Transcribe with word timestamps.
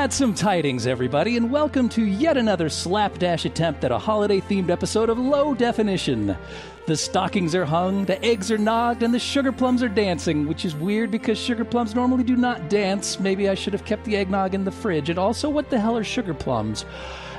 Gladsome 0.00 0.32
tidings, 0.32 0.86
everybody, 0.86 1.36
and 1.36 1.52
welcome 1.52 1.86
to 1.90 2.02
yet 2.02 2.38
another 2.38 2.70
slapdash 2.70 3.44
attempt 3.44 3.84
at 3.84 3.92
a 3.92 3.98
holiday 3.98 4.40
themed 4.40 4.70
episode 4.70 5.10
of 5.10 5.18
Low 5.18 5.52
Definition. 5.52 6.38
The 6.86 6.96
stockings 6.96 7.54
are 7.54 7.66
hung, 7.66 8.06
the 8.06 8.18
eggs 8.24 8.50
are 8.50 8.56
nogged, 8.56 9.02
and 9.02 9.12
the 9.12 9.18
sugar 9.18 9.52
plums 9.52 9.82
are 9.82 9.90
dancing, 9.90 10.48
which 10.48 10.64
is 10.64 10.74
weird 10.74 11.10
because 11.10 11.36
sugar 11.36 11.66
plums 11.66 11.94
normally 11.94 12.24
do 12.24 12.34
not 12.34 12.70
dance. 12.70 13.20
Maybe 13.20 13.50
I 13.50 13.54
should 13.54 13.74
have 13.74 13.84
kept 13.84 14.04
the 14.04 14.16
eggnog 14.16 14.54
in 14.54 14.64
the 14.64 14.70
fridge. 14.70 15.10
And 15.10 15.18
also, 15.18 15.50
what 15.50 15.68
the 15.68 15.78
hell 15.78 15.98
are 15.98 16.02
sugar 16.02 16.32
plums? 16.32 16.86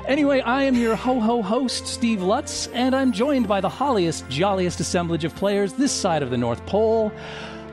Anyway, 0.06 0.40
I 0.40 0.62
am 0.62 0.76
your 0.76 0.94
ho 0.94 1.18
ho 1.18 1.42
host, 1.42 1.88
Steve 1.88 2.22
Lutz, 2.22 2.68
and 2.68 2.94
I'm 2.94 3.10
joined 3.10 3.48
by 3.48 3.60
the 3.60 3.68
holliest, 3.68 4.28
jolliest 4.28 4.78
assemblage 4.78 5.24
of 5.24 5.34
players 5.34 5.72
this 5.72 5.90
side 5.90 6.22
of 6.22 6.30
the 6.30 6.38
North 6.38 6.64
Pole. 6.66 7.10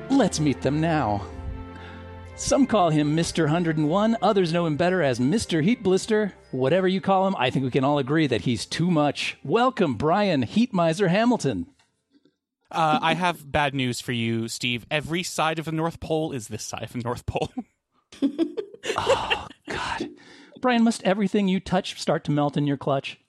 Let's 0.09 0.39
meet 0.39 0.63
them 0.63 0.81
now. 0.81 1.27
Some 2.39 2.67
call 2.67 2.89
him 2.89 3.17
Mr. 3.17 3.43
101, 3.43 4.17
others 4.21 4.53
know 4.53 4.65
him 4.65 4.77
better 4.77 5.03
as 5.03 5.19
Mr. 5.19 5.61
Heat 5.61 5.83
Blister. 5.83 6.33
Whatever 6.51 6.87
you 6.87 7.01
call 7.01 7.27
him, 7.27 7.35
I 7.37 7.49
think 7.49 7.65
we 7.65 7.69
can 7.69 7.83
all 7.83 7.99
agree 7.99 8.27
that 8.27 8.41
he's 8.41 8.65
too 8.65 8.89
much. 8.89 9.37
Welcome, 9.43 9.95
Brian 9.95 10.43
Heat 10.43 10.73
Miser 10.73 11.09
Hamilton. 11.09 11.67
Uh, 12.71 12.97
I 13.01 13.13
have 13.15 13.51
bad 13.51 13.75
news 13.75 13.99
for 13.99 14.13
you, 14.13 14.47
Steve. 14.47 14.85
Every 14.89 15.21
side 15.21 15.59
of 15.59 15.65
the 15.65 15.73
North 15.73 15.99
Pole 15.99 16.31
is 16.31 16.47
this 16.47 16.65
side 16.65 16.83
of 16.83 16.93
the 16.93 16.99
North 16.99 17.25
Pole. 17.25 17.51
oh, 18.97 19.47
God. 19.67 20.09
Brian, 20.61 20.83
must 20.85 21.03
everything 21.03 21.49
you 21.49 21.59
touch 21.59 21.99
start 21.99 22.23
to 22.23 22.31
melt 22.31 22.55
in 22.55 22.65
your 22.65 22.77
clutch? 22.77 23.19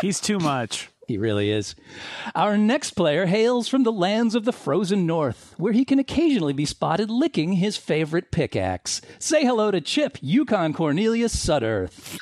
He's 0.00 0.20
too 0.20 0.38
much. 0.38 0.88
He 1.12 1.18
really 1.18 1.50
is. 1.50 1.74
Our 2.34 2.56
next 2.56 2.92
player 2.92 3.26
hails 3.26 3.68
from 3.68 3.82
the 3.82 3.92
lands 3.92 4.34
of 4.34 4.46
the 4.46 4.52
frozen 4.52 5.06
north, 5.06 5.54
where 5.58 5.74
he 5.74 5.84
can 5.84 5.98
occasionally 5.98 6.54
be 6.54 6.64
spotted 6.64 7.10
licking 7.10 7.52
his 7.52 7.76
favorite 7.76 8.30
pickaxe. 8.30 9.02
Say 9.18 9.44
hello 9.44 9.70
to 9.70 9.82
Chip 9.82 10.16
Yukon 10.22 10.72
Cornelius 10.72 11.36
Sudderth. 11.36 12.18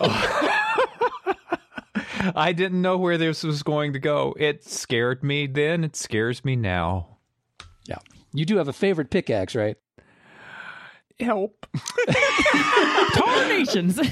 I 2.34 2.54
didn't 2.54 2.80
know 2.80 2.96
where 2.96 3.18
this 3.18 3.42
was 3.42 3.62
going 3.62 3.92
to 3.92 3.98
go. 3.98 4.34
It 4.38 4.64
scared 4.64 5.22
me 5.22 5.46
then. 5.46 5.84
It 5.84 5.94
scares 5.94 6.42
me 6.42 6.56
now. 6.56 7.18
Yeah. 7.86 7.98
You 8.32 8.46
do 8.46 8.56
have 8.56 8.68
a 8.68 8.72
favorite 8.72 9.10
pickaxe, 9.10 9.54
right? 9.54 9.76
Help. 11.20 11.66
Tarnations. 13.12 14.00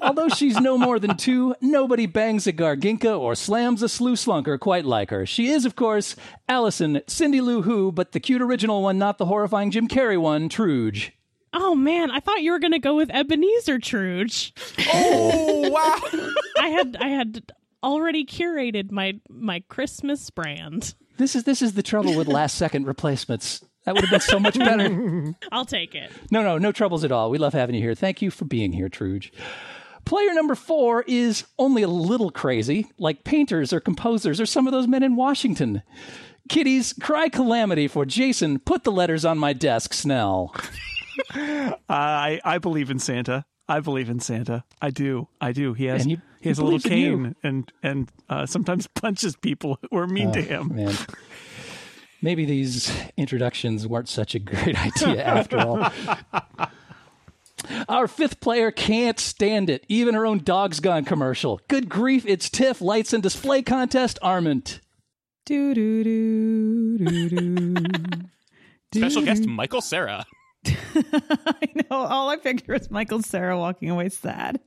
Although 0.00 0.28
she's 0.28 0.58
no 0.60 0.78
more 0.78 0.98
than 0.98 1.16
two, 1.16 1.54
nobody 1.60 2.06
bangs 2.06 2.46
a 2.46 2.52
Garginka 2.52 3.18
or 3.18 3.34
slams 3.34 3.82
a 3.82 3.88
Slew 3.88 4.14
Slunker 4.14 4.58
quite 4.58 4.84
like 4.84 5.10
her. 5.10 5.26
She 5.26 5.48
is, 5.48 5.64
of 5.64 5.76
course, 5.76 6.16
Allison, 6.48 7.00
Cindy 7.06 7.40
Lou 7.40 7.62
Who, 7.62 7.92
but 7.92 8.12
the 8.12 8.20
cute 8.20 8.42
original 8.42 8.82
one, 8.82 8.98
not 8.98 9.18
the 9.18 9.26
horrifying 9.26 9.70
Jim 9.70 9.88
Carrey 9.88 10.20
one, 10.20 10.48
Truge. 10.48 11.12
Oh 11.54 11.74
man, 11.74 12.10
I 12.10 12.20
thought 12.20 12.42
you 12.42 12.52
were 12.52 12.58
going 12.58 12.72
to 12.72 12.78
go 12.78 12.96
with 12.96 13.10
Ebenezer 13.10 13.78
Truge. 13.78 14.52
Oh 14.92 15.68
wow! 15.70 16.32
I 16.58 16.68
had 16.68 16.96
I 16.98 17.08
had 17.08 17.52
already 17.82 18.24
curated 18.24 18.90
my 18.90 19.20
my 19.28 19.60
Christmas 19.68 20.30
brand. 20.30 20.94
This 21.18 21.36
is 21.36 21.44
this 21.44 21.60
is 21.60 21.74
the 21.74 21.82
trouble 21.82 22.16
with 22.16 22.26
last 22.26 22.56
second 22.56 22.86
replacements. 22.86 23.62
That 23.84 23.94
would 23.94 24.02
have 24.04 24.10
been 24.10 24.20
so 24.20 24.38
much 24.38 24.58
better. 24.58 25.34
I'll 25.52 25.64
take 25.64 25.94
it. 25.94 26.10
No, 26.30 26.42
no, 26.42 26.56
no 26.58 26.70
troubles 26.72 27.02
at 27.04 27.10
all. 27.12 27.30
We 27.30 27.38
love 27.38 27.52
having 27.52 27.74
you 27.74 27.80
here. 27.82 27.94
Thank 27.94 28.22
you 28.22 28.30
for 28.30 28.44
being 28.44 28.72
here, 28.72 28.88
Truge. 28.88 29.30
Player 30.04 30.32
number 30.34 30.54
four 30.54 31.04
is 31.06 31.44
only 31.58 31.82
a 31.82 31.88
little 31.88 32.30
crazy, 32.30 32.88
like 32.98 33.24
painters 33.24 33.72
or 33.72 33.80
composers 33.80 34.40
or 34.40 34.46
some 34.46 34.66
of 34.66 34.72
those 34.72 34.86
men 34.88 35.02
in 35.02 35.14
Washington. 35.16 35.82
Kiddies, 36.48 36.92
cry 36.92 37.28
calamity 37.28 37.86
for 37.88 38.04
Jason. 38.04 38.58
Put 38.58 38.82
the 38.84 38.90
letters 38.92 39.24
on 39.24 39.38
my 39.38 39.52
desk, 39.52 39.94
Snell. 39.94 40.54
I 41.88 42.40
I 42.44 42.58
believe 42.58 42.90
in 42.90 42.98
Santa. 42.98 43.44
I 43.68 43.80
believe 43.80 44.10
in 44.10 44.20
Santa. 44.20 44.64
I 44.80 44.90
do. 44.90 45.28
I 45.40 45.52
do. 45.52 45.72
He 45.72 45.84
has 45.86 46.02
And 46.02 46.10
he- 46.12 46.20
he 46.40 46.48
has 46.48 46.58
he 46.58 46.62
a 46.62 46.64
little 46.64 46.80
believes 46.80 46.86
in 46.86 46.98
you. 46.98 47.16
cane 47.24 47.36
and 47.44 47.72
and 47.82 48.12
uh, 48.28 48.46
sometimes 48.46 48.86
punches 48.94 49.36
people 49.36 49.78
who 49.90 49.96
are 49.96 50.06
mean 50.08 50.32
to 50.32 50.40
Oh, 50.56 50.64
him. 50.64 50.88
Man. 52.22 52.30
Maybe 52.30 52.44
these 52.44 52.92
introductions 53.16 53.86
weren't 53.86 54.08
such 54.08 54.34
a 54.34 54.38
great 54.38 54.80
idea 54.86 55.24
after 55.24 55.58
all. 55.58 55.92
Our 57.88 58.08
fifth 58.08 58.40
player 58.40 58.70
can't 58.70 59.20
stand 59.20 59.70
it. 59.70 59.84
Even 59.88 60.14
her 60.14 60.26
own 60.26 60.42
dog's 60.42 60.80
gone 60.80 61.04
commercial. 61.04 61.60
Good 61.68 61.88
grief, 61.88 62.24
it's 62.26 62.48
TIFF 62.48 62.80
Lights 62.80 63.12
and 63.12 63.22
Display 63.22 63.62
Contest 63.62 64.18
Arment. 64.22 64.80
Do 65.44 65.74
do 65.74 66.04
do 66.04 66.98
do 66.98 67.28
do. 67.28 67.74
Special 68.94 69.22
guest 69.22 69.46
Michael 69.46 69.80
Cera. 69.80 70.24
I 70.66 71.68
know. 71.74 71.96
All 71.96 72.28
I 72.28 72.36
picture 72.36 72.74
is 72.74 72.90
Michael 72.90 73.22
Cera 73.22 73.58
walking 73.58 73.90
away 73.90 74.08
sad. 74.10 74.60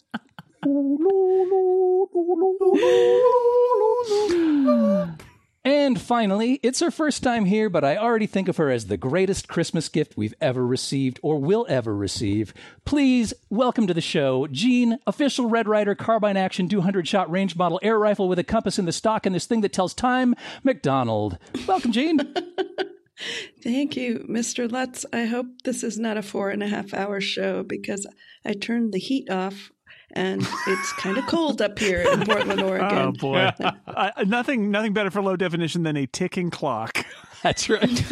And 5.66 6.00
finally, 6.00 6.60
it's 6.62 6.80
her 6.82 6.92
first 6.92 7.24
time 7.24 7.46
here, 7.46 7.72
but 7.72 7.84
I 7.84 7.98
already 7.98 8.28
think 8.28 8.48
of 8.48 8.58
her 8.58 8.70
as 8.70 8.86
the 8.86 8.98
greatest 8.98 9.48
Christmas 9.48 9.90
gift 9.90 10.16
we've 10.16 10.36
ever 10.40 10.64
received 10.64 11.20
or 11.24 11.40
will 11.40 11.66
ever 11.68 11.96
receive. 11.96 12.54
Please 12.86 13.34
welcome 13.50 13.88
to 13.88 13.94
the 13.96 14.00
show, 14.00 14.46
Jean, 14.46 15.00
official 15.08 15.50
Red 15.50 15.68
Ryder 15.68 15.96
carbine 15.96 16.38
action 16.38 16.70
200 16.70 17.08
shot 17.08 17.32
range 17.32 17.56
model 17.56 17.80
air 17.82 17.98
rifle 17.98 18.30
with 18.30 18.38
a 18.38 18.44
compass 18.44 18.78
in 18.78 18.86
the 18.86 18.92
stock 18.92 19.26
and 19.26 19.34
this 19.34 19.48
thing 19.48 19.62
that 19.62 19.74
tells 19.74 19.96
time, 19.96 20.36
MacDonald. 20.64 21.40
Welcome, 21.66 21.92
Jean. 21.92 22.20
Thank 23.64 23.98
you, 23.98 24.24
Mr. 24.30 24.72
Lutz. 24.72 25.04
I 25.12 25.26
hope 25.26 25.48
this 25.64 25.82
is 25.82 25.98
not 25.98 26.16
a 26.16 26.22
four 26.22 26.52
and 26.52 26.62
a 26.62 26.68
half 26.68 26.94
hour 26.94 27.20
show 27.20 27.64
because 27.64 28.06
I 28.46 28.54
turned 28.54 28.94
the 28.94 29.00
heat 29.00 29.32
off 29.32 29.72
and 30.16 30.42
it's 30.68 30.94
kind 30.94 31.18
of 31.18 31.26
cold 31.28 31.62
up 31.62 31.78
here 31.78 32.02
in 32.02 32.26
Portland, 32.26 32.62
Oregon. 32.62 32.88
Oh 32.92 32.96
Oregon. 32.98 33.12
boy, 33.20 33.52
uh, 33.88 34.12
nothing 34.26 34.72
nothing 34.72 34.94
better 34.94 35.12
for 35.12 35.22
low 35.22 35.36
definition 35.36 35.84
than 35.84 35.98
a 35.98 36.06
ticking 36.08 36.50
clock. 36.50 37.06
That's 37.44 37.70
right. 37.70 38.04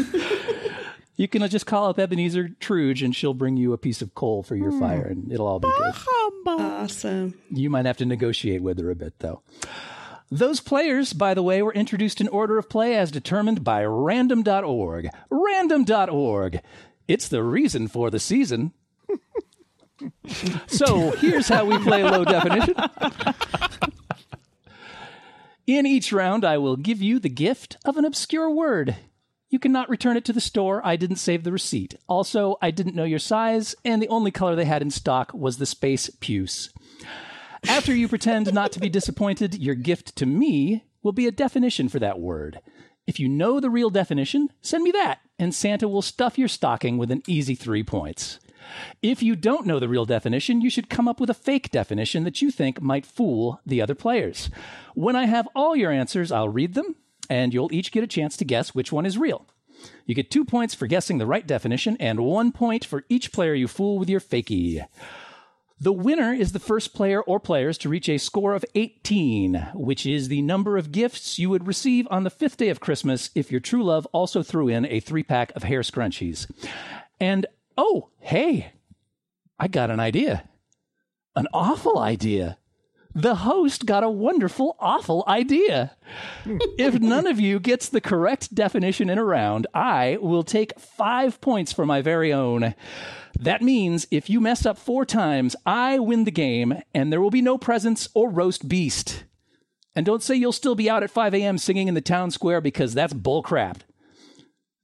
You 1.15 1.27
can 1.27 1.47
just 1.47 1.65
call 1.65 1.89
up 1.89 1.99
Ebenezer 1.99 2.49
Truge 2.59 3.03
and 3.03 3.15
she'll 3.15 3.33
bring 3.35 3.55
you 3.55 3.71
a 3.73 3.77
piece 3.77 4.01
of 4.01 4.15
coal 4.15 4.41
for 4.43 4.55
your 4.55 4.71
fire 4.79 5.05
and 5.05 5.31
it'll 5.31 5.45
all 5.47 5.59
be 5.59 5.67
good. 5.77 5.93
Awesome. 6.47 7.35
You 7.51 7.69
might 7.69 7.85
have 7.85 7.97
to 7.97 8.05
negotiate 8.05 8.61
with 8.63 8.79
her 8.79 8.89
a 8.89 8.95
bit, 8.95 9.19
though. 9.19 9.41
Those 10.31 10.59
players, 10.59 11.13
by 11.13 11.35
the 11.35 11.43
way, 11.43 11.61
were 11.61 11.73
introduced 11.73 12.19
in 12.19 12.27
order 12.29 12.57
of 12.57 12.67
play 12.67 12.95
as 12.95 13.11
determined 13.11 13.63
by 13.63 13.85
random.org. 13.85 15.09
Random.org. 15.29 16.59
It's 17.07 17.27
the 17.27 17.43
reason 17.43 17.87
for 17.87 18.09
the 18.09 18.19
season. 18.19 18.73
So 20.67 21.11
here's 21.11 21.47
how 21.47 21.65
we 21.65 21.77
play 21.79 22.03
low 22.03 22.23
definition. 22.23 22.75
In 25.65 25.85
each 25.85 26.11
round, 26.11 26.43
I 26.43 26.57
will 26.57 26.75
give 26.75 27.01
you 27.01 27.19
the 27.19 27.29
gift 27.29 27.77
of 27.85 27.95
an 27.97 28.03
obscure 28.03 28.49
word. 28.49 28.97
You 29.49 29.59
cannot 29.59 29.89
return 29.89 30.17
it 30.17 30.25
to 30.25 30.33
the 30.33 30.41
store. 30.41 30.81
I 30.83 30.95
didn't 30.95 31.17
save 31.17 31.43
the 31.43 31.51
receipt. 31.51 31.95
Also, 32.07 32.57
I 32.61 32.71
didn't 32.71 32.95
know 32.95 33.03
your 33.03 33.19
size, 33.19 33.75
and 33.85 34.01
the 34.01 34.09
only 34.09 34.31
color 34.31 34.55
they 34.55 34.65
had 34.65 34.81
in 34.81 34.91
stock 34.91 35.31
was 35.33 35.57
the 35.57 35.65
space 35.65 36.09
puce. 36.19 36.69
After 37.67 37.95
you 37.95 38.07
pretend 38.07 38.53
not 38.53 38.71
to 38.73 38.79
be 38.79 38.89
disappointed, 38.89 39.55
your 39.55 39.75
gift 39.75 40.15
to 40.17 40.25
me 40.25 40.83
will 41.01 41.13
be 41.13 41.27
a 41.27 41.31
definition 41.31 41.87
for 41.87 41.99
that 41.99 42.19
word. 42.19 42.59
If 43.07 43.19
you 43.19 43.29
know 43.29 43.59
the 43.59 43.69
real 43.69 43.89
definition, 43.89 44.49
send 44.61 44.83
me 44.83 44.91
that, 44.91 45.19
and 45.37 45.53
Santa 45.53 45.87
will 45.87 46.01
stuff 46.01 46.37
your 46.37 46.47
stocking 46.47 46.97
with 46.97 47.11
an 47.11 47.21
easy 47.27 47.55
three 47.55 47.83
points. 47.83 48.39
If 49.01 49.21
you 49.21 49.35
don't 49.35 49.65
know 49.65 49.79
the 49.79 49.89
real 49.89 50.05
definition, 50.05 50.61
you 50.61 50.69
should 50.69 50.89
come 50.89 51.07
up 51.07 51.19
with 51.19 51.29
a 51.29 51.35
fake 51.35 51.71
definition 51.71 52.23
that 52.23 52.41
you 52.41 52.51
think 52.51 52.81
might 52.81 53.05
fool 53.05 53.59
the 53.65 53.81
other 53.81 53.95
players. 53.95 54.49
When 54.95 55.15
I 55.15 55.25
have 55.25 55.47
all 55.55 55.75
your 55.75 55.91
answers, 55.91 56.31
I'll 56.31 56.49
read 56.49 56.73
them, 56.73 56.95
and 57.29 57.53
you'll 57.53 57.73
each 57.73 57.91
get 57.91 58.03
a 58.03 58.07
chance 58.07 58.37
to 58.37 58.45
guess 58.45 58.75
which 58.75 58.91
one 58.91 59.05
is 59.05 59.17
real. 59.17 59.45
You 60.05 60.15
get 60.15 60.31
two 60.31 60.45
points 60.45 60.73
for 60.73 60.87
guessing 60.87 61.17
the 61.17 61.25
right 61.25 61.45
definition, 61.45 61.97
and 61.99 62.21
one 62.21 62.51
point 62.51 62.85
for 62.85 63.03
each 63.09 63.31
player 63.31 63.53
you 63.53 63.67
fool 63.67 63.97
with 63.99 64.09
your 64.09 64.21
fakie. 64.21 64.85
The 65.79 65.91
winner 65.91 66.33
is 66.33 66.53
the 66.53 66.59
first 66.59 66.93
player 66.93 67.21
or 67.21 67.41
players 67.41 67.77
to 67.79 67.89
reach 67.89 68.07
a 68.07 68.17
score 68.17 68.53
of 68.53 68.63
18, 68.73 69.71
which 69.73 70.05
is 70.05 70.29
the 70.29 70.41
number 70.41 70.77
of 70.77 70.93
gifts 70.93 71.37
you 71.37 71.49
would 71.49 71.67
receive 71.67 72.07
on 72.09 72.23
the 72.23 72.29
fifth 72.29 72.55
day 72.55 72.69
of 72.69 72.79
Christmas 72.79 73.29
if 73.35 73.51
your 73.51 73.59
true 73.59 73.83
love 73.83 74.07
also 74.13 74.43
threw 74.43 74.69
in 74.69 74.85
a 74.85 75.01
three 75.01 75.23
pack 75.23 75.51
of 75.57 75.63
hair 75.63 75.81
scrunchies. 75.81 76.49
And 77.19 77.45
oh, 77.77 78.09
hey, 78.19 78.73
I 79.59 79.67
got 79.67 79.91
an 79.91 79.99
idea. 79.99 80.49
An 81.35 81.47
awful 81.53 81.99
idea. 81.99 82.57
The 83.15 83.35
host 83.35 83.85
got 83.85 84.03
a 84.03 84.09
wonderful, 84.09 84.75
awful 84.79 85.23
idea. 85.27 85.95
if 86.45 86.99
none 86.99 87.27
of 87.27 87.39
you 87.39 87.59
gets 87.59 87.87
the 87.89 88.01
correct 88.01 88.55
definition 88.55 89.09
in 89.09 89.19
a 89.19 89.23
round, 89.23 89.67
I 89.73 90.17
will 90.19 90.43
take 90.43 90.79
five 90.79 91.39
points 91.39 91.71
for 91.71 91.85
my 91.85 92.01
very 92.01 92.33
own. 92.33 92.73
That 93.39 93.61
means 93.61 94.07
if 94.09 94.29
you 94.29 94.41
mess 94.41 94.65
up 94.65 94.79
four 94.79 95.05
times, 95.05 95.55
I 95.65 95.99
win 95.99 96.23
the 96.23 96.31
game, 96.31 96.81
and 96.93 97.11
there 97.11 97.21
will 97.21 97.29
be 97.29 97.41
no 97.41 97.57
presents 97.57 98.09
or 98.15 98.29
roast 98.29 98.67
beast. 98.67 99.25
And 99.95 100.05
don't 100.05 100.23
say 100.23 100.35
you'll 100.35 100.51
still 100.51 100.75
be 100.75 100.89
out 100.89 101.03
at 101.03 101.11
5 101.11 101.35
a.m. 101.35 101.59
singing 101.59 101.87
in 101.87 101.93
the 101.93 102.01
town 102.01 102.31
square 102.31 102.61
because 102.61 102.95
that's 102.95 103.13
bullcrap. 103.13 103.81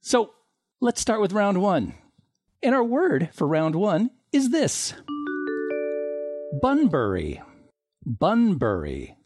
So 0.00 0.30
let's 0.80 1.00
start 1.00 1.20
with 1.20 1.32
round 1.32 1.60
one. 1.60 1.94
And 2.62 2.74
our 2.74 2.84
word 2.84 3.30
for 3.32 3.46
round 3.46 3.74
one 3.74 4.10
is 4.32 4.50
this? 4.50 4.92
Bunbury. 6.60 7.40
Bunbury. 8.04 9.16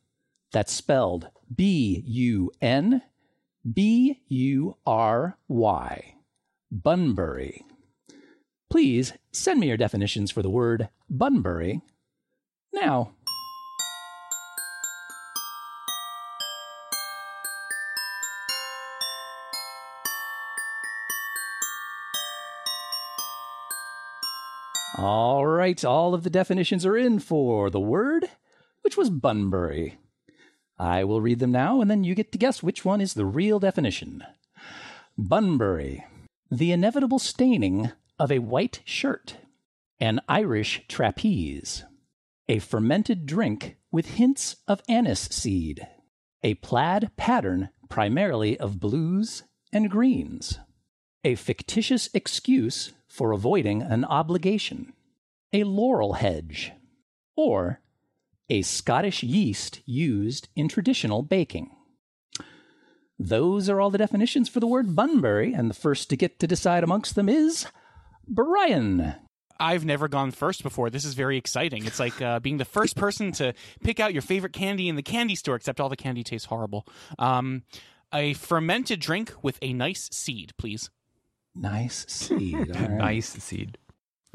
That's 0.53 0.73
spelled 0.73 1.29
B 1.53 2.05
U 2.07 2.53
N 2.61 3.03
B 3.73 4.21
U 4.29 4.77
R 4.87 5.37
Y. 5.49 6.15
Bunbury. 6.71 7.65
Please 8.71 9.13
send 9.33 9.59
me 9.59 9.67
your 9.69 9.77
definitions 9.77 10.31
for 10.31 10.43
the 10.43 10.51
word 10.51 10.89
Bunbury 11.11 11.81
now. 12.73 13.15
All 24.97 25.45
right, 25.45 25.85
all 25.85 26.15
of 26.15 26.23
the 26.23 26.31
definitions 26.31 26.87
are 26.87 26.97
in 26.97 27.19
for 27.19 27.69
the 27.69 27.81
word, 27.81 28.31
which 28.83 28.97
was 28.97 29.11
Bunbury. 29.11 29.99
I 30.79 31.03
will 31.03 31.21
read 31.21 31.41
them 31.41 31.51
now, 31.51 31.81
and 31.81 31.91
then 31.91 32.05
you 32.05 32.15
get 32.15 32.31
to 32.33 32.39
guess 32.39 32.63
which 32.63 32.85
one 32.85 33.01
is 33.01 33.15
the 33.15 33.25
real 33.25 33.59
definition. 33.59 34.23
Bunbury, 35.19 36.05
the 36.49 36.71
inevitable 36.71 37.19
staining 37.19 37.91
of 38.21 38.31
a 38.31 38.39
white 38.39 38.83
shirt, 38.85 39.37
an 39.99 40.21
Irish 40.29 40.83
trapeze, 40.87 41.85
a 42.49 42.61
fermented 42.61 43.27
drink 43.27 43.77
with 43.91 44.15
hints 44.15 44.57
of 44.69 44.81
anise 44.89 45.29
seed, 45.29 45.89
a 46.45 46.55
plaid 46.55 47.11
pattern 47.17 47.71
primarily 47.89 48.59
of 48.61 48.79
blues 48.79 49.43
and 49.73 49.91
greens, 49.91 50.61
a 51.25 51.35
fictitious 51.35 52.09
excuse 52.13 52.93
for 53.09 53.33
avoiding 53.33 53.83
an 53.83 54.05
obligation, 54.05 54.93
a 55.53 55.65
laurel 55.65 56.15
hedge, 56.15 56.73
or 57.37 57.81
a 58.51 58.63
Scottish 58.63 59.23
yeast 59.23 59.81
used 59.87 60.49
in 60.55 60.69
traditional 60.69 61.23
baking. 61.23 61.71
Those 63.19 63.69
are 63.69 63.81
all 63.81 63.91
the 63.91 63.99
definitions 63.99 64.49
for 64.49 64.61
the 64.61 64.67
word 64.67 64.95
Bunbury, 64.95 65.55
and 65.55 65.71
the 65.71 65.75
first 65.75 66.11
to 66.11 66.17
get 66.17 66.39
to 66.41 66.47
decide 66.47 66.85
amongst 66.85 67.15
them 67.15 67.29
is 67.29 67.67
Brian. 68.27 69.15
I've 69.61 69.85
never 69.85 70.09
gone 70.09 70.33
first 70.33 70.63
before. 70.65 70.91
This 70.91 71.05
is 71.05 71.15
very 71.15 71.37
exciting. 71.37 71.87
It's 71.87 72.01
like 72.01 72.21
uh, 72.21 72.41
being 72.41 72.59
the 72.59 72.65
first 72.65 72.97
person 72.97 73.31
to 73.33 73.55
pick 73.83 74.01
out 74.01 74.13
your 74.13 74.23
favorite 74.23 74.53
candy 74.53 74.89
in 74.89 74.97
the 74.97 75.03
candy 75.03 75.37
store, 75.37 75.55
except 75.55 75.81
all 75.81 75.89
the 75.89 75.97
candy 75.97 76.25
tastes 76.25 76.49
horrible. 76.49 76.85
Um, 77.21 77.63
a 78.13 78.35
fermented 78.35 79.01
drink 79.01 79.33
with 79.43 79.59
a 79.63 79.73
nice 79.73 80.09
seed, 80.13 80.53
please. 80.59 80.91
Nice 81.55 82.05
seed. 82.09 82.55
All 82.55 82.63
right. 82.83 82.91
Nice 82.91 83.29
seed. 83.29 83.79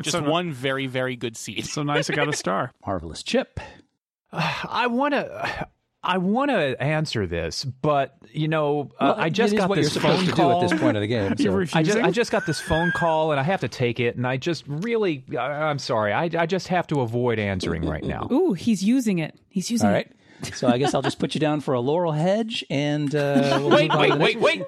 Just 0.02 0.16
so, 0.18 0.24
one 0.30 0.52
very, 0.54 0.88
very 0.88 1.16
good 1.18 1.36
seed. 1.36 1.66
So 1.66 1.84
nice, 1.84 2.10
I 2.10 2.14
got 2.16 2.30
a 2.30 2.34
star. 2.36 2.72
Marvelous 2.86 3.22
chip. 3.24 3.60
I 4.32 4.88
want 4.88 5.14
to. 5.14 5.68
I 6.02 6.18
want 6.18 6.50
to 6.50 6.82
answer 6.82 7.28
this, 7.28 7.66
but 7.66 8.16
you 8.32 8.48
know, 8.48 8.90
uh, 9.02 9.16
I 9.18 9.30
just 9.30 9.52
it 9.52 9.58
is 9.58 9.60
got 9.60 9.70
what 9.70 9.76
this 9.76 9.94
you're 9.94 10.02
phone 10.02 10.26
to 10.26 10.32
call. 10.32 10.62
do 10.62 10.66
at 10.66 10.70
this 10.72 10.80
point 10.80 10.96
of 10.96 11.02
the 11.02 11.08
game. 11.16 11.34
You're 11.38 11.52
so- 11.52 11.58
refusing? 11.58 11.78
I 11.78 11.84
just, 11.84 11.98
I 11.98 12.12
just 12.12 12.32
got 12.32 12.46
this 12.46 12.62
phone 12.62 12.94
call 12.96 13.32
and 13.32 13.40
I 13.40 13.44
have 13.44 13.60
to 13.60 13.68
take 13.68 14.00
it, 14.00 14.16
and 14.16 14.26
I 14.26 14.38
just 14.38 14.64
really, 14.66 15.26
I- 15.38 15.42
I'm 15.70 15.78
sorry, 15.78 16.14
I, 16.14 16.30
I 16.38 16.46
just 16.46 16.70
have 16.70 16.88
to 16.88 17.02
avoid 17.02 17.38
answering 17.38 17.86
right 17.86 18.02
now. 18.02 18.30
Ooh, 18.32 18.54
he's 18.54 18.82
using 18.82 19.20
it. 19.20 19.38
He's 19.50 19.70
using 19.70 19.88
it. 19.88 19.92
All 19.92 19.94
right. 19.94 20.56
So 20.56 20.70
I 20.70 20.78
guess 20.78 20.94
I'll 20.94 21.02
just 21.02 21.20
put 21.20 21.36
you 21.36 21.42
down 21.42 21.60
for 21.60 21.74
a 21.74 21.82
laurel 21.82 22.14
hedge, 22.14 22.64
and 22.70 23.14
uh, 23.14 23.58
we'll 23.60 23.72
Wait, 23.72 23.92
move 23.92 24.00
wait, 24.00 24.18
wait, 24.18 24.40
wait! 24.40 24.64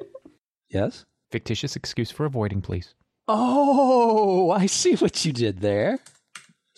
Yes. 0.70 1.06
Fictitious 1.32 1.76
excuse 1.76 2.12
for 2.12 2.26
avoiding, 2.26 2.62
please. 2.62 2.94
Oh, 3.28 4.52
I 4.52 4.66
see 4.66 4.96
what 4.96 5.24
you 5.24 5.32
did 5.32 5.62
there. 5.62 6.00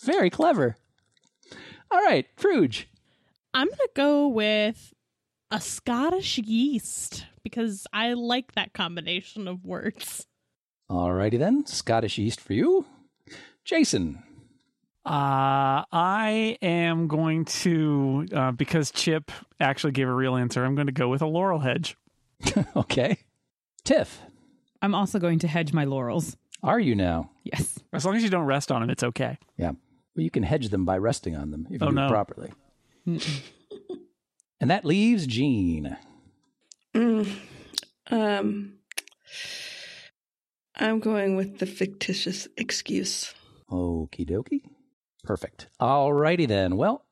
Very 0.03 0.29
clever. 0.29 0.77
All 1.89 2.03
right, 2.03 2.27
Truge. 2.37 2.85
I'm 3.53 3.67
going 3.67 3.77
to 3.77 3.89
go 3.95 4.27
with 4.27 4.93
a 5.51 5.59
Scottish 5.59 6.37
yeast 6.37 7.25
because 7.43 7.87
I 7.93 8.13
like 8.13 8.53
that 8.53 8.73
combination 8.73 9.47
of 9.47 9.65
words. 9.65 10.27
All 10.89 11.11
righty 11.13 11.37
then. 11.37 11.65
Scottish 11.65 12.17
yeast 12.17 12.39
for 12.39 12.53
you. 12.53 12.85
Jason. 13.65 14.21
Uh, 15.05 15.83
I 15.91 16.57
am 16.61 17.07
going 17.07 17.45
to, 17.45 18.27
uh, 18.33 18.51
because 18.51 18.91
Chip 18.91 19.31
actually 19.59 19.91
gave 19.91 20.07
a 20.07 20.13
real 20.13 20.35
answer, 20.35 20.63
I'm 20.63 20.75
going 20.75 20.87
to 20.87 20.93
go 20.93 21.09
with 21.09 21.21
a 21.21 21.27
laurel 21.27 21.59
hedge. 21.59 21.97
Okay. 22.75 23.19
Tiff. 23.85 24.21
I'm 24.83 24.93
also 24.93 25.17
going 25.17 25.39
to 25.39 25.47
hedge 25.47 25.73
my 25.73 25.85
laurels. 25.85 26.35
Are 26.61 26.79
you 26.79 26.93
now? 26.93 27.31
Yes. 27.43 27.79
As 27.91 28.05
long 28.05 28.15
as 28.15 28.23
you 28.23 28.29
don't 28.29 28.45
rest 28.45 28.71
on 28.71 28.81
them, 28.81 28.89
it's 28.89 29.03
okay. 29.03 29.37
Yeah. 29.57 29.71
Well, 30.15 30.23
you 30.23 30.29
can 30.29 30.43
hedge 30.43 30.69
them 30.69 30.85
by 30.85 30.97
resting 30.97 31.35
on 31.35 31.51
them 31.51 31.65
if 31.71 31.81
you 31.81 31.87
Oh, 31.87 31.89
do 31.89 31.95
no. 31.95 32.05
it 32.05 32.09
properly. 32.09 32.51
and 33.05 34.69
that 34.71 34.85
leaves 34.85 35.25
Jean. 35.27 35.97
Mm, 36.93 37.35
um, 38.11 38.73
I'm 40.75 40.99
going 40.99 41.35
with 41.35 41.59
the 41.59 41.65
fictitious 41.65 42.47
excuse. 42.57 43.33
Okie 43.71 44.29
dokie. 44.29 44.61
Perfect. 45.23 45.67
All 45.79 46.13
righty 46.13 46.45
then. 46.45 46.75
Well, 46.77 47.05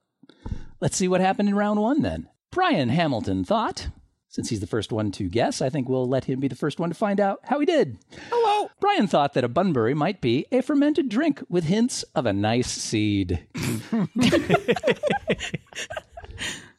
let's 0.80 0.98
see 0.98 1.08
what 1.08 1.22
happened 1.22 1.50
in 1.50 1.56
round 1.56 1.80
one 1.82 2.02
then. 2.02 2.28
Brian 2.52 2.90
Hamilton 2.90 3.44
thought, 3.46 3.90
since 4.31 4.50
he's 4.50 4.62
the 4.62 4.68
first 4.68 4.92
one 4.94 5.12
to 5.12 5.30
guess, 5.30 5.62
I 5.62 5.69
think 5.69 5.88
we'll 5.89 6.07
let 6.07 6.24
him 6.25 6.39
be 6.39 6.48
the 6.48 6.56
first 6.56 6.80
one 6.80 6.89
to 6.89 6.95
find 6.95 7.19
out 7.19 7.42
how 7.44 7.60
he 7.60 7.66
did. 7.66 7.98
Hello. 8.30 8.69
Brian 8.80 9.06
thought 9.06 9.33
that 9.33 9.44
a 9.44 9.50
Bunbury 9.50 9.94
might 9.94 10.22
be 10.22 10.45
a 10.54 10.62
fermented 10.62 11.10
drink 11.10 11.44
with 11.50 11.66
hints 11.66 12.04
of 12.16 12.25
a 12.25 12.31
nice 12.31 12.72
seed. 12.72 13.45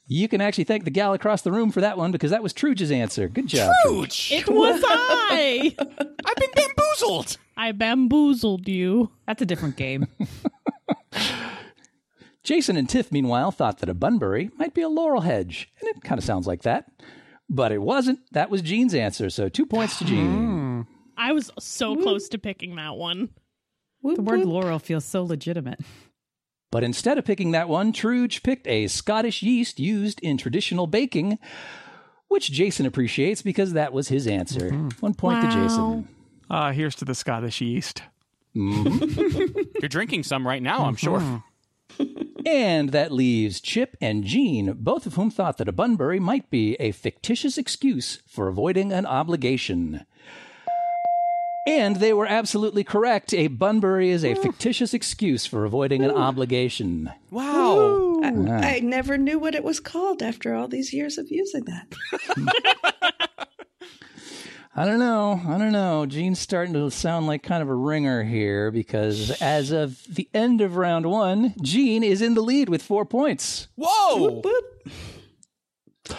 you 0.06 0.28
can 0.28 0.40
actually 0.40 0.64
thank 0.64 0.84
the 0.84 0.90
gal 0.90 1.12
across 1.12 1.42
the 1.42 1.52
room 1.52 1.70
for 1.70 1.82
that 1.82 1.98
one 1.98 2.10
because 2.10 2.30
that 2.30 2.42
was 2.42 2.54
Truge's 2.54 2.90
answer. 2.90 3.28
Good 3.28 3.48
job. 3.48 3.70
Truge. 3.86 4.04
Ouch! 4.04 4.32
It 4.32 4.48
was 4.48 4.82
I. 4.86 5.76
I've 5.78 6.36
been 6.36 6.50
bamboozled. 6.54 7.36
I 7.58 7.72
bamboozled 7.72 8.66
you. 8.66 9.10
That's 9.26 9.42
a 9.42 9.46
different 9.46 9.76
game. 9.76 10.06
Jason 12.44 12.78
and 12.78 12.88
Tiff, 12.88 13.12
meanwhile, 13.12 13.50
thought 13.50 13.78
that 13.80 13.90
a 13.90 13.94
Bunbury 13.94 14.50
might 14.56 14.72
be 14.72 14.80
a 14.80 14.88
laurel 14.88 15.20
hedge, 15.20 15.70
and 15.80 15.88
it 15.90 16.02
kind 16.02 16.18
of 16.18 16.24
sounds 16.24 16.46
like 16.46 16.62
that. 16.62 16.90
But 17.48 17.72
it 17.72 17.82
wasn't. 17.82 18.20
That 18.32 18.50
was 18.50 18.62
Jean's 18.62 18.94
answer, 18.94 19.28
so 19.30 19.48
two 19.48 19.66
points 19.66 19.98
to 19.98 20.04
Jean. 20.04 20.26
Hmm. 20.26 20.80
I 21.16 21.32
was 21.32 21.50
so 21.58 21.96
close 21.96 22.28
to 22.30 22.38
picking 22.38 22.76
that 22.76 22.96
one. 22.96 23.30
Whoop, 24.00 24.16
the 24.16 24.22
word 24.22 24.40
whoop. 24.40 24.48
laurel 24.48 24.78
feels 24.78 25.04
so 25.04 25.22
legitimate. 25.22 25.80
But 26.70 26.82
instead 26.82 27.18
of 27.18 27.24
picking 27.24 27.50
that 27.52 27.68
one, 27.68 27.92
Truge 27.92 28.42
picked 28.42 28.66
a 28.66 28.88
Scottish 28.88 29.42
yeast 29.42 29.78
used 29.78 30.18
in 30.20 30.38
traditional 30.38 30.86
baking, 30.86 31.38
which 32.28 32.50
Jason 32.50 32.86
appreciates 32.86 33.42
because 33.42 33.74
that 33.74 33.92
was 33.92 34.08
his 34.08 34.26
answer. 34.26 34.70
Mm-hmm. 34.70 34.88
One 35.00 35.14
point 35.14 35.42
to 35.42 35.48
Jason. 35.48 36.08
Uh, 36.48 36.72
here's 36.72 36.94
to 36.96 37.04
the 37.04 37.14
Scottish 37.14 37.60
yeast. 37.60 38.02
Mm-hmm. 38.56 39.68
You're 39.80 39.88
drinking 39.88 40.22
some 40.22 40.46
right 40.46 40.62
now, 40.62 40.84
I'm 40.84 40.96
sure. 40.96 41.20
Mm-hmm. 41.20 42.31
And 42.44 42.90
that 42.90 43.12
leaves 43.12 43.60
Chip 43.60 43.96
and 44.00 44.24
Jean, 44.24 44.72
both 44.72 45.06
of 45.06 45.14
whom 45.14 45.30
thought 45.30 45.58
that 45.58 45.68
a 45.68 45.72
Bunbury 45.72 46.18
might 46.18 46.50
be 46.50 46.74
a 46.74 46.92
fictitious 46.92 47.58
excuse 47.58 48.20
for 48.26 48.48
avoiding 48.48 48.92
an 48.92 49.06
obligation. 49.06 50.04
And 51.66 51.96
they 51.96 52.12
were 52.12 52.26
absolutely 52.26 52.82
correct. 52.82 53.32
A 53.32 53.46
Bunbury 53.46 54.10
is 54.10 54.24
a 54.24 54.34
fictitious 54.34 54.92
excuse 54.92 55.46
for 55.46 55.64
avoiding 55.64 56.02
an 56.02 56.10
obligation. 56.10 57.12
Wow. 57.30 58.20
I, 58.22 58.32
ah. 58.34 58.60
I 58.60 58.80
never 58.80 59.16
knew 59.16 59.38
what 59.38 59.54
it 59.54 59.62
was 59.62 59.78
called 59.78 60.22
after 60.22 60.54
all 60.54 60.66
these 60.66 60.92
years 60.92 61.18
of 61.18 61.30
using 61.30 61.64
that. 61.66 62.91
I 64.74 64.86
don't 64.86 64.98
know. 64.98 65.38
I 65.46 65.58
don't 65.58 65.72
know. 65.72 66.06
Jean's 66.06 66.38
starting 66.38 66.72
to 66.72 66.90
sound 66.90 67.26
like 67.26 67.42
kind 67.42 67.62
of 67.62 67.68
a 67.68 67.74
ringer 67.74 68.22
here 68.24 68.70
because 68.70 69.30
as 69.42 69.70
of 69.70 70.02
the 70.08 70.30
end 70.32 70.62
of 70.62 70.76
round 70.76 71.04
one, 71.04 71.54
Jean 71.60 72.02
is 72.02 72.22
in 72.22 72.32
the 72.32 72.40
lead 72.40 72.70
with 72.70 72.82
four 72.82 73.04
points. 73.04 73.68
Whoa! 73.76 74.40
Whoop. 74.40 76.16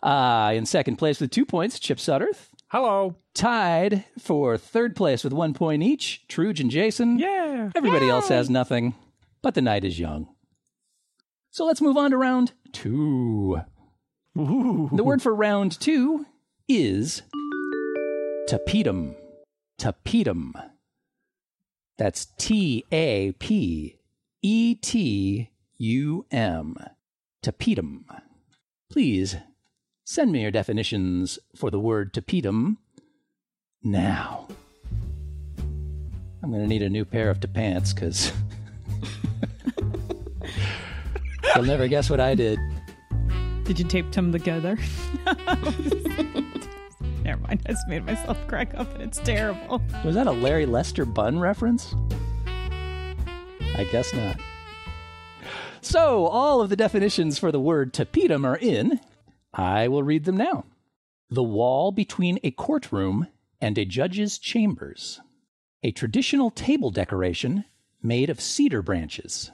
Uh, 0.00 0.52
in 0.54 0.64
second 0.64 0.94
place 0.96 1.20
with 1.20 1.32
two 1.32 1.44
points, 1.44 1.80
Chip 1.80 1.98
Sudderth. 1.98 2.50
Hello. 2.68 3.16
Tied 3.34 4.04
for 4.16 4.56
third 4.56 4.94
place 4.94 5.24
with 5.24 5.32
one 5.32 5.52
point 5.52 5.82
each, 5.82 6.22
Truge 6.28 6.60
and 6.60 6.70
Jason. 6.70 7.18
Yeah. 7.18 7.70
Everybody 7.74 8.08
else 8.08 8.28
has 8.28 8.48
nothing, 8.48 8.94
but 9.42 9.54
the 9.54 9.62
night 9.62 9.84
is 9.84 9.98
young. 9.98 10.28
So 11.50 11.64
let's 11.64 11.80
move 11.80 11.96
on 11.96 12.12
to 12.12 12.16
round 12.16 12.52
two. 12.72 13.60
Ooh. 14.38 14.88
The 14.92 15.02
word 15.02 15.20
for 15.20 15.34
round 15.34 15.80
two 15.80 16.26
is 16.68 17.22
Tapetum. 18.48 19.14
Tapetum. 19.78 20.54
That's 21.98 22.28
T 22.38 22.82
A 22.90 23.32
P 23.32 23.98
E 24.40 24.74
T 24.74 25.50
U 25.76 26.26
M. 26.30 26.76
Tapetum. 27.42 28.04
Please 28.90 29.36
send 30.06 30.32
me 30.32 30.40
your 30.40 30.50
definitions 30.50 31.38
for 31.54 31.70
the 31.70 31.78
word 31.78 32.14
tapetum 32.14 32.78
now. 33.82 34.48
I'm 36.42 36.50
going 36.50 36.62
to 36.62 36.68
need 36.68 36.82
a 36.82 36.88
new 36.88 37.04
pair 37.04 37.28
of 37.28 37.42
pants 37.52 37.92
because 37.92 38.32
you'll 41.54 41.64
never 41.64 41.86
guess 41.86 42.08
what 42.08 42.20
I 42.20 42.34
did. 42.34 42.58
Did 43.64 43.78
you 43.78 43.84
tape 43.84 44.10
them 44.12 44.32
together? 44.32 44.78
I 47.48 47.54
just 47.54 47.88
made 47.88 48.04
myself 48.04 48.38
crack 48.46 48.74
up 48.74 48.92
and 48.94 49.02
it's 49.02 49.18
terrible. 49.18 49.80
Was 50.04 50.14
that 50.14 50.26
a 50.26 50.32
Larry 50.32 50.66
Lester 50.66 51.04
Bun 51.04 51.38
reference? 51.38 51.94
I 53.74 53.84
guess 53.90 54.12
not. 54.12 54.38
So, 55.80 56.26
all 56.26 56.60
of 56.60 56.68
the 56.68 56.76
definitions 56.76 57.38
for 57.38 57.52
the 57.52 57.60
word 57.60 57.94
tapetum 57.94 58.44
are 58.44 58.56
in. 58.56 59.00
I 59.54 59.88
will 59.88 60.02
read 60.02 60.24
them 60.24 60.36
now. 60.36 60.64
The 61.30 61.42
wall 61.42 61.92
between 61.92 62.38
a 62.42 62.50
courtroom 62.50 63.28
and 63.60 63.78
a 63.78 63.84
judge's 63.84 64.38
chambers. 64.38 65.20
A 65.82 65.92
traditional 65.92 66.50
table 66.50 66.90
decoration 66.90 67.64
made 68.02 68.28
of 68.28 68.40
cedar 68.40 68.82
branches. 68.82 69.50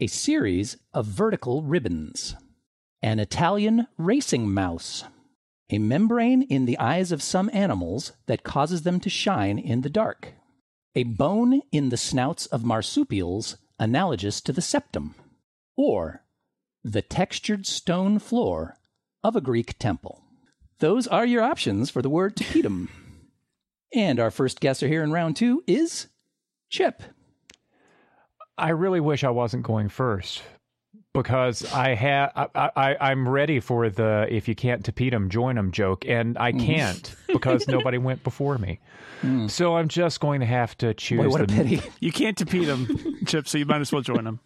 A 0.00 0.06
series 0.08 0.76
of 0.92 1.06
vertical 1.06 1.62
ribbons. 1.62 2.34
An 3.00 3.18
Italian 3.18 3.86
racing 3.96 4.52
mouse. 4.52 5.04
A 5.70 5.78
membrane 5.78 6.42
in 6.42 6.66
the 6.66 6.78
eyes 6.78 7.12
of 7.12 7.22
some 7.22 7.50
animals 7.52 8.12
that 8.26 8.44
causes 8.44 8.82
them 8.82 9.00
to 9.00 9.08
shine 9.10 9.58
in 9.58 9.80
the 9.80 9.90
dark. 9.90 10.34
A 10.94 11.04
bone 11.04 11.62
in 11.72 11.88
the 11.88 11.96
snouts 11.96 12.46
of 12.46 12.64
marsupials 12.64 13.56
analogous 13.78 14.40
to 14.42 14.52
the 14.52 14.60
septum. 14.60 15.14
Or 15.76 16.24
the 16.84 17.02
textured 17.02 17.66
stone 17.66 18.18
floor 18.18 18.76
of 19.24 19.36
a 19.36 19.40
Greek 19.40 19.78
temple. 19.78 20.22
Those 20.80 21.06
are 21.06 21.24
your 21.24 21.42
options 21.42 21.90
for 21.90 22.02
the 22.02 22.10
word 22.10 22.36
tapetum. 22.36 22.88
and 23.94 24.18
our 24.18 24.30
first 24.30 24.60
guesser 24.60 24.88
here 24.88 25.02
in 25.02 25.12
round 25.12 25.36
two 25.36 25.62
is 25.66 26.08
Chip. 26.68 27.02
I 28.58 28.70
really 28.70 29.00
wish 29.00 29.24
I 29.24 29.30
wasn't 29.30 29.62
going 29.62 29.88
first 29.88 30.42
because 31.14 31.70
I 31.72 31.94
have 31.94 32.32
I, 32.54 32.70
I 32.76 32.96
I'm 33.10 33.28
ready 33.28 33.60
for 33.60 33.90
the 33.90 34.26
if 34.30 34.48
you 34.48 34.54
can't 34.54 34.84
tapete 34.84 35.12
'em, 35.12 35.28
join 35.28 35.58
'em 35.58 35.70
joke, 35.70 36.06
and 36.06 36.38
I 36.38 36.52
mm. 36.52 36.64
can't 36.64 37.14
because 37.26 37.68
nobody 37.68 37.98
went 37.98 38.24
before 38.24 38.58
me. 38.58 38.80
Mm. 39.22 39.50
So 39.50 39.76
I'm 39.76 39.88
just 39.88 40.20
going 40.20 40.40
to 40.40 40.46
have 40.46 40.76
to 40.78 40.94
choose 40.94 41.20
Boy, 41.20 41.28
what 41.28 41.40
a 41.42 41.46
the 41.46 41.54
pity. 41.54 41.82
You 42.00 42.12
can't 42.12 42.36
defeat 42.36 42.64
them, 42.64 42.88
Chip, 43.26 43.46
so 43.46 43.58
you 43.58 43.66
might 43.66 43.80
as 43.80 43.92
well 43.92 44.02
join 44.02 44.24
them. 44.24 44.40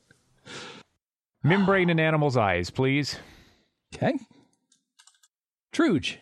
membrane 1.42 1.88
in 1.88 2.00
animals' 2.00 2.36
eyes, 2.36 2.70
please. 2.70 3.18
Okay. 3.94 4.18
Truge. 5.72 6.16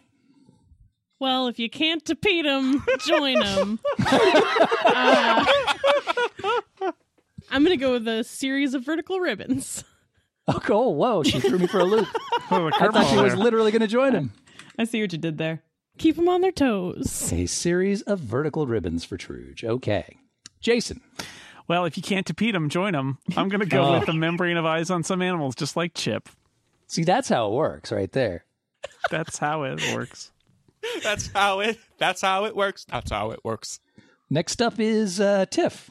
Well, 1.19 1.49
if 1.49 1.59
you 1.59 1.71
can't 1.71 2.05
defeat 2.05 2.43
them, 2.43 2.85
join 3.01 3.39
them. 3.41 3.81
Uh, 3.99 5.47
I'm 7.51 7.65
going 7.65 7.77
to 7.77 7.83
go 7.83 7.93
with 7.93 8.07
a 8.07 8.25
series 8.25 8.75
of 8.75 8.85
vertical 8.85 9.21
ribbons. 9.21 9.85
Oh, 10.49 10.61
cool. 10.63 10.95
Whoa, 10.95 11.23
she 11.23 11.41
threw 11.41 11.59
me 11.59 11.67
for 11.67 11.81
a 11.81 11.85
loop. 11.85 12.07
Oh, 12.51 12.67
a 12.67 12.69
I 12.69 12.71
thought 12.89 13.07
she 13.07 13.17
curveball 13.17 13.25
was 13.25 13.35
literally 13.37 13.71
going 13.71 13.81
to 13.81 13.87
join 13.89 14.13
him. 14.13 14.33
I 14.79 14.85
see 14.85 15.01
what 15.01 15.11
you 15.13 15.19
did 15.19 15.39
there. 15.39 15.63
Keep 15.97 16.17
them 16.17 16.29
on 16.29 16.43
their 16.43 16.53
toes. 16.53 17.33
A 17.33 17.47
series 17.47 18.03
of 18.03 18.19
vertical 18.21 18.67
ribbons 18.67 19.03
for 19.05 19.17
Truge. 19.17 19.65
Okay. 19.65 20.19
Jason. 20.61 21.01
Well, 21.67 21.87
if 21.87 21.97
you 21.97 22.03
can't 22.03 22.27
defeat 22.27 22.51
them, 22.53 22.69
join 22.69 22.93
them. 22.93 23.17
I'm 23.35 23.49
going 23.49 23.61
to 23.61 23.67
go 23.67 23.83
Oh. 23.85 23.93
with 23.99 24.07
the 24.07 24.13
membrane 24.13 24.59
of 24.59 24.67
eyes 24.67 24.91
on 24.91 25.03
some 25.05 25.23
animals, 25.23 25.55
just 25.55 25.75
like 25.75 25.95
Chip. 25.95 26.29
See, 26.87 27.03
that's 27.05 27.31
how 27.31 27.49
it 27.49 27.55
works 27.55 27.91
right 27.91 28.13
there. 28.13 28.45
That's 29.11 29.39
how 29.39 29.63
it 29.63 29.81
works. 29.95 30.31
That's 31.03 31.29
how 31.29 31.61
it. 31.61 31.79
That's 31.97 32.21
how 32.21 32.45
it 32.45 32.55
works. 32.55 32.85
That's 32.85 33.11
how 33.11 33.31
it 33.31 33.41
works. 33.43 33.81
Next 34.29 34.61
up 34.61 34.79
is 34.79 35.19
uh, 35.19 35.47
Tiff. 35.47 35.91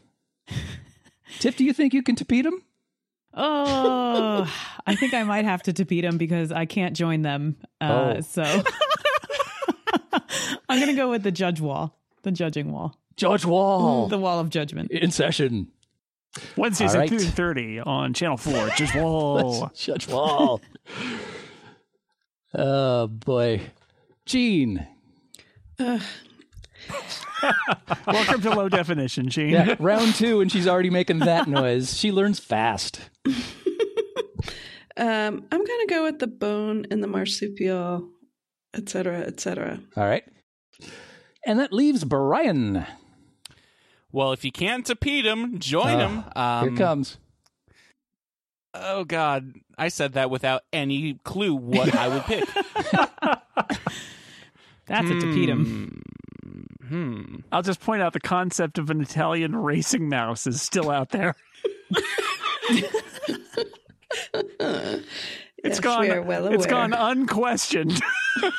Tiff, 1.40 1.58
do 1.58 1.64
you 1.64 1.74
think 1.74 1.96
you 1.96 2.04
can 2.04 2.16
tapete 2.16 2.46
him? 2.46 2.62
Oh, 3.36 4.52
I 4.88 4.96
think 4.96 5.14
I 5.14 5.24
might 5.24 5.46
have 5.46 5.64
to 5.64 5.74
defeat 5.74 6.02
them 6.02 6.18
because 6.18 6.52
I 6.52 6.66
can't 6.66 6.96
join 6.96 7.22
them. 7.22 7.56
Uh, 7.82 8.16
Oh. 8.18 8.22
So 8.22 8.44
I'm 10.70 10.80
going 10.80 10.88
to 10.90 10.96
go 10.96 11.10
with 11.10 11.24
the 11.24 11.32
judge 11.32 11.60
wall, 11.62 11.98
the 12.24 12.32
judging 12.32 12.72
wall, 12.72 12.98
Judge 13.16 13.46
Wall 13.46 14.08
the 14.08 14.18
wall 14.18 14.40
of 14.40 14.50
judgment. 14.50 14.92
in 14.92 15.12
session. 15.12 15.68
Wednesdays 16.58 16.96
All 16.96 17.02
at 17.02 17.12
right. 17.12 17.20
2.30 17.20 17.86
on 17.86 18.14
Channel 18.14 18.38
4. 18.38 18.70
Just 18.70 18.96
whoa. 18.96 19.70
Judge 19.76 20.08
Wall. 20.08 20.62
oh, 22.56 23.06
boy. 23.08 23.62
Jean. 24.26 24.88
Welcome 28.08 28.42
to 28.42 28.50
Low 28.52 28.70
Definition, 28.70 29.30
Jean. 29.30 29.50
Yeah, 29.50 29.76
round 29.80 30.16
two, 30.16 30.42
and 30.42 30.52
she's 30.52 30.68
already 30.68 30.90
making 30.90 31.20
that 31.20 31.48
noise. 31.48 31.98
She 31.98 32.12
learns 32.12 32.40
fast. 32.40 33.00
Um, 34.96 35.46
I'm 35.52 35.66
going 35.66 35.88
to 35.88 35.88
go 35.90 36.04
with 36.04 36.20
the 36.20 36.28
bone 36.28 36.86
and 36.92 37.02
the 37.02 37.08
marsupial, 37.08 38.08
et 38.76 38.88
cetera, 38.90 39.22
et 39.22 39.40
cetera. 39.40 39.80
All 39.98 40.04
right. 40.06 40.24
And 41.46 41.60
that 41.60 41.74
leaves 41.74 42.04
Brian. 42.04 42.86
Well, 44.12 44.32
if 44.34 44.46
you 44.46 44.52
can't 44.52 44.86
defeat 44.86 45.26
him, 45.26 45.58
join 45.60 45.98
him. 46.00 46.24
Um, 46.36 46.70
Here 46.70 46.78
comes. 46.78 47.18
Oh 48.76 49.04
God, 49.04 49.54
I 49.78 49.88
said 49.88 50.14
that 50.14 50.30
without 50.30 50.62
any 50.72 51.16
clue 51.24 51.56
what 51.56 51.96
I 51.96 52.08
would 52.08 52.24
pick. 52.24 52.44
That's 54.86 55.10
a 55.10 55.20
defeat 55.20 55.50
'em. 55.50 56.02
Hmm. 56.94 57.38
I'll 57.52 57.64
just 57.64 57.80
point 57.80 58.04
out 58.04 58.14
the 58.14 58.20
concept 58.20 58.78
of 58.78 58.92
an 58.92 59.02
Italian 59.02 59.56
racing 59.56 60.10
mouse 60.10 60.46
is 60.46 60.62
still 60.62 60.92
out 60.92 61.10
there. 61.10 61.34
It's 65.66 65.78
Yes, 65.78 65.80
gone. 65.80 66.02
we 66.02 66.10
are 66.12 66.22
well 66.22 66.48
It's 66.48 66.66
aware. 66.66 66.90
gone 66.90 66.94
unquestioned. 66.94 68.02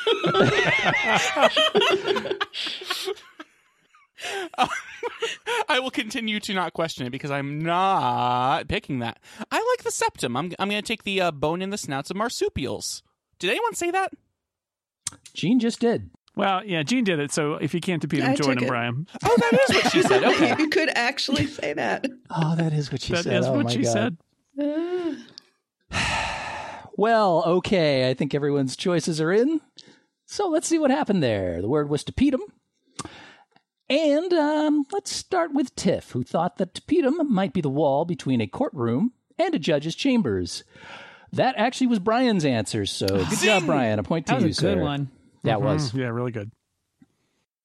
I 5.69 5.79
will 5.79 5.91
continue 5.91 6.39
to 6.41 6.53
not 6.53 6.73
question 6.73 7.05
it 7.05 7.11
because 7.11 7.31
I'm 7.31 7.59
not 7.59 8.67
picking 8.67 8.99
that. 8.99 9.19
I 9.51 9.57
like 9.75 9.83
the 9.83 9.91
septum. 9.91 10.35
I'm 10.35 10.51
I'm 10.59 10.69
going 10.69 10.81
to 10.81 10.87
take 10.87 11.03
the 11.03 11.21
uh, 11.21 11.31
bone 11.31 11.61
in 11.61 11.69
the 11.69 11.77
snouts 11.77 12.09
of 12.09 12.17
marsupials. 12.17 13.03
Did 13.39 13.49
anyone 13.51 13.75
say 13.75 13.91
that? 13.91 14.11
Jean 15.33 15.59
just 15.59 15.79
did. 15.79 16.09
Well, 16.35 16.65
yeah, 16.65 16.83
Jean 16.83 17.03
did 17.03 17.19
it. 17.19 17.31
So 17.31 17.53
if 17.55 17.73
you 17.73 17.79
can't 17.81 18.01
defeat 18.01 18.21
him, 18.21 18.31
I 18.31 18.35
join 18.35 18.57
him, 18.57 18.63
it. 18.65 18.67
Brian. 18.67 19.07
Oh, 19.23 19.35
that 19.37 19.53
is 19.69 19.75
what 19.75 19.91
she 19.91 20.01
said. 20.01 20.23
Okay. 20.25 20.55
You 20.59 20.69
could 20.69 20.89
actually 20.95 21.47
say 21.47 21.73
that. 21.73 22.07
Oh, 22.29 22.55
that 22.55 22.73
is 22.73 22.91
what 22.91 23.01
she 23.01 23.13
That 23.13 23.23
said. 23.23 23.33
That 23.33 23.39
is 23.39 23.45
oh, 23.47 23.53
what 23.53 23.65
my 23.65 23.71
she 23.71 23.83
God. 23.83 24.17
said. 24.57 25.17
Well, 26.97 27.43
okay. 27.45 28.09
I 28.09 28.13
think 28.13 28.33
everyone's 28.33 28.77
choices 28.77 29.19
are 29.19 29.31
in. 29.31 29.59
So 30.25 30.47
let's 30.47 30.65
see 30.67 30.79
what 30.79 30.91
happened 30.91 31.21
there. 31.21 31.61
The 31.61 31.67
word 31.67 31.89
was 31.89 32.05
tapetum. 32.05 32.39
And 33.89 34.31
um, 34.33 34.85
let's 34.93 35.11
start 35.13 35.53
with 35.53 35.75
Tiff, 35.75 36.11
who 36.11 36.23
thought 36.23 36.57
that 36.57 36.73
tapetum 36.73 37.29
might 37.29 37.51
be 37.53 37.59
the 37.61 37.69
wall 37.69 38.05
between 38.05 38.39
a 38.39 38.47
courtroom 38.47 39.11
and 39.37 39.53
a 39.53 39.59
judge's 39.59 39.93
chambers. 39.95 40.63
That 41.33 41.55
actually 41.57 41.87
was 41.87 41.99
Brian's 41.99 42.45
answer. 42.45 42.85
So 42.85 43.07
good 43.07 43.39
job, 43.39 43.65
Brian. 43.65 43.99
A 43.99 44.03
point 44.03 44.27
to 44.27 44.35
That 44.35 44.41
was 44.43 44.61
you, 44.61 44.69
a 44.69 44.71
good 44.71 44.79
sir. 44.79 44.83
one. 44.83 45.11
That 45.45 45.61
was. 45.61 45.91
Mm, 45.91 45.99
yeah, 45.99 46.07
really 46.07 46.31
good. 46.31 46.51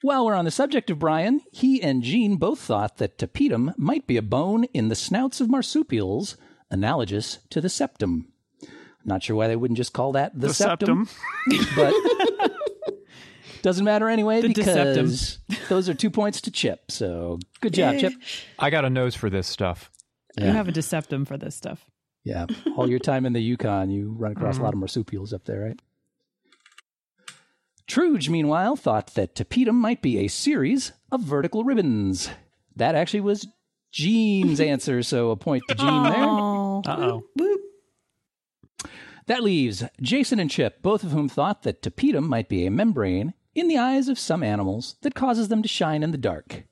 While 0.02 0.24
we're 0.24 0.34
on 0.34 0.46
the 0.46 0.50
subject 0.50 0.88
of 0.90 0.98
Brian, 0.98 1.42
he 1.52 1.82
and 1.82 2.02
Jean 2.02 2.36
both 2.36 2.58
thought 2.58 2.96
that 2.96 3.18
tapetum 3.18 3.74
might 3.76 4.06
be 4.06 4.16
a 4.16 4.22
bone 4.22 4.64
in 4.72 4.88
the 4.88 4.94
snouts 4.94 5.42
of 5.42 5.50
marsupials, 5.50 6.38
analogous 6.70 7.40
to 7.50 7.60
the 7.60 7.68
septum. 7.68 8.32
Not 9.04 9.22
sure 9.22 9.36
why 9.36 9.48
they 9.48 9.56
wouldn't 9.56 9.76
just 9.76 9.92
call 9.92 10.12
that 10.12 10.38
the, 10.38 10.48
The 10.48 10.54
septum, 10.54 11.06
septum. 11.50 11.74
but 11.76 12.92
doesn't 13.62 13.84
matter 13.84 14.08
anyway 14.08 14.40
The 14.40 14.48
because 14.48 15.38
those 15.68 15.88
are 15.88 15.94
two 15.94 16.10
points 16.10 16.40
to 16.42 16.50
Chip. 16.50 16.90
So 16.90 17.38
good 17.60 17.74
job, 17.74 17.98
Chip. 17.98 18.12
I 18.58 18.70
got 18.70 18.86
a 18.86 18.90
nose 18.90 19.14
for 19.14 19.28
this 19.28 19.46
stuff. 19.46 19.90
You 20.38 20.46
have 20.46 20.68
a 20.68 20.72
deceptum 20.72 21.26
for 21.26 21.36
this 21.36 21.54
stuff. 21.54 21.84
Yeah, 22.24 22.46
all 22.76 22.88
your 22.88 22.98
time 22.98 23.26
in 23.26 23.32
the 23.32 23.40
Yukon, 23.40 23.90
you 23.90 24.14
run 24.18 24.32
across 24.32 24.58
a 24.58 24.62
lot 24.62 24.74
of 24.74 24.78
marsupials 24.78 25.32
up 25.32 25.44
there, 25.44 25.60
right? 25.60 25.80
Truge, 27.90 28.28
meanwhile, 28.28 28.76
thought 28.76 29.14
that 29.14 29.34
tapetum 29.34 29.74
might 29.74 30.00
be 30.00 30.18
a 30.18 30.28
series 30.28 30.92
of 31.10 31.22
vertical 31.22 31.64
ribbons. 31.64 32.30
That 32.76 32.94
actually 32.94 33.22
was 33.22 33.48
Jean's 33.90 34.60
answer, 34.72 35.02
so 35.02 35.32
a 35.32 35.36
point 35.36 35.64
to 35.68 35.74
Jean 35.74 36.04
there. 36.04 36.22
Uh 36.22 36.82
oh. 36.86 37.22
That 39.26 39.42
leaves 39.42 39.82
Jason 40.00 40.38
and 40.38 40.48
Chip, 40.48 40.82
both 40.82 41.02
of 41.02 41.10
whom 41.10 41.28
thought 41.28 41.64
that 41.64 41.82
tapetum 41.82 42.28
might 42.28 42.48
be 42.48 42.64
a 42.64 42.70
membrane 42.70 43.34
in 43.56 43.66
the 43.66 43.78
eyes 43.78 44.08
of 44.08 44.20
some 44.20 44.44
animals 44.44 44.94
that 45.02 45.16
causes 45.16 45.48
them 45.48 45.60
to 45.62 45.68
shine 45.68 46.04
in 46.04 46.12
the 46.12 46.18
dark. 46.18 46.62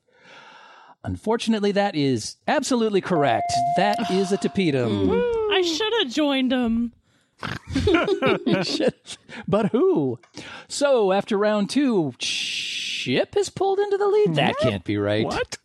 Unfortunately, 1.03 1.73
that 1.73 1.97
is 1.97 2.37
absolutely 2.47 3.01
correct. 3.01 3.51
That 3.75 3.97
is 4.09 4.31
a 4.31 4.37
tapetum. 4.37 5.09
I 5.51 5.61
should 5.63 5.93
have 5.99 6.13
joined 6.13 6.53
them. 6.53 6.93
Shit. 8.63 9.17
But 9.47 9.67
who? 9.67 10.19
So 10.67 11.11
after 11.11 11.37
round 11.37 11.69
two, 11.69 12.13
Chip 12.17 13.37
is 13.37 13.49
pulled 13.49 13.79
into 13.79 13.97
the 13.97 14.07
lead. 14.07 14.35
That 14.35 14.57
can't 14.57 14.83
be 14.83 14.97
right. 14.97 15.25
What? 15.25 15.57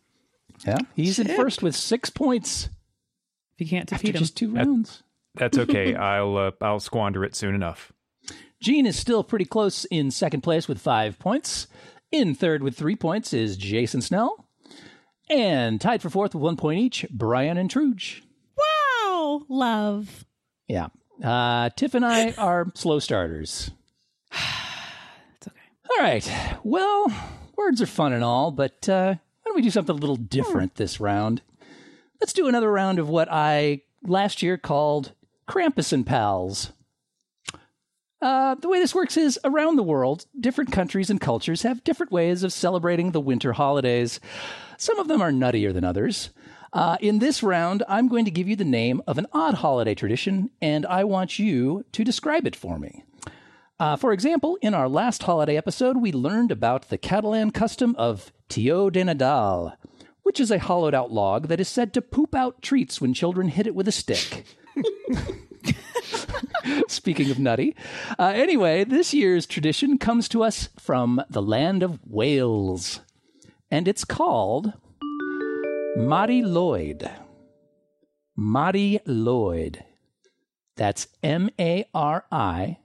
Yeah, 0.65 0.79
he's 0.95 1.19
in 1.19 1.27
first 1.27 1.61
with 1.61 1.75
six 1.75 2.09
points 2.09 2.69
if 3.55 3.61
you 3.61 3.67
can't 3.67 3.91
after 3.91 4.03
defeat 4.03 4.15
him, 4.15 4.19
just 4.19 4.37
two 4.37 4.53
rounds. 4.53 5.03
That's 5.35 5.57
okay. 5.57 5.95
I'll 5.95 6.37
uh, 6.37 6.51
I'll 6.61 6.79
squander 6.79 7.23
it 7.23 7.35
soon 7.35 7.55
enough. 7.55 7.93
Jean 8.61 8.85
is 8.85 8.97
still 8.97 9.23
pretty 9.23 9.45
close 9.45 9.85
in 9.85 10.11
second 10.11 10.41
place 10.41 10.67
with 10.67 10.79
five 10.81 11.19
points. 11.19 11.67
In 12.11 12.35
third 12.35 12.63
with 12.63 12.77
three 12.77 12.95
points 12.95 13.33
is 13.33 13.57
Jason 13.57 14.01
Snell. 14.01 14.47
And 15.29 15.81
tied 15.81 16.01
for 16.01 16.09
fourth 16.09 16.35
with 16.35 16.43
one 16.43 16.55
point 16.57 16.79
each, 16.79 17.05
Brian 17.09 17.57
and 17.57 17.69
Truge. 17.69 18.21
Wow, 18.57 19.43
love. 19.49 20.25
Yeah. 20.67 20.87
Uh, 21.23 21.69
Tiff 21.69 21.93
and 21.93 22.05
I 22.05 22.31
are 22.33 22.67
slow 22.75 22.99
starters. 22.99 23.71
It's 25.37 25.47
okay. 25.47 25.57
All 25.89 26.03
right. 26.03 26.57
Well, 26.63 27.13
words 27.57 27.81
are 27.81 27.85
fun 27.85 28.13
and 28.13 28.23
all, 28.23 28.51
but 28.51 28.87
uh, 28.89 29.13
why 29.15 29.19
don't 29.45 29.55
we 29.55 29.61
do 29.61 29.69
something 29.69 29.95
a 29.95 29.99
little 29.99 30.15
different 30.15 30.75
this 30.75 30.99
round? 30.99 31.41
Let's 32.19 32.33
do 32.33 32.47
another 32.47 32.71
round 32.71 32.99
of 32.99 33.09
what 33.09 33.27
I 33.31 33.81
last 34.03 34.41
year 34.41 34.57
called 34.57 35.11
Krampus 35.47 35.93
and 35.93 36.05
Pals. 36.05 36.71
Uh, 38.21 38.55
the 38.55 38.69
way 38.69 38.79
this 38.79 38.95
works 38.95 39.17
is 39.17 39.37
around 39.43 39.75
the 39.75 39.83
world, 39.83 40.25
different 40.39 40.71
countries 40.71 41.09
and 41.09 41.21
cultures 41.21 41.61
have 41.61 41.83
different 41.83 42.11
ways 42.11 42.43
of 42.43 42.53
celebrating 42.53 43.11
the 43.11 43.21
winter 43.21 43.53
holidays. 43.53 44.19
Some 44.77 44.97
of 44.99 45.07
them 45.07 45.21
are 45.21 45.31
nuttier 45.31 45.73
than 45.73 45.83
others. 45.83 46.29
Uh, 46.75 46.97
in 46.99 47.19
this 47.19 47.41
round, 47.41 47.83
I'm 47.87 48.09
going 48.09 48.25
to 48.25 48.31
give 48.31 48.49
you 48.49 48.57
the 48.57 48.65
name 48.65 49.01
of 49.07 49.17
an 49.17 49.27
odd 49.31 49.53
holiday 49.53 49.95
tradition, 49.95 50.49
and 50.61 50.85
I 50.85 51.05
want 51.05 51.39
you 51.39 51.85
to 51.93 52.03
describe 52.03 52.45
it 52.45 52.53
for 52.53 52.77
me. 52.77 53.05
Uh, 53.79 53.95
for 53.95 54.11
example, 54.11 54.57
in 54.61 54.73
our 54.73 54.89
last 54.89 55.23
holiday 55.23 55.55
episode, 55.55 55.95
we 55.95 56.11
learned 56.11 56.51
about 56.51 56.89
the 56.89 56.97
Catalan 56.97 57.51
custom 57.51 57.95
of 57.97 58.33
Tio 58.49 58.89
de 58.89 59.01
Nadal, 59.03 59.77
which 60.23 60.37
is 60.41 60.51
a 60.51 60.59
hollowed 60.59 60.93
out 60.93 61.13
log 61.13 61.47
that 61.47 61.61
is 61.61 61.69
said 61.69 61.93
to 61.93 62.01
poop 62.01 62.35
out 62.35 62.61
treats 62.61 62.99
when 62.99 63.13
children 63.13 63.47
hit 63.47 63.67
it 63.67 63.75
with 63.75 63.87
a 63.87 63.93
stick. 63.93 64.43
Speaking 66.89 67.31
of 67.31 67.39
nutty. 67.39 67.73
Uh, 68.19 68.33
anyway, 68.35 68.83
this 68.83 69.13
year's 69.13 69.45
tradition 69.45 69.97
comes 69.97 70.27
to 70.27 70.43
us 70.43 70.67
from 70.77 71.21
the 71.29 71.41
land 71.41 71.83
of 71.83 72.01
Wales, 72.05 72.99
and 73.71 73.87
it's 73.87 74.03
called 74.03 74.73
Mari 75.97 76.41
Lwyd. 76.41 77.09
Mari 78.35 78.99
Lwyd. 79.07 79.81
That's 80.75 81.07
M 81.23 81.49
A 81.57 81.85
R 81.93 82.25
I 82.29 82.79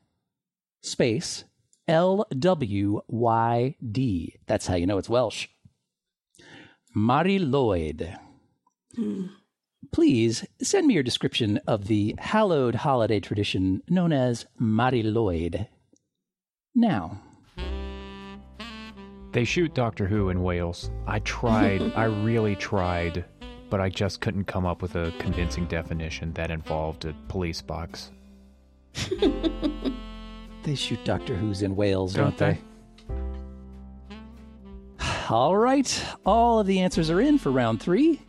space 0.81 1.43
L 1.89 2.25
W 2.39 3.01
Y 3.09 3.75
D. 3.91 4.37
That's 4.47 4.69
how 4.69 4.77
you 4.77 4.87
know 4.87 4.97
it's 4.97 5.09
Welsh. 5.09 5.49
Mari 6.95 7.41
Lwyd. 7.41 8.17
Please 9.91 10.47
send 10.63 10.87
me 10.87 10.95
your 10.95 11.03
description 11.03 11.59
of 11.67 11.89
the 11.89 12.15
hallowed 12.19 12.77
holiday 12.77 13.19
tradition 13.19 13.83
known 13.89 14.13
as 14.13 14.47
Mari 14.57 15.03
Lwyd. 15.03 15.67
Now, 16.77 17.21
They 19.33 19.45
shoot 19.45 19.75
Doctor 19.75 20.07
Who 20.07 20.29
in 20.29 20.43
Wales. 20.43 20.91
I 21.07 21.21
tried. 21.21 21.83
I 21.97 22.05
really 22.05 22.57
tried, 22.57 23.25
but 23.69 23.81
I 23.81 23.89
just 23.89 24.21
couldn't 24.21 24.45
come 24.45 24.67
up 24.67 24.83
with 24.83 24.97
a 24.97 25.13
convincing 25.19 25.67
definition 25.67 26.33
that 26.33 26.51
involved 26.51 27.05
a 27.05 27.15
police 27.29 27.63
box. 27.63 28.11
they 30.65 30.75
shoot 30.75 31.05
Doctor 31.05 31.37
Who's 31.37 31.63
in 31.63 31.77
Wales, 31.77 32.15
don't, 32.15 32.37
Don't 32.37 32.59
they? 32.59 32.59
All 35.31 35.57
right, 35.57 36.05
all 36.27 36.59
of 36.59 36.67
the 36.67 36.81
answers 36.81 37.09
are 37.09 37.21
in 37.21 37.39
for 37.39 37.53
round 37.53 37.81
three. 37.81 38.21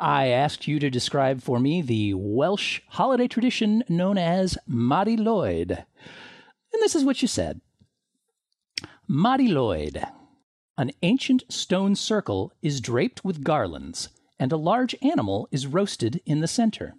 I 0.00 0.28
asked 0.28 0.66
you 0.66 0.80
to 0.80 0.90
describe 0.90 1.42
for 1.42 1.60
me 1.60 1.82
the 1.82 2.14
Welsh 2.14 2.80
holiday 2.88 3.28
tradition 3.28 3.84
known 3.88 4.18
as 4.18 4.58
Mari 4.66 5.16
Lwyd. 5.16 5.70
And 5.70 6.82
this 6.82 6.96
is 6.96 7.04
what 7.04 7.22
you 7.22 7.28
said 7.28 7.60
Mari 9.06 9.46
Lwyd. 9.46 10.10
An 10.80 10.92
ancient 11.02 11.44
stone 11.52 11.94
circle 11.94 12.54
is 12.62 12.80
draped 12.80 13.22
with 13.22 13.44
garlands, 13.44 14.08
and 14.38 14.50
a 14.50 14.56
large 14.56 14.96
animal 15.02 15.46
is 15.52 15.66
roasted 15.66 16.22
in 16.24 16.40
the 16.40 16.48
center. 16.48 16.94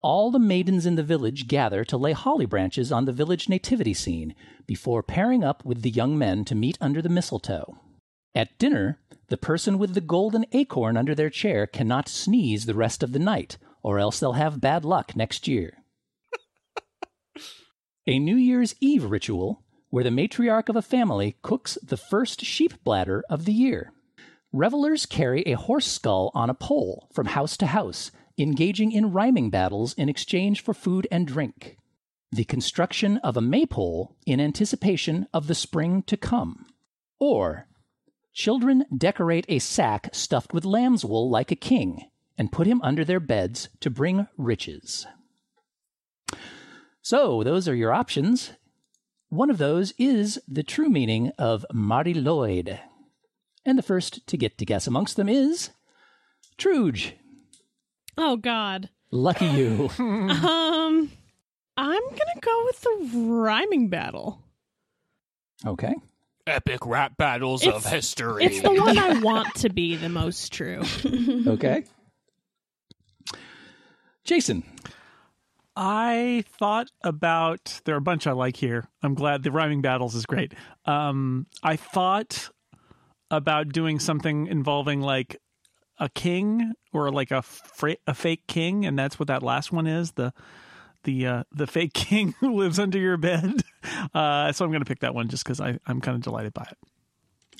All 0.00 0.30
the 0.30 0.38
maidens 0.38 0.86
in 0.86 0.94
the 0.94 1.02
village 1.02 1.48
gather 1.48 1.84
to 1.86 1.96
lay 1.96 2.12
holly 2.12 2.46
branches 2.46 2.92
on 2.92 3.04
the 3.04 3.12
village 3.12 3.48
nativity 3.48 3.94
scene 3.94 4.36
before 4.64 5.02
pairing 5.02 5.42
up 5.42 5.64
with 5.64 5.82
the 5.82 5.90
young 5.90 6.16
men 6.16 6.44
to 6.44 6.54
meet 6.54 6.78
under 6.80 7.02
the 7.02 7.08
mistletoe. 7.08 7.76
At 8.32 8.56
dinner, 8.58 9.00
the 9.26 9.36
person 9.36 9.76
with 9.76 9.94
the 9.94 10.00
golden 10.00 10.46
acorn 10.52 10.96
under 10.96 11.12
their 11.16 11.28
chair 11.28 11.66
cannot 11.66 12.08
sneeze 12.08 12.66
the 12.66 12.74
rest 12.74 13.02
of 13.02 13.10
the 13.10 13.18
night, 13.18 13.58
or 13.82 13.98
else 13.98 14.20
they'll 14.20 14.34
have 14.34 14.60
bad 14.60 14.84
luck 14.84 15.16
next 15.16 15.48
year. 15.48 15.78
a 18.06 18.20
New 18.20 18.36
Year's 18.36 18.76
Eve 18.78 19.02
ritual 19.02 19.64
where 19.90 20.04
the 20.04 20.10
matriarch 20.10 20.68
of 20.68 20.76
a 20.76 20.82
family 20.82 21.36
cooks 21.42 21.78
the 21.82 21.96
first 21.96 22.44
sheep 22.44 22.82
bladder 22.84 23.24
of 23.28 23.44
the 23.44 23.52
year. 23.52 23.92
Revelers 24.52 25.06
carry 25.06 25.42
a 25.42 25.52
horse 25.52 25.86
skull 25.86 26.30
on 26.34 26.48
a 26.48 26.54
pole 26.54 27.08
from 27.12 27.26
house 27.26 27.56
to 27.58 27.66
house, 27.66 28.10
engaging 28.38 28.92
in 28.92 29.12
rhyming 29.12 29.50
battles 29.50 29.94
in 29.94 30.08
exchange 30.08 30.62
for 30.62 30.74
food 30.74 31.06
and 31.10 31.26
drink. 31.26 31.76
The 32.32 32.44
construction 32.44 33.18
of 33.18 33.36
a 33.36 33.40
maypole 33.40 34.16
in 34.26 34.40
anticipation 34.40 35.26
of 35.32 35.46
the 35.46 35.54
spring 35.54 36.02
to 36.04 36.16
come. 36.16 36.66
Or, 37.18 37.68
children 38.32 38.84
decorate 38.96 39.46
a 39.48 39.58
sack 39.58 40.10
stuffed 40.12 40.52
with 40.52 40.64
lamb's 40.64 41.04
wool 41.04 41.30
like 41.30 41.50
a 41.50 41.56
king 41.56 42.10
and 42.36 42.52
put 42.52 42.66
him 42.66 42.80
under 42.82 43.04
their 43.04 43.20
beds 43.20 43.68
to 43.80 43.90
bring 43.90 44.26
riches. 44.36 45.06
So, 47.00 47.42
those 47.42 47.68
are 47.68 47.74
your 47.74 47.92
options. 47.92 48.52
One 49.28 49.50
of 49.50 49.58
those 49.58 49.92
is 49.98 50.40
the 50.46 50.62
true 50.62 50.88
meaning 50.88 51.32
of 51.38 51.66
Mari 51.72 52.14
Lwyd. 52.14 52.78
And 53.64 53.76
the 53.76 53.82
first 53.82 54.26
to 54.28 54.36
get 54.36 54.58
to 54.58 54.64
guess 54.64 54.86
amongst 54.86 55.16
them 55.16 55.28
is 55.28 55.70
Truge. 56.58 57.12
Oh 58.16 58.36
God. 58.36 58.88
Lucky 59.10 59.46
you. 59.46 59.90
Um, 59.98 61.10
I'm 61.76 62.02
gonna 62.02 62.40
go 62.40 62.64
with 62.64 62.80
the 62.80 63.10
rhyming 63.18 63.88
battle. 63.88 64.40
Okay. 65.66 65.94
Epic 66.46 66.86
rap 66.86 67.16
battles 67.18 67.62
It's- 67.66 67.84
of 67.84 67.90
history. 67.92 68.44
It's 68.44 68.60
the 68.62 68.72
one 68.72 68.96
I 68.96 69.18
want 69.22 69.54
to 69.56 69.68
be 69.68 69.96
the 69.96 70.08
most 70.08 70.52
true. 70.52 70.82
Okay. 71.46 71.84
Jason. 74.24 74.62
I 75.76 76.44
thought 76.58 76.88
about 77.04 77.82
there 77.84 77.94
are 77.94 77.98
a 77.98 78.02
bunch 78.02 78.26
I 78.26 78.32
like 78.32 78.56
here. 78.56 78.88
I'm 79.02 79.14
glad 79.14 79.42
the 79.42 79.52
rhyming 79.52 79.82
battles 79.82 80.14
is 80.14 80.24
great. 80.24 80.54
Um, 80.86 81.46
I 81.62 81.76
thought 81.76 82.48
about 83.30 83.68
doing 83.68 83.98
something 83.98 84.46
involving 84.46 85.02
like 85.02 85.36
a 85.98 86.08
king 86.08 86.72
or 86.92 87.10
like 87.10 87.30
a 87.30 87.42
a 88.06 88.14
fake 88.14 88.46
king, 88.46 88.86
and 88.86 88.98
that's 88.98 89.18
what 89.18 89.28
that 89.28 89.42
last 89.42 89.70
one 89.70 89.86
is 89.86 90.12
the 90.12 90.32
the 91.04 91.26
uh, 91.26 91.44
the 91.52 91.66
fake 91.66 91.92
king 91.94 92.34
who 92.40 92.54
lives 92.54 92.78
under 92.78 92.98
your 92.98 93.16
bed. 93.16 93.62
Uh, 94.12 94.50
so 94.52 94.64
I'm 94.64 94.70
going 94.70 94.80
to 94.80 94.88
pick 94.88 95.00
that 95.00 95.14
one 95.14 95.28
just 95.28 95.44
because 95.44 95.60
I 95.60 95.78
I'm 95.86 96.00
kind 96.00 96.16
of 96.16 96.22
delighted 96.22 96.54
by 96.54 96.62
it. 96.70 96.78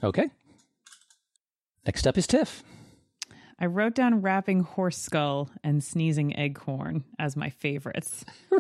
Okay. 0.03 0.29
Next 1.85 2.07
up 2.07 2.19
is 2.19 2.27
Tiff. 2.27 2.65
I 3.59 3.67
wrote 3.67 3.95
down 3.95 4.21
wrapping 4.23 4.61
horse 4.61 4.99
skull 4.99 5.51
and 5.65 5.83
sneezing 5.83 6.33
eggcorn 6.33 7.03
as 7.19 7.37
my 7.37 7.51
favorites. 7.51 8.25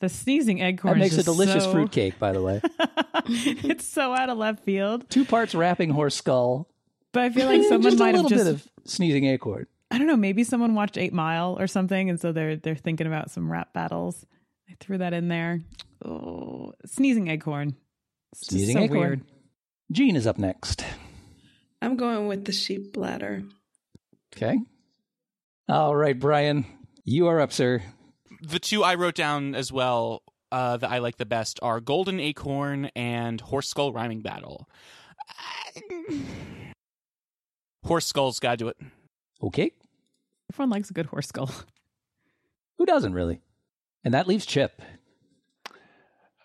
the 0.00 0.08
sneezing 0.08 0.58
eggcorn 0.58 0.94
That 0.94 0.98
makes 0.98 1.18
a 1.18 1.22
delicious 1.22 1.64
so- 1.64 1.72
fruitcake, 1.72 2.18
by 2.18 2.32
the 2.32 2.42
way. 2.42 2.60
it's 3.26 3.86
so 3.86 4.12
out 4.14 4.28
of 4.28 4.38
left 4.38 4.64
field, 4.64 5.08
Two 5.08 5.24
parts 5.24 5.54
wrapping 5.54 5.90
horse 5.90 6.16
skull. 6.16 6.68
but 7.12 7.22
I 7.22 7.30
feel 7.30 7.46
like 7.46 7.62
someone 7.64 7.82
just 7.82 7.96
a 7.96 8.00
might 8.00 8.14
have 8.14 8.24
little 8.24 8.30
just 8.38 8.44
bit 8.44 8.54
of 8.54 8.68
sneezing 8.90 9.26
acorn. 9.26 9.66
I 9.90 9.98
don't 9.98 10.06
know, 10.06 10.16
maybe 10.16 10.42
someone 10.42 10.74
watched 10.74 10.96
8 10.98 11.12
Mile 11.12 11.56
or 11.60 11.66
something 11.66 12.10
and 12.10 12.18
so 12.18 12.32
they're 12.32 12.56
they're 12.56 12.74
thinking 12.74 13.06
about 13.06 13.30
some 13.30 13.50
rap 13.52 13.72
battles. 13.72 14.26
I 14.68 14.74
threw 14.80 14.98
that 14.98 15.12
in 15.12 15.28
there. 15.28 15.60
Oh, 16.04 16.72
sneezing. 16.86 17.28
It's 17.28 18.48
Sneezing 18.48 18.76
so 18.78 18.82
acorn. 18.84 18.98
weird. 18.98 19.20
Gene 19.92 20.16
is 20.16 20.26
up 20.26 20.38
next. 20.38 20.84
I'm 21.82 21.96
going 21.96 22.28
with 22.28 22.44
the 22.44 22.52
sheep 22.52 22.92
bladder. 22.92 23.42
Okay. 24.34 24.58
All 25.68 25.94
right, 25.94 26.18
Brian. 26.18 26.64
You 27.04 27.26
are 27.26 27.40
up, 27.40 27.52
sir. 27.52 27.82
the 28.40 28.60
two 28.60 28.84
I 28.84 28.94
wrote 28.94 29.16
down 29.16 29.54
as 29.56 29.72
well 29.72 30.22
uh, 30.52 30.76
that 30.76 30.90
I 30.90 30.98
like 30.98 31.16
the 31.16 31.26
best 31.26 31.58
are 31.60 31.80
Golden 31.80 32.20
Acorn 32.20 32.90
and 32.94 33.40
Horse 33.40 33.68
Skull 33.68 33.92
Rhyming 33.92 34.22
Battle. 34.22 34.68
Horse 37.84 38.06
Skull's 38.06 38.38
got 38.38 38.52
to 38.52 38.56
do 38.58 38.68
it. 38.68 38.76
Okay. 39.42 39.72
Everyone 40.52 40.70
likes 40.70 40.90
a 40.90 40.92
good 40.94 41.06
horse 41.06 41.28
skull. 41.28 41.50
Who 42.78 42.86
doesn't 42.86 43.14
really? 43.14 43.40
And 44.04 44.14
that 44.14 44.28
leaves 44.28 44.46
Chip. 44.46 44.80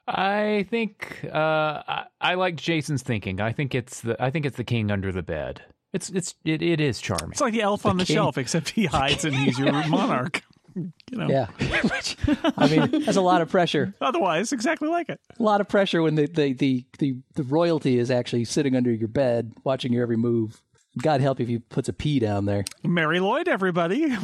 I 0.07 0.65
think 0.69 1.19
uh, 1.25 1.83
I, 1.87 2.03
I 2.21 2.33
like 2.35 2.55
Jason's 2.55 3.03
thinking. 3.03 3.41
I 3.41 3.51
think 3.51 3.75
it's 3.75 4.01
the 4.01 4.21
I 4.21 4.29
think 4.29 4.45
it's 4.45 4.57
the 4.57 4.63
king 4.63 4.89
under 4.91 5.11
the 5.11 5.23
bed. 5.23 5.61
It's 5.93 6.09
it's 6.09 6.35
it, 6.45 6.61
it 6.61 6.79
is 6.79 6.99
charming. 7.01 7.31
It's 7.31 7.41
like 7.41 7.53
the 7.53 7.61
elf 7.61 7.85
on 7.85 7.97
the 7.97 8.05
king. 8.05 8.15
shelf, 8.15 8.37
except 8.37 8.69
he 8.69 8.85
hides 8.85 9.25
and 9.25 9.35
he's 9.35 9.59
your 9.59 9.71
monarch. 9.87 10.43
You 10.75 10.91
know, 11.11 11.27
Yeah. 11.27 11.47
Which, 11.81 12.17
I 12.55 12.67
mean, 12.67 13.03
that's 13.03 13.17
a 13.17 13.21
lot 13.21 13.41
of 13.41 13.49
pressure. 13.49 13.95
otherwise 14.01 14.51
exactly 14.53 14.87
like 14.87 15.09
it. 15.09 15.19
A 15.39 15.41
lot 15.41 15.59
of 15.59 15.67
pressure 15.67 16.03
when 16.03 16.13
the, 16.13 16.27
the, 16.27 16.53
the, 16.53 16.85
the, 16.99 17.15
the 17.33 17.41
royalty 17.41 17.97
is 17.97 18.11
actually 18.11 18.45
sitting 18.45 18.75
under 18.75 18.91
your 18.93 19.07
bed, 19.07 19.53
watching 19.63 19.91
your 19.91 20.03
every 20.03 20.17
move. 20.17 20.61
God 21.01 21.19
help 21.19 21.39
you 21.39 21.43
if 21.43 21.49
he 21.49 21.57
puts 21.57 21.89
a 21.89 21.93
pee 21.93 22.19
down 22.19 22.45
there. 22.45 22.63
Mari 22.83 23.17
Lwyd, 23.17 23.47
everybody. 23.47 24.15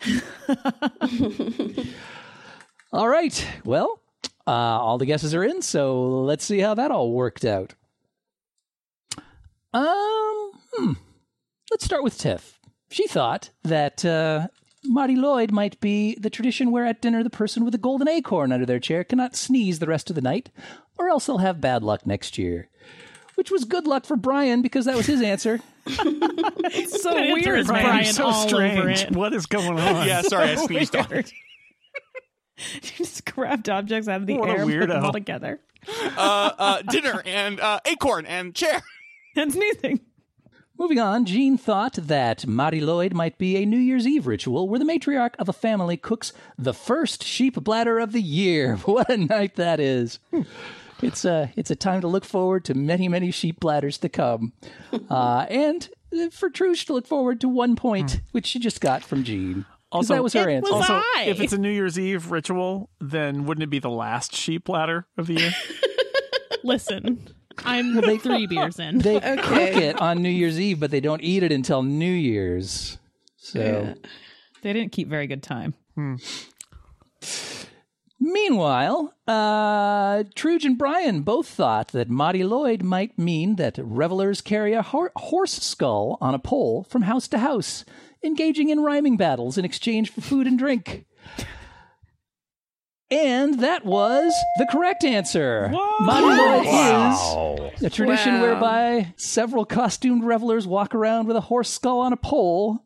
All 2.92 3.08
right. 3.08 3.46
Well, 3.64 4.00
uh, 4.48 4.80
all 4.80 4.96
the 4.98 5.06
guesses 5.06 5.34
are 5.34 5.44
in, 5.44 5.60
so 5.60 6.22
let's 6.22 6.44
see 6.44 6.60
how 6.60 6.74
that 6.74 6.90
all 6.90 7.12
worked 7.12 7.44
out. 7.44 7.74
Um, 9.74 10.52
hmm. 10.72 10.92
let's 11.70 11.84
start 11.84 12.02
with 12.02 12.16
Tiff. 12.18 12.58
She 12.90 13.06
thought 13.06 13.50
that 13.64 14.04
uh, 14.04 14.48
Mari 14.84 15.14
Lwyd 15.14 15.50
might 15.50 15.78
be 15.80 16.16
the 16.18 16.30
tradition 16.30 16.70
where 16.70 16.86
at 16.86 17.02
dinner 17.02 17.22
the 17.22 17.28
person 17.30 17.64
with 17.64 17.74
a 17.74 17.78
golden 17.78 18.08
acorn 18.08 18.50
under 18.50 18.64
their 18.64 18.80
chair 18.80 19.04
cannot 19.04 19.36
sneeze 19.36 19.78
the 19.78 19.86
rest 19.86 20.08
of 20.08 20.16
the 20.16 20.22
night, 20.22 20.50
or 20.98 21.08
else 21.10 21.26
they'll 21.26 21.38
have 21.38 21.60
bad 21.60 21.82
luck 21.82 22.06
next 22.06 22.38
year. 22.38 22.68
Which 23.34 23.50
was 23.50 23.64
good 23.64 23.86
luck 23.86 24.04
for 24.06 24.16
Brian 24.16 24.62
because 24.62 24.86
that 24.86 24.96
was 24.96 25.06
his 25.06 25.22
answer. 25.22 25.60
It's 26.70 27.02
so 27.02 27.12
Good 27.12 27.22
answer 27.22 27.34
weird, 27.50 27.58
is 27.60 27.68
man. 27.68 27.84
Brian 27.84 28.04
so 28.12 28.24
all 28.24 28.40
over 28.40 28.48
strange. 28.48 29.02
it. 29.02 29.12
What 29.12 29.32
is 29.32 29.46
going 29.46 29.78
on? 29.78 30.06
yeah, 30.06 30.20
sorry, 30.22 30.50
I 30.50 30.54
sneezed 30.56 30.94
on 30.96 31.10
it. 31.12 31.32
You 32.82 32.90
just 32.96 33.24
grabbed 33.24 33.68
objects 33.68 34.08
out 34.08 34.20
of 34.20 34.26
the 34.26 34.36
What 34.36 34.48
a 34.50 34.52
air 34.52 34.62
and 34.62 34.80
put 34.80 34.88
them 34.88 35.04
all 35.04 35.12
together. 35.12 35.60
Uh, 36.16 36.50
uh, 36.58 36.82
dinner 36.82 37.22
and 37.24 37.60
uh, 37.60 37.80
acorn 37.84 38.26
and 38.26 38.54
chair. 38.54 38.82
And 39.36 39.52
sneezing. 39.52 40.00
Moving 40.78 40.98
on, 40.98 41.24
Jean 41.24 41.56
thought 41.56 41.92
that 41.94 42.44
Mari 42.46 42.80
Lwyd 42.80 43.12
might 43.12 43.38
be 43.38 43.56
a 43.56 43.66
New 43.66 43.78
Year's 43.78 44.04
Eve 44.06 44.26
ritual 44.26 44.68
where 44.68 44.80
the 44.80 44.84
matriarch 44.84 45.34
of 45.38 45.48
a 45.48 45.52
family 45.52 45.96
cooks 45.96 46.32
the 46.56 46.74
first 46.74 47.22
sheep 47.22 47.54
bladder 47.62 48.00
of 48.00 48.10
the 48.12 48.22
year. 48.22 48.76
What 48.84 49.10
a 49.10 49.16
night 49.16 49.54
that 49.56 49.78
is! 49.78 50.18
It's 51.02 51.24
a 51.24 51.52
it's 51.56 51.70
a 51.70 51.76
time 51.76 52.00
to 52.00 52.08
look 52.08 52.24
forward 52.24 52.64
to 52.64 52.74
many 52.74 53.06
many 53.08 53.30
sheep 53.30 53.60
bladders 53.60 53.98
to 53.98 54.08
come, 54.08 54.52
uh, 55.08 55.46
and 55.48 55.88
uh, 56.12 56.30
for 56.30 56.50
Truge 56.50 56.86
to 56.86 56.94
look 56.94 57.06
forward 57.06 57.40
to 57.42 57.48
one 57.48 57.76
point, 57.76 58.20
which 58.32 58.46
she 58.46 58.58
just 58.58 58.80
got 58.80 59.04
from 59.04 59.22
Jean. 59.22 59.66
'Cause 59.90 60.10
Also- 60.10 60.14
that 60.14 60.22
was 60.22 60.32
her 60.34 60.48
It 60.48 60.54
answer. 60.56 60.72
was 60.72 60.80
Also, 60.90 61.02
I. 61.16 61.24
if 61.28 61.40
it's 61.40 61.52
a 61.52 61.58
New 61.58 61.70
Year's 61.70 61.98
Eve 61.98 62.30
ritual, 62.30 62.90
then 63.00 63.44
wouldn't 63.46 63.62
it 63.62 63.70
be 63.70 63.78
the 63.78 63.88
last 63.90 64.34
sheep 64.34 64.68
ladder 64.68 65.06
of 65.16 65.26
the 65.28 65.34
year? 65.34 65.50
Listen, 66.64 67.26
I'm 67.64 68.00
three 68.18 68.46
beers 68.46 68.78
in. 68.78 68.98
They 68.98 69.16
Okay. 69.16 69.36
cook 69.42 69.82
it 69.82 70.00
on 70.00 70.20
New 70.22 70.28
Year's 70.28 70.60
Eve, 70.60 70.78
but 70.80 70.90
they 70.90 71.00
don't 71.00 71.22
eat 71.22 71.42
it 71.42 71.52
until 71.52 71.82
New 71.82 72.12
Year's. 72.12 72.98
So. 73.36 73.60
Yeah. 73.60 73.94
They 74.62 74.72
didn't 74.74 74.92
keep 74.92 75.08
very 75.08 75.26
good 75.26 75.42
time. 75.42 75.74
Meanwhile, 78.20 79.14
uh, 79.28 80.24
Truge 80.34 80.64
and 80.64 80.76
Brian 80.76 81.22
both 81.22 81.46
thought 81.46 81.88
that 81.92 82.10
Mari 82.10 82.40
Lwyd 82.40 82.82
might 82.82 83.16
mean 83.16 83.56
that 83.56 83.78
revelers 83.78 84.40
carry 84.40 84.72
a 84.72 84.82
hor- 84.82 85.12
horse 85.14 85.52
skull 85.52 86.18
on 86.20 86.34
a 86.34 86.38
pole 86.38 86.84
from 86.90 87.02
house 87.02 87.28
to 87.28 87.38
house, 87.38 87.84
engaging 88.22 88.68
in 88.70 88.80
rhyming 88.80 89.16
battles 89.16 89.56
in 89.58 89.64
exchange 89.64 90.10
for 90.10 90.20
food 90.20 90.46
and 90.46 90.58
drink. 90.58 91.04
And 93.10 93.60
that 93.60 93.86
was 93.86 94.34
the 94.58 94.66
correct 94.70 95.02
answer. 95.02 95.70
Mari 96.00 96.24
Lwyd 96.38 97.74
is 97.76 97.82
a 97.82 97.88
tradition 97.90 98.34
Wow. 98.34 98.40
whereby 98.42 99.14
several 99.16 99.64
costumed 99.64 100.24
revelers 100.24 100.66
walk 100.66 100.94
around 100.94 101.26
with 101.26 101.36
a 101.36 101.40
horse 101.40 101.70
skull 101.70 102.00
on 102.00 102.12
a 102.12 102.18
pole. 102.18 102.84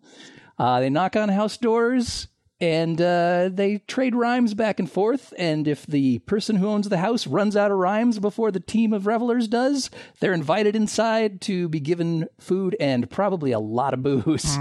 Uh, 0.59 0.79
they 0.79 0.91
knock 0.91 1.17
on 1.17 1.29
house 1.29 1.57
doors 1.57 2.29
and 2.61 3.01
uh, 3.01 3.49
they 3.53 3.79
trade 3.89 4.15
rhymes 4.15 4.55
back 4.55 4.79
and 4.79 4.89
forth. 4.89 5.35
And 5.37 5.67
if 5.67 5.85
the 5.87 6.21
person 6.21 6.55
who 6.55 6.69
owns 6.69 6.89
the 6.89 6.99
house 6.99 7.27
runs 7.27 7.57
out 7.57 7.73
of 7.73 7.79
rhymes 7.79 8.21
before 8.21 8.53
the 8.53 8.61
team 8.61 8.93
of 8.93 9.09
revelers 9.09 9.49
does, 9.49 9.91
they're 10.21 10.33
invited 10.33 10.77
inside 10.77 11.41
to 11.41 11.69
be 11.69 11.81
given 11.81 12.29
food 12.39 12.77
and 12.79 13.11
probably 13.11 13.51
a 13.51 13.59
lot 13.59 13.93
of 13.93 14.05
booze. 14.05 14.57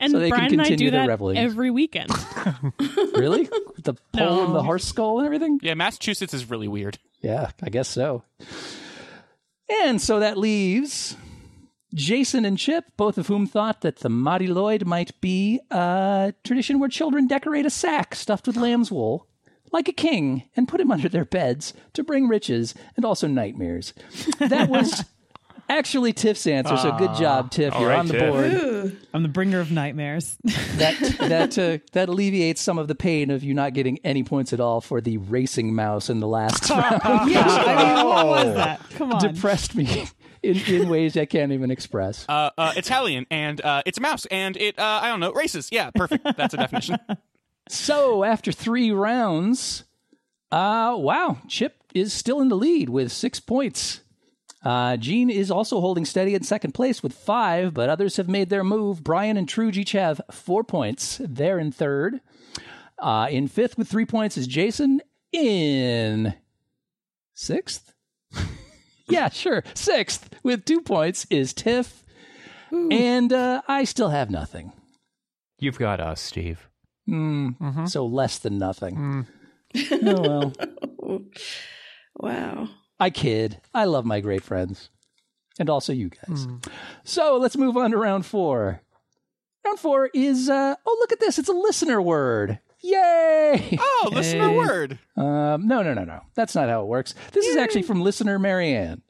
And 0.00 0.12
so 0.12 0.18
they 0.18 0.30
can 0.30 0.38
Brian 0.38 0.52
and 0.54 0.62
I 0.62 0.74
do 0.74 0.90
their 0.90 1.02
that 1.02 1.08
reveling. 1.08 1.36
every 1.36 1.70
weekend. 1.70 2.10
really? 3.14 3.48
With 3.76 3.84
the 3.84 3.94
pole 4.12 4.46
and 4.46 4.54
the 4.54 4.62
horse 4.62 4.84
skull 4.84 5.18
and 5.18 5.26
everything? 5.26 5.60
Yeah, 5.62 5.74
Massachusetts 5.74 6.32
is 6.32 6.48
really 6.48 6.68
weird. 6.68 6.98
Yeah, 7.20 7.50
I 7.62 7.68
guess 7.68 7.88
so. 7.88 8.24
And 9.84 10.00
so 10.00 10.18
that 10.20 10.38
leaves 10.38 11.16
Jason 11.94 12.44
and 12.44 12.56
Chip, 12.58 12.84
both 12.96 13.18
of 13.18 13.26
whom 13.26 13.46
thought 13.46 13.82
that 13.82 13.98
the 13.98 14.08
Mari 14.08 14.46
Lwyd 14.46 14.86
might 14.86 15.20
be 15.20 15.60
a 15.70 16.32
tradition 16.44 16.78
where 16.78 16.88
children 16.88 17.26
decorate 17.26 17.66
a 17.66 17.70
sack 17.70 18.14
stuffed 18.14 18.46
with 18.46 18.56
lamb's 18.56 18.90
wool, 18.90 19.26
like 19.70 19.86
a 19.88 19.92
king, 19.92 20.44
and 20.56 20.66
put 20.66 20.80
him 20.80 20.90
under 20.92 21.08
their 21.08 21.24
beds 21.26 21.74
to 21.92 22.02
bring 22.02 22.26
riches 22.26 22.74
and 22.96 23.04
also 23.04 23.26
nightmares. 23.26 23.92
That 24.38 24.70
was 24.70 25.04
actually 25.70 26.12
Tiff's 26.12 26.46
answer, 26.46 26.76
so 26.76 26.92
good 26.98 27.14
job, 27.14 27.50
Tiff. 27.50 27.72
all 27.72 27.80
You're 27.80 27.90
right, 27.90 27.98
on 28.00 28.06
the 28.06 28.12
Tiff. 28.14 28.30
board. 28.32 28.52
Ooh. 28.52 28.96
I'm 29.14 29.22
the 29.22 29.28
bringer 29.28 29.60
of 29.60 29.70
nightmares. 29.70 30.36
That 30.80 30.98
that 31.18 31.58
uh, 31.58 31.78
that 31.92 32.08
alleviates 32.08 32.60
some 32.62 32.78
of 32.78 32.88
the 32.88 32.94
pain 32.94 33.30
of 33.30 33.42
you 33.44 33.52
not 33.52 33.74
getting 33.74 33.98
any 34.04 34.22
points 34.22 34.52
at 34.54 34.60
all 34.60 34.80
for 34.80 35.00
the 35.02 35.18
racing 35.18 35.74
mouse 35.74 36.08
in 36.08 36.20
the 36.20 36.26
last 36.28 36.70
round. 36.70 37.00
yeah, 37.30 37.42
I 37.44 37.94
mean, 37.96 38.06
what 38.06 38.26
was 38.46 38.54
that? 38.54 38.80
Come 38.90 39.12
on. 39.12 39.20
depressed 39.20 39.74
me 39.74 40.06
in, 40.42 40.56
in 40.56 40.88
ways 40.88 41.16
I 41.18 41.26
can't 41.26 41.52
even 41.52 41.70
express. 41.70 42.24
Uh, 42.28 42.48
uh, 42.56 42.72
Italian 42.76 43.26
and 43.30 43.60
uh, 43.60 43.82
it's 43.84 43.98
a 43.98 44.00
mouse 44.00 44.24
and 44.26 44.56
it 44.56 44.78
uh, 44.78 45.00
I 45.02 45.08
don't 45.08 45.20
know 45.20 45.32
races. 45.32 45.68
Yeah, 45.70 45.90
perfect. 45.90 46.24
That's 46.36 46.54
a 46.54 46.56
definition. 46.56 46.96
So 47.68 48.24
after 48.24 48.50
three 48.52 48.90
rounds, 48.90 49.84
uh, 50.50 50.94
wow, 50.96 51.38
Chip 51.46 51.76
is 51.94 52.12
still 52.12 52.40
in 52.40 52.48
the 52.48 52.56
lead 52.56 52.88
with 52.88 53.12
six 53.12 53.38
points. 53.38 54.00
Uh, 54.62 54.96
Jean 54.98 55.30
is 55.30 55.50
also 55.50 55.80
holding 55.80 56.04
steady 56.04 56.34
in 56.34 56.42
second 56.42 56.72
place 56.72 57.02
with 57.02 57.14
five, 57.14 57.72
but 57.72 57.88
others 57.88 58.16
have 58.18 58.28
made 58.28 58.50
their 58.50 58.62
move. 58.64 59.02
Brian 59.02 59.36
and 59.36 59.48
Truge 59.48 59.76
each 59.78 59.92
have 59.92 60.20
four 60.30 60.62
points. 60.64 61.20
They're 61.24 61.58
in 61.58 61.72
third. 61.72 62.20
Uh, 62.98 63.28
in 63.30 63.48
fifth 63.48 63.78
with 63.78 63.88
three 63.88 64.04
points 64.04 64.36
is 64.36 64.46
Jason. 64.46 65.00
In 65.32 66.34
sixth? 67.34 67.94
yeah, 69.08 69.30
sure. 69.30 69.62
Sixth 69.74 70.28
with 70.42 70.64
two 70.66 70.80
points 70.82 71.26
is 71.30 71.54
Tiff. 71.54 72.02
And 72.72 73.32
uh, 73.32 73.62
I 73.66 73.84
still 73.84 74.10
have 74.10 74.30
nothing. 74.30 74.72
You've 75.58 75.78
got 75.78 75.98
us, 76.00 76.20
Steve. 76.20 76.68
Mm, 77.08 77.88
So 77.88 78.06
less 78.06 78.38
than 78.38 78.58
nothing. 78.58 79.26
oh 79.92 80.52
well. 80.98 81.22
Wow. 82.16 82.68
I 83.00 83.10
kid. 83.10 83.60
I 83.74 83.84
love 83.84 84.04
my 84.04 84.20
great 84.20 84.42
friends. 84.44 84.90
And 85.58 85.68
also 85.68 85.92
you 85.92 86.10
guys. 86.10 86.46
So 87.04 87.36
let's 87.38 87.56
move 87.56 87.76
on 87.76 87.90
to 87.90 87.96
round 87.96 88.24
four. 88.26 88.82
Round 89.64 89.78
four 89.78 90.10
is 90.14 90.48
uh 90.48 90.74
oh 90.86 90.96
look 91.00 91.12
at 91.12 91.20
this, 91.20 91.38
it's 91.38 91.48
a 91.48 91.52
listener 91.54 92.00
word. 92.00 92.60
Yay! 92.82 93.76
Oh, 93.78 94.10
listener 94.12 94.52
word. 94.52 94.98
Um 95.16 95.66
no 95.66 95.82
no 95.82 95.92
no 95.94 96.04
no. 96.04 96.20
That's 96.34 96.54
not 96.54 96.68
how 96.68 96.82
it 96.82 96.86
works. 96.86 97.14
This 97.32 97.46
is 97.46 97.56
actually 97.56 97.82
from 97.82 98.00
listener 98.02 98.38
Marianne. 98.38 99.02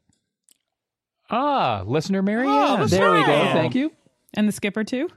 Ah, 1.30 1.82
listener 1.86 2.22
Marianne. 2.22 2.48
Oh, 2.50 2.76
listener 2.80 2.98
There 2.98 3.12
we 3.12 3.20
go. 3.24 3.52
Thank 3.52 3.74
you. 3.74 3.92
and 4.34 4.48
the 4.48 4.52
skipper 4.52 4.82
too. 4.82 5.08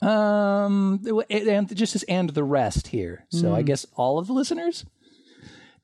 Um, 0.00 1.00
it, 1.28 1.48
and 1.48 1.74
just 1.74 1.94
as 1.96 2.02
and 2.04 2.30
the 2.30 2.44
rest 2.44 2.88
here. 2.88 3.26
So 3.30 3.54
I 3.54 3.62
guess 3.62 3.86
all 3.96 4.18
of 4.18 4.26
the 4.26 4.32
listeners. 4.32 4.84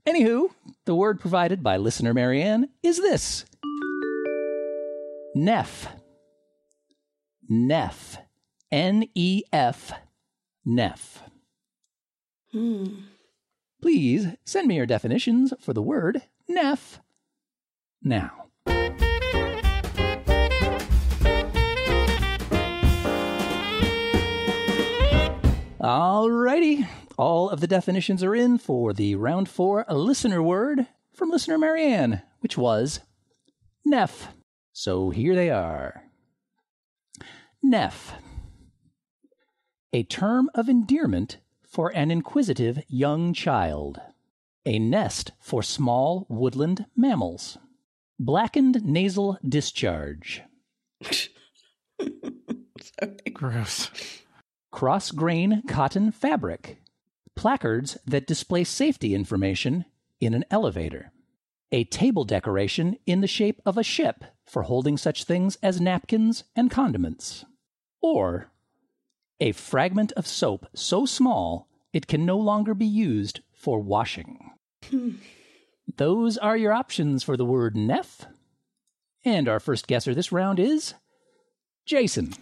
Anywho, 0.06 0.50
the 0.84 0.94
word 0.94 1.18
provided 1.18 1.62
by 1.62 1.78
listener 1.78 2.12
Marianne 2.12 2.68
is 2.82 2.98
this: 2.98 3.46
Nef. 5.34 5.88
Nef. 7.48 8.18
N 8.70 9.04
E 9.14 9.42
F. 9.50 9.92
Nef. 10.64 11.22
Hmm. 12.52 12.86
Please 13.80 14.28
send 14.44 14.68
me 14.68 14.76
your 14.76 14.84
definitions 14.84 15.54
for 15.58 15.72
the 15.72 15.82
word 15.82 16.22
Nef 16.48 17.00
now. 18.02 18.44
Alrighty. 25.80 26.86
All 27.16 27.48
of 27.48 27.60
the 27.60 27.66
definitions 27.66 28.22
are 28.24 28.34
in 28.34 28.58
for 28.58 28.92
the 28.92 29.14
round 29.14 29.48
four 29.48 29.84
listener 29.88 30.42
word 30.42 30.86
from 31.12 31.30
listener 31.30 31.56
Marianne, 31.58 32.22
which 32.40 32.58
was 32.58 33.00
Nef. 33.84 34.28
So 34.72 35.10
here 35.10 35.34
they 35.34 35.50
are. 35.50 36.04
Nef. 37.62 38.14
A 39.92 40.02
term 40.02 40.50
of 40.54 40.68
endearment 40.68 41.38
for 41.62 41.90
an 41.94 42.10
inquisitive 42.10 42.82
young 42.88 43.32
child. 43.32 44.00
A 44.66 44.78
nest 44.78 45.32
for 45.40 45.62
small 45.62 46.26
woodland 46.28 46.86
mammals. 46.96 47.58
Blackened 48.18 48.84
nasal 48.84 49.38
discharge. 49.46 50.42
Sorry. 52.00 53.16
Gross. 53.32 53.90
cross 54.70 55.10
grain 55.10 55.62
cotton 55.68 56.10
fabric, 56.10 56.78
placards 57.36 57.98
that 58.06 58.26
display 58.26 58.64
safety 58.64 59.14
information 59.14 59.84
in 60.20 60.34
an 60.34 60.44
elevator, 60.50 61.12
a 61.72 61.84
table 61.84 62.24
decoration 62.24 62.96
in 63.06 63.20
the 63.20 63.26
shape 63.26 63.60
of 63.66 63.76
a 63.76 63.82
ship 63.82 64.24
for 64.46 64.62
holding 64.62 64.96
such 64.96 65.24
things 65.24 65.56
as 65.62 65.80
napkins 65.80 66.44
and 66.54 66.70
condiments, 66.70 67.44
or 68.00 68.50
a 69.40 69.52
fragment 69.52 70.12
of 70.12 70.26
soap 70.26 70.66
so 70.74 71.06
small 71.06 71.68
it 71.92 72.06
can 72.06 72.26
no 72.26 72.36
longer 72.36 72.74
be 72.74 72.86
used 72.86 73.40
for 73.52 73.80
washing. 73.80 74.50
Those 75.96 76.38
are 76.38 76.56
your 76.56 76.72
options 76.72 77.22
for 77.22 77.36
the 77.36 77.44
word 77.44 77.76
Nef. 77.76 78.26
And 79.24 79.48
our 79.48 79.60
first 79.60 79.86
guesser 79.86 80.14
this 80.14 80.32
round 80.32 80.58
is 80.58 80.94
Jason. 81.86 82.34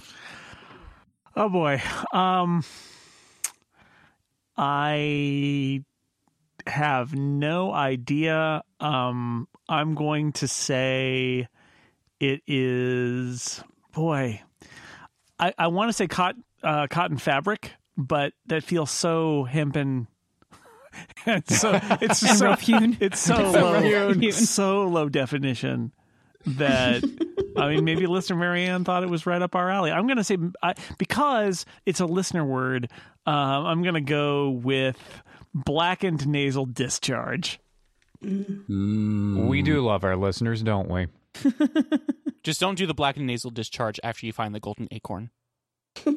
Oh 1.36 1.48
boy. 1.48 1.82
Um 2.12 2.64
I 4.64 5.82
have 6.68 7.14
no 7.16 7.72
idea. 7.72 8.62
Um 8.78 9.48
I'm 9.68 9.94
going 9.94 10.32
to 10.34 10.46
say 10.46 11.48
it 12.20 12.42
is 12.46 13.62
boy. 13.92 14.40
I, 15.40 15.52
I 15.58 15.66
want 15.66 15.88
to 15.88 15.92
say 15.92 16.06
cotton 16.06 16.44
uh, 16.62 16.86
cotton 16.86 17.16
fabric, 17.16 17.72
but 17.96 18.34
that 18.46 18.62
feels 18.62 18.92
so 18.92 19.42
hempen 19.42 20.06
it's 21.26 21.58
so 21.58 21.80
it's 22.00 22.18
so 22.38 22.46
rough-hewn. 22.46 22.98
it's 23.00 23.18
so 23.18 23.52
so 23.52 23.60
low 23.60 24.30
so 24.30 24.86
low 24.86 25.08
definition 25.08 25.92
that 26.46 27.02
I 27.56 27.68
mean 27.68 27.84
maybe 27.84 28.06
listener 28.06 28.36
Marianne 28.36 28.84
thought 28.84 29.02
it 29.02 29.10
was 29.10 29.26
right 29.26 29.42
up 29.42 29.54
our 29.54 29.70
alley. 29.70 29.90
I'm 29.90 30.06
going 30.06 30.16
to 30.16 30.24
say 30.24 30.38
I, 30.62 30.74
because 30.98 31.66
it's 31.86 32.00
a 32.00 32.06
listener 32.06 32.44
word. 32.44 32.90
Um, 33.26 33.66
I'm 33.66 33.82
going 33.82 33.94
to 33.94 34.00
go 34.00 34.50
with 34.50 34.96
blackened 35.54 36.26
nasal 36.26 36.66
discharge. 36.66 37.60
We 38.22 39.62
do 39.62 39.80
love 39.84 40.04
our 40.04 40.16
listeners, 40.16 40.62
don't 40.62 40.88
we? 40.88 41.08
Just 42.42 42.60
don't 42.60 42.76
do 42.76 42.86
the 42.86 42.94
blackened 42.94 43.26
nasal 43.26 43.50
discharge 43.50 43.98
after 44.02 44.26
you 44.26 44.32
find 44.32 44.54
the 44.54 44.60
golden 44.60 44.88
acorn. 44.90 45.30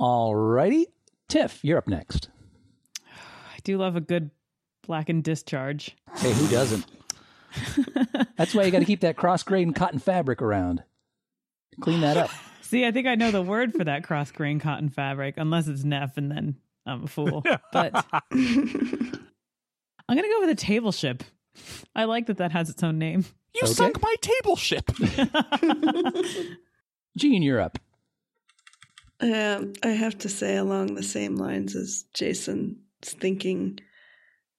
Alrighty. 0.00 0.86
Tiff, 1.28 1.60
you're 1.62 1.78
up 1.78 1.88
next. 1.88 2.28
I 3.06 3.58
do 3.64 3.78
love 3.78 3.96
a 3.96 4.00
good 4.00 4.30
blackened 4.86 5.24
discharge. 5.24 5.96
Hey, 6.16 6.32
who 6.32 6.48
doesn't? 6.48 6.86
That's 8.36 8.54
why 8.54 8.64
you 8.64 8.70
got 8.70 8.80
to 8.80 8.84
keep 8.84 9.00
that 9.00 9.16
cross 9.16 9.42
grain 9.42 9.72
cotton 9.72 9.98
fabric 9.98 10.40
around. 10.42 10.82
Clean 11.80 12.00
that 12.00 12.16
up. 12.16 12.30
See, 12.62 12.84
I 12.84 12.90
think 12.90 13.06
I 13.06 13.14
know 13.14 13.30
the 13.30 13.42
word 13.42 13.72
for 13.74 13.84
that 13.84 14.02
cross 14.04 14.30
grain 14.32 14.58
cotton 14.58 14.88
fabric, 14.88 15.34
unless 15.36 15.68
it's 15.68 15.84
Nef, 15.84 16.16
and 16.16 16.30
then 16.30 16.56
I'm 16.84 17.04
a 17.04 17.06
fool. 17.06 17.44
But 17.72 17.92
I'm 20.08 20.16
going 20.16 20.22
to 20.22 20.28
go 20.34 20.40
with 20.40 20.50
a 20.50 20.54
table 20.56 20.92
ship. 20.92 21.22
I 21.94 22.04
like 22.04 22.26
that 22.26 22.38
that 22.38 22.52
has 22.52 22.68
its 22.70 22.82
own 22.82 22.98
name. 22.98 23.24
You 23.54 23.62
Okay. 23.64 23.72
sunk 23.72 24.02
my 24.02 24.14
table 24.20 24.56
ship. 24.56 24.90
Jean, 27.16 27.42
you're 27.42 27.60
up. 27.60 27.78
Um, 29.20 29.72
I 29.82 29.88
have 29.88 30.18
to 30.18 30.28
say, 30.28 30.56
along 30.56 30.94
the 30.94 31.02
same 31.02 31.36
lines 31.36 31.74
as 31.74 32.04
Jason's 32.12 32.76
thinking 33.02 33.78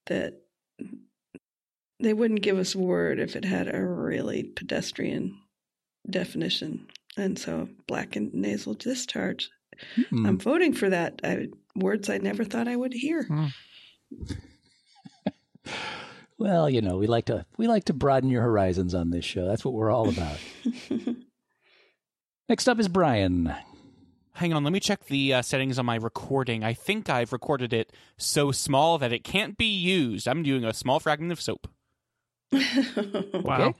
that 0.08 0.42
they 2.00 2.14
wouldn't 2.14 2.42
give 2.42 2.58
us 2.58 2.76
a 2.76 2.80
word 2.80 3.20
if 3.20 3.36
it 3.36 3.46
had 3.46 3.74
a 3.74 3.82
really 3.82 4.44
pedestrian 4.44 5.38
definition. 6.10 6.88
And 7.16 7.38
so, 7.38 7.68
blackened 7.88 8.34
nasal 8.34 8.76
discharge. 8.76 9.50
Hmm. 10.10 10.26
I'm 10.26 10.38
voting 10.38 10.74
for 10.74 10.90
that. 10.90 11.22
I, 11.24 11.48
words 11.76 12.10
I 12.10 12.18
never 12.20 12.44
thought 12.44 12.68
I 12.68 12.76
would 12.76 12.94
hear. 12.94 13.28
Well, 16.40 16.70
you 16.70 16.82
know, 16.82 16.98
we 16.98 17.08
like 17.08 17.26
to 17.26 17.46
we 17.58 17.68
like 17.68 17.86
to 17.86 17.94
broaden 17.94 18.30
your 18.30 18.44
horizons 18.44 18.94
on 18.94 19.10
this 19.10 19.26
show. 19.26 19.48
That's 19.48 19.66
what 19.66 19.74
we're 19.74 19.92
all 19.92 20.10
about. 20.10 20.38
Next 22.50 22.68
up 22.68 22.80
is 22.80 22.88
Brian. 22.88 23.54
Hang 24.34 24.54
on, 24.54 24.64
let 24.64 24.72
me 24.72 24.80
check 24.80 25.06
the 25.06 25.34
uh, 25.34 25.42
settings 25.42 25.80
on 25.80 25.88
my 25.88 25.96
recording. 25.96 26.64
I 26.64 26.74
think 26.74 27.10
I've 27.10 27.34
recorded 27.34 27.74
it 27.74 27.92
so 28.18 28.52
small 28.52 29.00
that 29.00 29.12
it 29.12 29.24
can't 29.24 29.58
be 29.58 29.66
used. 29.66 30.28
I'm 30.28 30.44
doing 30.44 30.64
a 30.64 30.76
small 30.76 31.00
fragment 31.00 31.32
of 31.32 31.42
soap. 31.42 31.68
Wow. 32.52 33.70
Okay. 33.70 33.74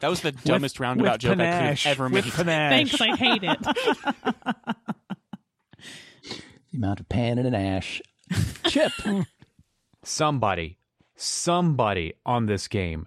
That 0.00 0.08
was 0.08 0.20
the 0.20 0.32
dumbest 0.32 0.78
roundabout 0.80 1.12
with 1.12 1.20
joke 1.22 1.32
I 1.32 1.34
could 1.34 1.78
have 1.78 1.86
ever 1.86 2.04
with 2.08 2.24
made. 2.26 2.32
panache. 2.34 2.90
Thanks, 2.90 3.00
I 3.00 3.16
hate 3.16 3.42
it. 3.44 3.58
The 6.72 6.78
amount 6.78 7.00
of 7.00 7.08
pan 7.08 7.38
and 7.38 7.46
an 7.46 7.54
ash. 7.54 8.02
Chip. 8.66 8.92
Somebody, 10.02 10.78
somebody 11.14 12.12
on 12.26 12.46
this 12.46 12.68
game 12.68 13.06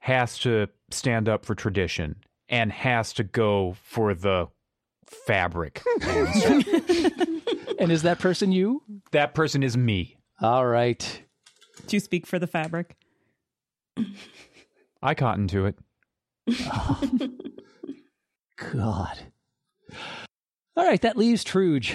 has 0.00 0.38
to 0.40 0.68
stand 0.90 1.28
up 1.28 1.44
for 1.44 1.54
tradition 1.56 2.16
and 2.48 2.70
has 2.70 3.12
to 3.14 3.24
go 3.24 3.76
for 3.82 4.14
the 4.14 4.46
fabric. 5.26 5.82
and 6.02 7.90
is 7.90 8.02
that 8.02 8.18
person 8.20 8.52
you? 8.52 8.82
that 9.10 9.34
person 9.34 9.62
is 9.64 9.76
me. 9.76 10.18
All 10.40 10.66
right. 10.66 11.22
Do 11.88 11.96
you 11.96 12.00
speak 12.00 12.24
for 12.26 12.38
the 12.38 12.46
fabric? 12.46 12.94
I 15.02 15.14
cotton 15.14 15.48
to 15.48 15.66
it. 15.66 15.78
God. 18.72 19.18
All 20.76 20.84
right, 20.84 21.00
that 21.02 21.16
leaves 21.16 21.44
Truge. 21.44 21.94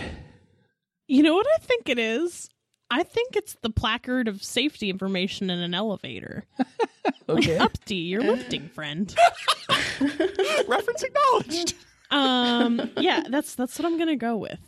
You 1.08 1.24
know 1.24 1.34
what 1.36 1.48
I 1.56 1.58
think 1.58 1.90
it 1.90 2.00
is? 2.00 2.50
I 2.90 3.04
think 3.04 3.36
it's 3.36 3.56
the 3.62 3.70
placard 3.70 4.28
of 4.28 4.44
safety 4.44 4.90
information 4.90 5.50
in 5.50 5.60
an 5.60 5.74
elevator. 5.74 6.46
Okay. 7.30 7.58
Like 7.58 7.72
Upty, 7.72 8.10
your 8.10 8.22
lifting 8.22 8.68
friend. 8.70 9.14
Reference 10.68 11.04
acknowledged. 11.04 11.74
Um, 12.12 12.92
yeah, 12.98 13.24
that's 13.30 13.56
that's 13.56 13.80
what 13.80 13.86
I'm 13.86 13.98
gonna 13.98 14.18
go 14.18 14.36
with. 14.36 14.60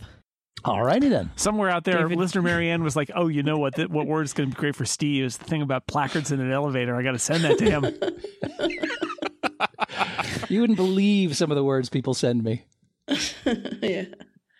All 0.65 0.83
righty 0.83 1.09
then. 1.09 1.31
Somewhere 1.35 1.69
out 1.69 1.83
there, 1.83 2.01
David- 2.01 2.17
listener 2.17 2.41
Marianne 2.41 2.83
was 2.83 2.95
like, 2.95 3.11
"Oh, 3.15 3.27
you 3.27 3.43
know 3.43 3.57
what? 3.57 3.75
Th- 3.75 3.87
what 3.87 4.07
word 4.07 4.23
is 4.23 4.33
going 4.33 4.49
to 4.49 4.55
be 4.55 4.59
great 4.59 4.75
for 4.75 4.83
Steve 4.85 5.23
is 5.23 5.37
the 5.37 5.45
thing 5.45 5.61
about 5.61 5.85
placards 5.87 6.31
in 6.31 6.39
an 6.39 6.51
elevator. 6.51 6.95
I 6.95 7.03
got 7.03 7.11
to 7.11 7.19
send 7.19 7.43
that 7.43 7.57
to 7.59 7.69
him." 7.69 7.85
You 10.49 10.61
wouldn't 10.61 10.77
believe 10.77 11.35
some 11.35 11.49
of 11.49 11.55
the 11.55 11.63
words 11.63 11.89
people 11.89 12.13
send 12.13 12.43
me. 12.43 12.65
yeah. 13.07 14.05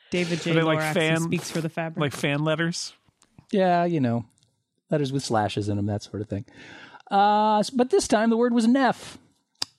David 0.10 0.42
J. 0.42 0.54
they 0.54 0.62
like 0.64 0.80
Lorax 0.80 0.94
fan- 0.94 1.22
speaks 1.22 1.52
for 1.52 1.62
the 1.62 1.70
fabric. 1.70 2.02
like 2.02 2.14
fan 2.14 2.44
letters. 2.44 2.94
Yeah, 3.52 3.86
you 3.86 4.00
know, 4.00 4.26
letters 4.90 5.12
with 5.14 5.24
slashes 5.24 5.70
in 5.70 5.76
them, 5.78 5.86
that 5.86 6.02
sort 6.04 6.22
of 6.22 6.30
thing. 6.30 6.46
Uh, 7.12 7.64
but 7.74 7.92
this 7.92 8.08
time 8.08 8.30
the 8.32 8.38
word 8.38 8.54
was 8.54 8.68
Nef. 8.68 9.18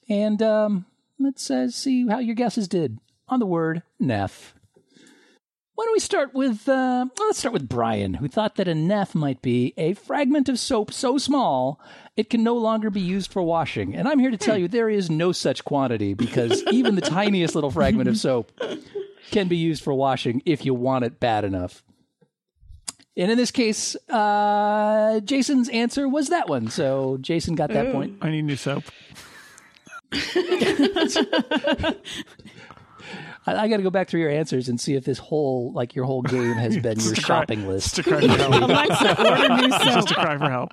And 0.08 0.40
um, 0.42 0.86
let's 1.18 1.50
uh, 1.50 1.68
see 1.70 2.06
how 2.06 2.18
your 2.20 2.36
guesses 2.36 2.68
did 2.68 2.98
on 3.28 3.40
the 3.40 3.46
word 3.46 3.82
Nef. 3.98 4.54
Why 5.76 5.84
don't 5.84 5.92
we 5.92 6.00
start 6.00 6.32
with, 6.32 6.66
uh, 6.70 7.04
well, 7.18 7.26
let's 7.28 7.38
start 7.38 7.52
with 7.52 7.68
Brian, 7.68 8.14
who 8.14 8.28
thought 8.28 8.54
that 8.54 8.66
a 8.66 8.74
Nef 8.74 9.14
might 9.14 9.42
be 9.42 9.74
a 9.76 9.92
fragment 9.92 10.48
of 10.48 10.58
soap 10.58 10.90
so 10.90 11.18
small 11.18 11.78
it 12.16 12.30
can 12.30 12.42
no 12.42 12.54
longer 12.54 12.88
be 12.88 13.02
used 13.02 13.30
for 13.30 13.42
washing. 13.42 13.94
And 13.94 14.08
I'm 14.08 14.18
here 14.18 14.30
to 14.30 14.38
tell 14.38 14.56
you 14.56 14.68
there 14.68 14.88
is 14.88 15.10
no 15.10 15.32
such 15.32 15.66
quantity 15.66 16.14
because 16.14 16.62
even 16.72 16.94
the 16.94 17.02
tiniest 17.02 17.54
little 17.54 17.70
fragment 17.70 18.08
of 18.08 18.16
soap 18.16 18.52
can 19.30 19.48
be 19.48 19.58
used 19.58 19.84
for 19.84 19.92
washing 19.92 20.40
if 20.46 20.64
you 20.64 20.72
want 20.72 21.04
it 21.04 21.20
bad 21.20 21.44
enough. 21.44 21.84
And 23.14 23.30
in 23.30 23.36
this 23.36 23.50
case, 23.50 23.96
uh, 24.08 25.20
Jason's 25.20 25.68
answer 25.68 26.08
was 26.08 26.28
that 26.28 26.48
one. 26.48 26.68
So 26.70 27.18
Jason 27.20 27.54
got 27.54 27.70
that 27.72 27.92
point. 27.92 28.16
I 28.22 28.30
need 28.30 28.46
new 28.46 28.56
soap. 28.56 28.84
I, 33.46 33.56
I 33.64 33.68
got 33.68 33.76
to 33.78 33.82
go 33.82 33.90
back 33.90 34.08
through 34.08 34.20
your 34.20 34.30
answers 34.30 34.68
and 34.68 34.80
see 34.80 34.94
if 34.94 35.04
this 35.04 35.18
whole, 35.18 35.72
like 35.72 35.94
your 35.94 36.04
whole 36.04 36.22
game, 36.22 36.54
has 36.54 36.74
been 36.78 36.98
your 36.98 37.14
Just 37.14 37.24
cry- 37.26 37.40
shopping 37.40 37.66
list. 37.66 37.94
Just 37.94 37.96
to 37.96 38.02
cry 38.02 38.20
for 38.20 38.28
help. 38.36 38.52
Alexa, 38.70 39.30
order 39.30 39.56
new 39.56 39.68
just 39.84 40.08
to 40.08 40.14
cry 40.14 40.38
for 40.38 40.50
help. 40.50 40.72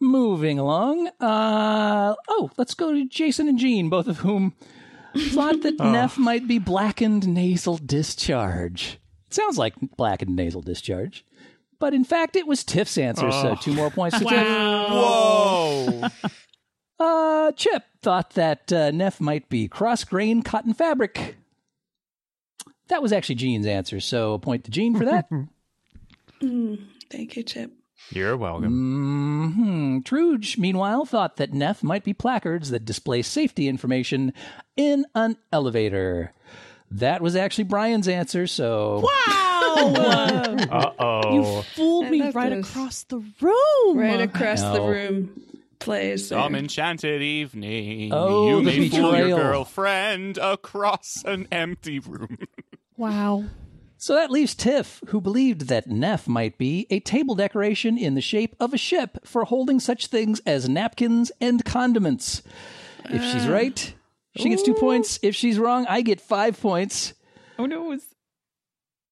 Moving 0.00 0.58
along. 0.58 1.08
Uh, 1.20 2.14
oh, 2.28 2.50
let's 2.56 2.74
go 2.74 2.92
to 2.92 3.06
Jason 3.06 3.48
and 3.48 3.58
Jean, 3.58 3.88
both 3.88 4.08
of 4.08 4.18
whom 4.18 4.54
thought 5.16 5.62
that 5.62 5.78
Nef 5.78 6.18
might 6.18 6.48
be 6.48 6.58
blackened 6.58 7.28
nasal 7.28 7.76
discharge. 7.76 8.98
Sounds 9.30 9.58
like 9.58 9.74
blackened 9.96 10.34
nasal 10.34 10.60
discharge. 10.60 11.24
But 11.78 11.94
in 11.94 12.04
fact, 12.04 12.34
it 12.36 12.46
was 12.46 12.64
Tiff's 12.64 12.98
answer, 12.98 13.30
so 13.30 13.56
two 13.60 13.72
more 13.74 13.90
points 13.90 14.18
to 14.18 14.24
Tiff. 14.24 14.46
Whoa. 14.46 16.08
Uh, 16.98 17.52
Chip 17.52 17.82
thought 18.02 18.30
that 18.30 18.72
uh, 18.72 18.90
Nef 18.90 19.20
might 19.20 19.48
be 19.48 19.68
cross 19.68 20.04
grain 20.04 20.42
cotton 20.42 20.74
fabric. 20.74 21.36
That 22.88 23.02
was 23.02 23.12
actually 23.12 23.36
Jean's 23.36 23.66
answer, 23.66 24.00
so 24.00 24.34
a 24.34 24.38
point 24.38 24.64
to 24.64 24.70
Jean 24.70 24.96
for 24.96 25.04
that. 25.06 25.28
Mm, 26.42 26.86
thank 27.08 27.36
you, 27.36 27.44
Chip. 27.44 27.70
You're 28.10 28.36
welcome. 28.36 29.52
hmm 29.52 29.98
Truge, 30.00 30.58
meanwhile, 30.58 31.04
thought 31.04 31.36
that 31.36 31.52
Nef 31.52 31.84
might 31.84 32.02
be 32.02 32.12
placards 32.12 32.70
that 32.70 32.84
display 32.84 33.22
safety 33.22 33.68
information 33.68 34.32
in 34.76 35.06
an 35.14 35.36
elevator. 35.52 36.32
That 36.90 37.22
was 37.22 37.36
actually 37.36 37.62
Brian's 37.64 38.08
answer, 38.08 38.48
so 38.48 39.02
Wow! 39.04 40.56
Uh 40.72 40.90
oh. 40.98 41.34
you 41.34 41.62
fooled 41.76 42.06
I 42.06 42.10
me 42.10 42.30
right 42.30 42.50
those. 42.50 42.68
across 42.68 43.04
the 43.04 43.18
room. 43.40 43.96
Right 43.96 44.20
across 44.20 44.60
the 44.62 44.82
room 44.82 45.30
plays. 45.84 46.28
there. 46.28 46.38
Some 46.38 46.54
enchanted 46.54 47.22
evening, 47.22 48.12
Oh, 48.12 48.48
you 48.48 48.56
the 48.56 48.62
may 48.62 48.88
fool 48.88 49.16
your 49.16 49.38
girlfriend 49.38 50.38
across 50.38 51.22
an 51.24 51.48
empty 51.52 51.98
room. 51.98 52.38
Wow. 52.98 53.46
So 53.96 54.14
that 54.14 54.30
leaves 54.30 54.54
Tiff, 54.54 55.00
who 55.08 55.20
believed 55.20 55.62
that 55.62 55.88
Nef 55.88 56.28
might 56.28 56.58
be 56.58 56.86
a 56.90 57.00
table 57.00 57.34
decoration 57.34 57.96
in 57.96 58.14
the 58.14 58.20
shape 58.20 58.54
of 58.60 58.74
a 58.74 58.78
ship 58.78 59.18
for 59.24 59.44
holding 59.44 59.80
such 59.80 60.06
things 60.08 60.40
as 60.46 60.68
napkins 60.68 61.32
and 61.40 61.64
condiments. 61.64 62.42
If 63.06 63.22
she's 63.22 63.46
ah. 63.46 63.52
right, 63.52 63.94
she 64.36 64.50
gets 64.50 64.62
two 64.62 64.74
points. 64.74 65.18
If 65.22 65.34
she's 65.34 65.58
wrong, 65.58 65.86
I 65.88 66.02
get 66.02 66.20
five 66.20 66.60
points. 66.60 67.14
Oh 67.58 67.66
no, 67.66 67.86
it 67.86 67.88
was 67.88 68.02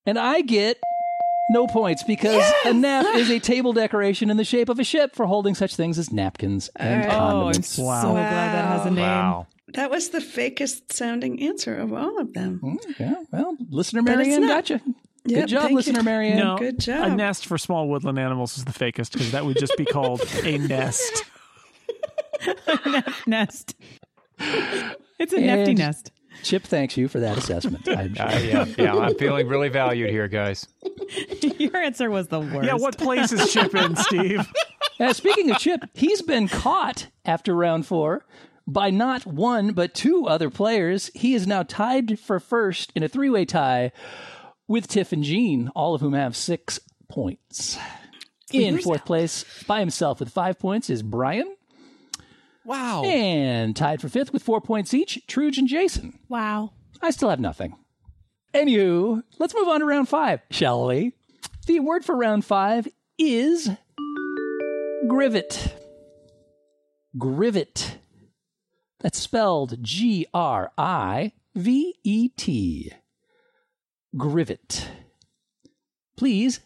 And 0.06 0.18
I 0.18 0.40
get 0.42 0.78
no 1.50 1.66
points 1.66 2.02
because 2.04 2.42
a 2.64 2.72
nap 2.72 3.04
is 3.16 3.30
a 3.30 3.38
table 3.52 3.72
decoration 3.72 4.30
in 4.30 4.36
the 4.36 4.44
shape 4.44 4.68
of 4.68 4.78
a 4.78 4.84
ship 4.84 5.14
for 5.14 5.26
holding 5.26 5.54
such 5.54 5.76
things 5.76 5.98
as 5.98 6.12
napkins 6.12 6.70
and 6.76 7.02
Alright. 7.02 7.14
Oh, 7.20 7.20
I'm 7.24 7.30
condiments. 7.32 7.68
so 7.68 7.82
Wow. 7.84 8.12
glad 8.12 8.32
that 8.54 8.64
has 8.78 8.86
a 8.86 8.90
name. 8.90 9.04
Wow. 9.04 9.46
That 9.74 9.90
was 9.90 10.08
the 10.08 10.18
fakest 10.18 10.92
sounding 10.92 11.42
answer 11.42 11.76
of 11.76 11.92
all 11.92 12.18
of 12.20 12.32
them. 12.32 12.60
Mm, 12.62 12.78
yeah, 12.98 13.14
well, 13.30 13.56
listener 13.68 14.00
it's 14.00 14.08
Marianne 14.08 14.40
not. 14.42 14.48
gotcha. 14.66 14.80
Yep, 15.26 15.40
Good 15.42 15.48
job, 15.48 15.62
thank 15.64 15.74
listener 15.76 15.98
you. 16.00 16.04
Marianne. 16.04 16.38
No, 16.38 16.56
Good 16.58 16.80
job. 16.80 17.04
A 17.04 17.08
job. 17.10 17.16
nest 17.18 17.46
for 17.46 17.58
small 17.58 17.88
woodland 17.88 18.18
animals 18.18 18.56
is 18.58 18.64
the 18.64 18.72
fakest 18.72 19.12
because 19.12 19.30
that 19.32 19.44
would 19.44 19.58
just 19.58 19.76
be 19.76 19.84
called 19.84 20.22
a 20.44 20.58
nest. 20.58 21.24
nest. 23.26 23.74
It's 25.18 25.34
a 25.34 25.36
nefty 25.36 25.68
And- 25.70 25.78
nest. 25.78 26.12
Chip 26.42 26.64
thanks 26.64 26.96
you 26.96 27.08
for 27.08 27.20
that 27.20 27.38
assessment. 27.38 27.86
I'm 27.88 28.14
sure. 28.14 28.26
Uh, 28.26 28.38
yeah, 28.38 28.64
yeah. 28.78 28.94
I'm 28.96 29.14
feeling 29.16 29.48
really 29.48 29.68
valued 29.68 30.10
here, 30.10 30.28
guys. 30.28 30.66
Your 31.58 31.76
answer 31.76 32.10
was 32.10 32.28
the 32.28 32.40
worst. 32.40 32.66
Yeah, 32.66 32.74
what 32.74 32.96
place 32.98 33.32
is 33.32 33.52
Chip 33.52 33.74
in, 33.74 33.96
Steve? 33.96 34.46
Uh, 34.98 35.14
speaking 35.14 35.50
of 35.50 35.56
Chip, 35.56 35.82
he's 35.94 36.20
been 36.20 36.46
caught 36.46 37.06
after 37.24 37.54
round 37.54 37.86
four 37.86 38.26
by 38.66 38.90
not 38.90 39.24
one 39.24 39.72
but 39.72 39.94
two 39.94 40.26
other 40.26 40.50
players. 40.50 41.10
He 41.14 41.32
is 41.32 41.46
now 41.46 41.62
tied 41.62 42.18
for 42.18 42.38
first 42.38 42.92
in 42.94 43.02
a 43.02 43.08
three-way 43.08 43.46
tie 43.46 43.92
with 44.68 44.86
Tiff 44.88 45.14
and 45.14 45.24
Jean, 45.24 45.70
all 45.74 45.94
of 45.94 46.02
whom 46.02 46.12
have 46.12 46.36
six 46.36 46.80
points. 47.08 47.78
In 48.52 48.78
fourth 48.78 49.06
place 49.06 49.44
by 49.66 49.80
himself 49.80 50.20
with 50.20 50.28
five 50.28 50.58
points 50.58 50.90
is 50.90 51.02
Brian, 51.02 51.50
Wow. 52.64 53.04
and 53.04 53.74
tied 53.74 54.00
for 54.00 54.08
fifth 54.08 54.32
with 54.32 54.42
four 54.42 54.60
points 54.60 54.92
each, 54.94 55.20
Truge 55.26 55.58
and 55.58 55.66
Jason. 55.68 56.18
Wow. 56.28 56.72
I 57.02 57.10
still 57.10 57.30
have 57.30 57.40
nothing. 57.40 57.74
Anywho, 58.54 59.22
let's 59.38 59.54
move 59.54 59.68
on 59.68 59.80
to 59.80 59.86
round 59.86 60.08
five, 60.08 60.40
shall 60.50 60.86
we? 60.86 61.12
The 61.66 61.80
word 61.80 62.04
for 62.04 62.16
round 62.16 62.44
five 62.44 62.88
is 63.18 63.70
grivet. 65.08 65.72
Grivet. 67.16 67.96
That's 69.00 69.18
spelled 69.18 69.82
G 69.82 70.26
R 70.34 70.72
I 70.76 71.32
V 71.54 71.94
E 72.04 72.28
T. 72.28 72.92
Grivet. 74.16 74.88
Please 76.16 76.60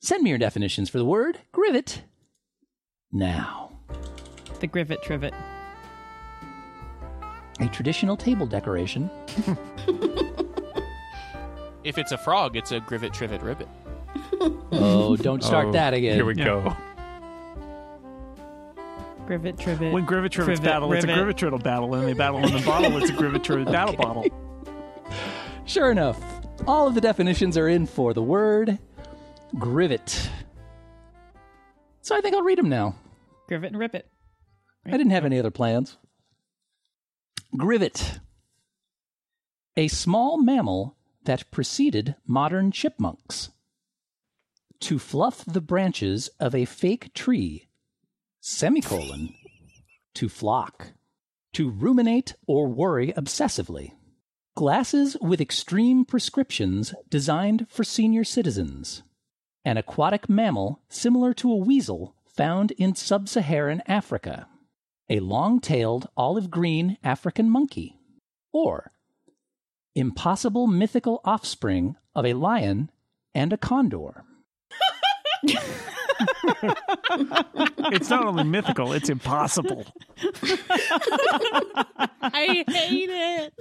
send 0.00 0.22
me 0.22 0.30
your 0.30 0.38
definitions 0.38 0.90
for 0.90 0.98
the 0.98 1.04
word 1.04 1.38
grivet 1.52 2.00
now. 3.12 3.65
The 4.60 4.66
Grivet 4.68 5.02
Trivet. 5.02 5.34
A 7.60 7.66
traditional 7.68 8.16
table 8.16 8.46
decoration 8.46 9.10
If 11.84 11.96
it's 11.98 12.10
a 12.12 12.18
frog, 12.18 12.56
it's 12.56 12.72
a 12.72 12.80
grivet, 12.80 13.12
trivet, 13.12 13.40
ribbit. 13.42 13.68
Oh, 14.72 15.16
don't 15.16 15.42
start 15.42 15.68
Oh, 15.68 15.72
that 15.72 15.94
again. 15.94 16.14
Here 16.16 16.24
we 16.24 16.34
Yeah. 16.34 16.44
go. 16.44 16.76
Grivet 19.26 19.58
Trivet. 19.58 19.92
When 19.92 20.04
Grivet 20.06 20.30
Trivets 20.32 20.60
Trivet, 20.60 20.62
battle, 20.64 20.92
it's 20.92 21.04
a. 21.04 21.08
Grivet 21.08 21.36
Trivet 21.36 21.62
battle. 21.62 21.94
And 21.94 22.06
they 22.08 22.12
battle 22.12 22.44
in 22.44 22.52
the 22.52 22.60
bottle, 22.64 22.96
it's 22.98 23.10
a 23.10 23.12
Grivet 23.12 23.42
Trivet 23.44 23.66
battle 23.72 23.94
bottle. 24.02 24.24
Sure 25.64 25.90
enough, 25.90 26.20
all 26.66 26.86
of 26.88 26.94
the 26.94 27.00
definitions 27.00 27.56
are 27.56 27.68
in 27.68 27.86
for 27.86 28.12
the 28.14 28.22
word 28.22 28.78
grivet. 29.54 30.28
So 32.02 32.16
I 32.16 32.20
think 32.20 32.34
I'll 32.36 32.42
read 32.42 32.58
them 32.58 32.68
now. 32.68 32.94
Grivet 33.48 33.68
and 33.68 33.76
Rippet. 33.76 34.02
I 34.86 34.92
didn't 34.92 35.10
have 35.10 35.24
any 35.24 35.38
other 35.38 35.50
plans. 35.50 35.96
Grivet. 37.56 38.20
A 39.76 39.88
small 39.88 40.40
mammal 40.40 40.96
that 41.24 41.50
preceded 41.50 42.14
modern 42.26 42.70
chipmunks. 42.70 43.50
To 44.80 44.98
fluff 44.98 45.44
the 45.44 45.60
branches 45.60 46.28
of 46.38 46.54
a 46.54 46.66
fake 46.66 47.12
tree. 47.14 47.68
Semicolon. 48.40 49.34
To 50.14 50.28
flock. 50.28 50.92
To 51.54 51.68
ruminate 51.68 52.34
or 52.46 52.68
worry 52.68 53.12
obsessively. 53.14 53.92
Glasses 54.54 55.16
with 55.20 55.40
extreme 55.40 56.04
prescriptions 56.04 56.94
designed 57.10 57.66
for 57.68 57.82
senior 57.82 58.24
citizens. 58.24 59.02
An 59.64 59.76
aquatic 59.76 60.28
mammal 60.28 60.82
similar 60.88 61.34
to 61.34 61.50
a 61.50 61.56
weasel 61.56 62.14
found 62.26 62.70
in 62.72 62.94
sub 62.94 63.28
Saharan 63.28 63.82
Africa. 63.86 64.46
A 65.08 65.20
long 65.20 65.60
tailed 65.60 66.08
olive 66.16 66.50
green 66.50 66.98
African 67.04 67.48
monkey. 67.48 67.98
Or 68.52 68.92
impossible 69.94 70.66
mythical 70.66 71.20
offspring 71.24 71.96
of 72.14 72.26
a 72.26 72.34
lion 72.34 72.90
and 73.34 73.52
a 73.52 73.56
condor. 73.56 74.24
It's 77.88 78.10
not 78.10 78.24
only 78.24 78.44
mythical, 78.44 78.92
it's 78.92 79.08
impossible. 79.08 79.86
I 82.22 82.64
hate 82.66 83.10
it. 83.10 83.52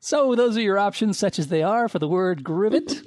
So 0.00 0.34
those 0.34 0.56
are 0.56 0.62
your 0.62 0.78
options, 0.78 1.18
such 1.18 1.38
as 1.38 1.48
they 1.48 1.62
are, 1.62 1.88
for 1.88 1.98
the 1.98 2.08
word 2.08 2.42
grivet. 2.44 3.02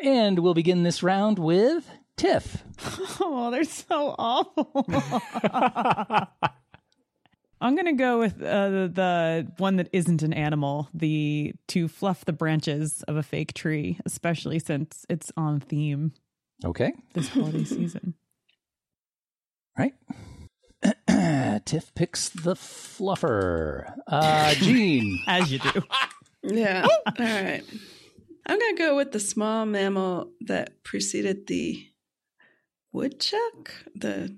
and 0.00 0.38
we'll 0.38 0.54
begin 0.54 0.82
this 0.82 1.02
round 1.02 1.38
with 1.38 1.88
Tiff. 2.16 2.62
Oh, 3.18 3.50
they're 3.50 3.64
so 3.64 4.14
awful. 4.18 4.84
I'm 7.60 7.74
going 7.74 7.86
to 7.86 7.92
go 7.94 8.18
with 8.18 8.34
uh, 8.42 8.68
the, 8.70 8.90
the 8.94 9.52
one 9.56 9.76
that 9.76 9.88
isn't 9.92 10.22
an 10.22 10.32
animal, 10.34 10.88
the 10.92 11.54
to 11.68 11.88
fluff 11.88 12.24
the 12.26 12.32
branches 12.34 13.02
of 13.08 13.16
a 13.16 13.22
fake 13.22 13.54
tree, 13.54 13.98
especially 14.04 14.58
since 14.58 15.06
it's 15.08 15.32
on 15.36 15.60
theme 15.60 16.12
Okay. 16.64 16.92
this 17.14 17.28
holiday 17.28 17.64
season. 17.76 18.14
Right. 19.78 19.94
Tiff 21.64 21.94
picks 21.94 22.28
the 22.28 22.54
fluffer. 22.54 23.94
Uh, 24.06 24.54
Jean. 24.54 25.18
As 25.26 25.50
you 25.50 25.58
do. 25.58 25.82
Yeah. 26.42 26.86
All 26.86 27.12
right. 27.18 27.62
I'm 28.46 28.58
going 28.58 28.76
to 28.76 28.82
go 28.82 28.94
with 28.96 29.12
the 29.12 29.20
small 29.20 29.64
mammal 29.66 30.30
that 30.42 30.84
preceded 30.84 31.46
the 31.46 31.84
woodchuck. 32.96 33.72
The 33.94 34.36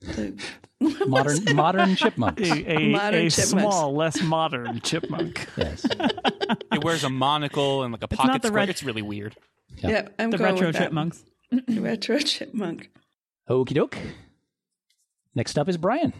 the 0.00 0.34
modern 1.08 1.56
modern 1.56 1.96
chipmunk. 1.96 2.40
A, 2.40 2.72
a, 2.72 2.88
Modern 2.90 3.26
a 3.26 3.30
small, 3.30 3.94
less 3.94 4.20
modern 4.22 4.80
chipmunk. 4.80 5.46
Yes. 5.56 5.86
It 6.72 6.84
wears 6.84 7.04
a 7.04 7.08
monocle 7.08 7.82
and 7.84 7.92
like 7.92 8.02
a 8.02 8.08
not 8.10 8.18
pocket 8.18 8.42
the 8.42 8.48
square. 8.48 8.60
ret- 8.62 8.68
It's 8.68 8.82
really 8.82 9.00
weird. 9.02 9.34
Yeah, 9.78 10.08
I'm 10.18 10.30
The 10.30 10.36
going 10.38 10.52
retro 10.54 10.66
with 10.68 10.76
that. 10.76 10.82
chipmunks. 10.84 11.24
The 11.50 11.80
retro 11.80 12.18
chipmunk. 12.18 12.90
Okie 13.48 13.72
doke. 13.74 13.96
Next 15.34 15.58
up 15.58 15.68
is 15.68 15.76
Brian. 15.78 16.12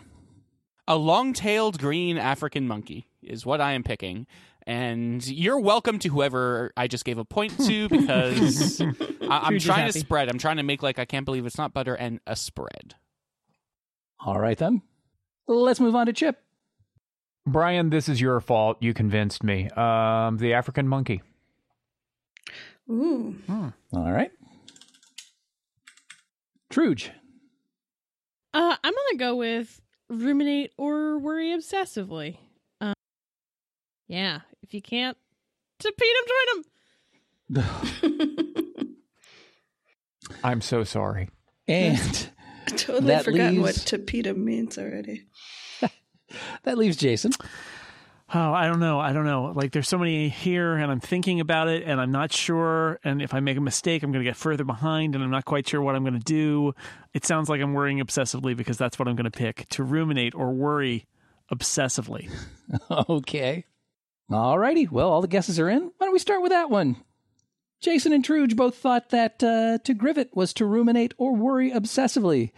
A 0.88 0.96
long-tailed 0.96 1.78
green 1.78 2.16
African 2.18 2.66
monkey 2.68 3.08
is 3.22 3.44
what 3.46 3.60
I 3.60 3.72
am 3.72 3.82
picking. 3.82 4.26
And 4.66 5.26
you're 5.26 5.60
welcome 5.60 5.98
to 6.00 6.08
whoever 6.08 6.72
I 6.76 6.86
just 6.88 7.04
gave 7.04 7.18
a 7.18 7.24
point 7.24 7.58
to 7.66 7.88
because 7.90 8.80
I- 8.80 8.86
I'm 8.90 9.44
Scrooge 9.44 9.56
is 9.56 9.64
trying 9.64 9.92
to 9.92 9.98
spread. 9.98 10.28
I'm 10.30 10.38
trying 10.38 10.56
to 10.56 10.62
make 10.62 10.82
like 10.82 10.98
I 10.98 11.04
can't 11.04 11.24
believe 11.24 11.44
it's 11.46 11.58
not 11.58 11.74
butter 11.74 11.94
and 11.94 12.20
a 12.26 12.34
spread. 12.36 12.94
All 14.24 14.38
right 14.40 14.56
then. 14.56 14.82
Let's 15.46 15.80
move 15.80 15.94
on 15.94 16.06
to 16.06 16.12
Chip. 16.14 16.40
Brian, 17.46 17.90
this 17.90 18.08
is 18.08 18.22
your 18.22 18.40
fault. 18.40 18.78
You 18.80 18.94
convinced 18.94 19.42
me. 19.42 19.68
Um, 19.70 20.38
the 20.38 20.54
African 20.54 20.88
monkey. 20.88 21.20
Ooh. 22.90 23.36
All 23.50 23.72
right. 24.12 24.30
Truge. 26.72 27.10
Uh, 28.52 28.76
I'm 28.82 28.92
gonna 28.94 29.18
go 29.18 29.36
with 29.36 29.80
ruminate 30.08 30.72
or 30.78 31.18
worry 31.18 31.48
obsessively. 31.50 32.38
Uh, 32.80 32.94
yeah, 34.08 34.40
if 34.64 34.74
you 34.74 34.82
can't 34.82 35.16
defeat 35.78 36.14
him, 37.50 37.62
join 37.62 37.62
him. 38.84 38.96
I'm 40.42 40.60
so 40.60 40.84
sorry. 40.84 41.28
And 41.68 41.98
I 42.66 42.70
Totally 42.70 43.06
That 43.08 43.24
forgotten 43.24 43.60
what 43.60 43.74
leaves- 43.76 43.84
tapita 43.84 44.34
means 44.36 44.78
already. 44.78 45.26
that 46.62 46.78
leaves 46.78 46.96
Jason. 46.96 47.32
Oh, 48.32 48.52
I 48.52 48.66
don't 48.66 48.80
know. 48.80 48.98
I 48.98 49.12
don't 49.12 49.26
know. 49.26 49.52
Like, 49.54 49.70
there's 49.72 49.86
so 49.88 49.98
many 49.98 50.28
here, 50.30 50.72
and 50.74 50.90
I'm 50.90 50.98
thinking 50.98 51.40
about 51.40 51.68
it, 51.68 51.84
and 51.84 52.00
I'm 52.00 52.10
not 52.10 52.32
sure. 52.32 52.98
And 53.04 53.20
if 53.22 53.34
I 53.34 53.40
make 53.40 53.58
a 53.58 53.60
mistake, 53.60 54.02
I'm 54.02 54.10
going 54.12 54.24
to 54.24 54.28
get 54.28 54.34
further 54.36 54.64
behind, 54.64 55.14
and 55.14 55.22
I'm 55.22 55.30
not 55.30 55.44
quite 55.44 55.68
sure 55.68 55.82
what 55.82 55.94
I'm 55.94 56.02
going 56.02 56.18
to 56.18 56.24
do. 56.24 56.72
It 57.12 57.24
sounds 57.26 57.48
like 57.50 57.60
I'm 57.60 57.74
worrying 57.74 57.98
obsessively 58.00 58.56
because 58.56 58.78
that's 58.78 58.98
what 58.98 59.06
I'm 59.08 59.14
going 59.14 59.30
to 59.30 59.38
pick 59.38 59.68
to 59.70 59.84
ruminate 59.84 60.34
or 60.34 60.52
worry 60.52 61.06
obsessively. 61.52 62.30
Okay. 62.90 63.66
All 64.30 64.58
righty. 64.58 64.86
Well, 64.88 65.10
all 65.10 65.20
the 65.20 65.28
guesses 65.28 65.60
are 65.60 65.68
in. 65.68 65.82
Why 65.82 66.06
don't 66.06 66.12
we 66.12 66.18
start 66.18 66.42
with 66.42 66.50
that 66.50 66.70
one? 66.70 66.96
Jason 67.80 68.12
and 68.12 68.24
Truge 68.24 68.56
both 68.56 68.76
thought 68.76 69.10
that 69.10 69.42
uh, 69.42 69.78
to 69.84 69.94
grivet 69.94 70.34
was 70.34 70.54
to 70.54 70.64
ruminate 70.64 71.12
or 71.18 71.34
worry 71.36 71.70
obsessively. 71.70 72.52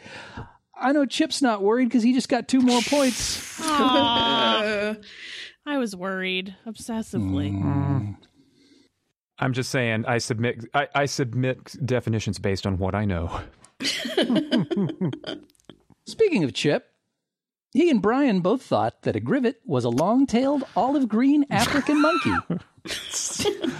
I 0.78 0.92
know 0.92 1.04
Chip's 1.06 1.42
not 1.42 1.62
worried 1.62 1.86
because 1.86 2.04
he 2.04 2.12
just 2.12 2.28
got 2.28 2.46
two 2.48 2.60
more 2.60 2.80
points. 2.82 3.60
Aw, 3.60 4.94
I 5.64 5.78
was 5.78 5.96
worried 5.96 6.54
obsessively. 6.66 7.52
Mm. 7.60 8.16
I'm 9.38 9.52
just 9.52 9.70
saying. 9.70 10.04
I 10.06 10.18
submit. 10.18 10.64
I, 10.72 10.88
I 10.94 11.06
submit 11.06 11.74
definitions 11.84 12.38
based 12.38 12.66
on 12.66 12.78
what 12.78 12.94
I 12.94 13.04
know. 13.04 13.40
Speaking 16.06 16.44
of 16.44 16.54
Chip, 16.54 16.86
he 17.72 17.90
and 17.90 18.00
Brian 18.02 18.40
both 18.40 18.62
thought 18.62 19.02
that 19.02 19.16
a 19.16 19.20
grivet 19.20 19.56
was 19.64 19.84
a 19.84 19.88
long 19.90 20.26
tailed 20.26 20.64
olive 20.74 21.08
green 21.08 21.44
African 21.50 22.00
monkey. 22.00 22.32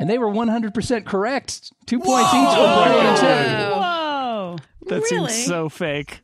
and 0.00 0.10
they 0.10 0.18
were 0.18 0.26
100% 0.30 1.04
correct. 1.06 1.72
Two 1.86 1.98
points 2.00 2.28
each 2.34 2.48
for 2.48 2.56
Brian 2.56 3.06
and 3.06 3.16
Chip. 3.18 3.76
Whoa. 3.78 4.56
That 4.86 5.02
Really? 5.10 5.30
seems 5.32 5.46
so 5.46 5.68
fake. 5.68 6.22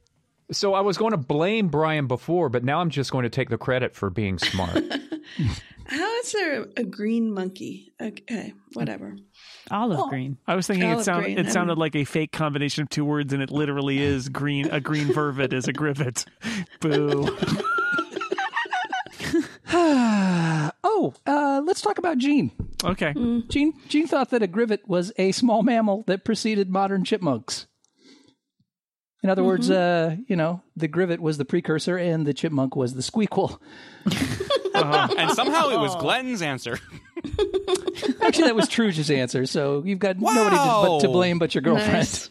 So 0.50 0.74
I 0.74 0.80
was 0.82 0.98
going 0.98 1.12
to 1.12 1.16
blame 1.16 1.68
Brian 1.68 2.06
before, 2.06 2.48
but 2.50 2.62
now 2.62 2.80
I'm 2.80 2.90
just 2.90 3.10
going 3.10 3.22
to 3.22 3.30
take 3.30 3.48
the 3.48 3.56
credit 3.56 3.94
for 3.94 4.10
being 4.10 4.38
smart. 4.38 4.82
how 5.92 6.18
is 6.18 6.32
there 6.32 6.66
a 6.76 6.84
green 6.84 7.32
monkey? 7.32 7.92
Okay, 8.00 8.54
whatever. 8.72 9.16
Olive 9.70 10.08
green. 10.08 10.38
I 10.46 10.56
was 10.56 10.66
thinking 10.66 10.88
it 10.90 11.04
sounded 11.04 11.34
green, 11.34 11.38
it 11.38 11.52
sounded 11.52 11.78
like 11.78 11.94
a 11.94 12.04
fake 12.04 12.32
combination 12.32 12.82
of 12.82 12.90
two 12.90 13.04
words, 13.04 13.32
and 13.32 13.42
it 13.42 13.50
literally 13.50 14.00
is 14.00 14.28
green. 14.28 14.70
A 14.70 14.80
green 14.80 15.08
vervet 15.08 15.52
is 15.52 15.68
a 15.68 15.72
grivet. 15.72 16.24
Boo. 16.80 17.36
oh, 19.72 21.14
uh, 21.26 21.62
let's 21.64 21.80
talk 21.80 21.98
about 21.98 22.18
Jean. 22.18 22.50
Okay. 22.84 23.12
Jean, 23.48 23.74
Jean 23.88 24.06
thought 24.06 24.30
that 24.30 24.42
a 24.42 24.48
grivet 24.48 24.86
was 24.86 25.12
a 25.16 25.32
small 25.32 25.62
mammal 25.62 26.04
that 26.06 26.24
preceded 26.24 26.70
modern 26.70 27.04
chipmunks. 27.04 27.66
In 29.22 29.30
other 29.30 29.44
words, 29.44 29.70
uh, 29.70 30.16
you 30.26 30.34
know, 30.34 30.62
the 30.76 30.88
grivet 30.88 31.20
was 31.20 31.38
the 31.38 31.44
precursor 31.44 31.96
and 31.96 32.26
the 32.26 32.34
chipmunk 32.34 32.74
was 32.74 32.94
the 32.94 33.02
squeakquel. 33.02 33.58
and 34.74 35.30
somehow 35.30 35.68
it 35.68 35.78
was 35.78 35.94
Glenn's 35.96 36.42
answer. 36.42 36.78
Actually, 38.20 38.46
that 38.48 38.56
was 38.56 38.68
Truge's 38.68 39.10
answer, 39.10 39.46
so 39.46 39.82
you've 39.84 40.00
got 40.00 40.18
nobody 40.18 40.56
to, 40.56 40.62
but 40.88 41.00
to 41.00 41.08
blame 41.08 41.38
but 41.38 41.54
your 41.54 41.62
girlfriend. 41.62 41.92
Nice. 41.92 42.30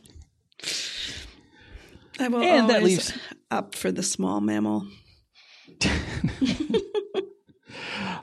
I 2.20 2.28
will 2.28 2.42
And 2.44 2.70
that 2.70 2.84
leaves- 2.84 3.18
up 3.50 3.74
for 3.76 3.92
the 3.92 4.04
small 4.04 4.42
mammal. 4.42 4.86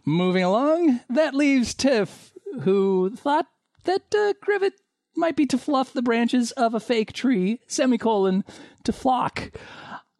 Moving 0.04 0.44
along, 0.44 1.00
that 1.10 1.34
leaves 1.34 1.74
Tiff, 1.74 2.32
who 2.62 3.14
thought 3.16 3.46
that 3.84 4.02
uh, 4.14 4.32
Grivet 4.44 4.72
might 5.18 5.36
be 5.36 5.46
to 5.46 5.58
fluff 5.58 5.92
the 5.92 6.02
branches 6.02 6.52
of 6.52 6.74
a 6.74 6.80
fake 6.80 7.12
tree, 7.12 7.60
semicolon, 7.66 8.44
to 8.84 8.92
flock. 8.92 9.50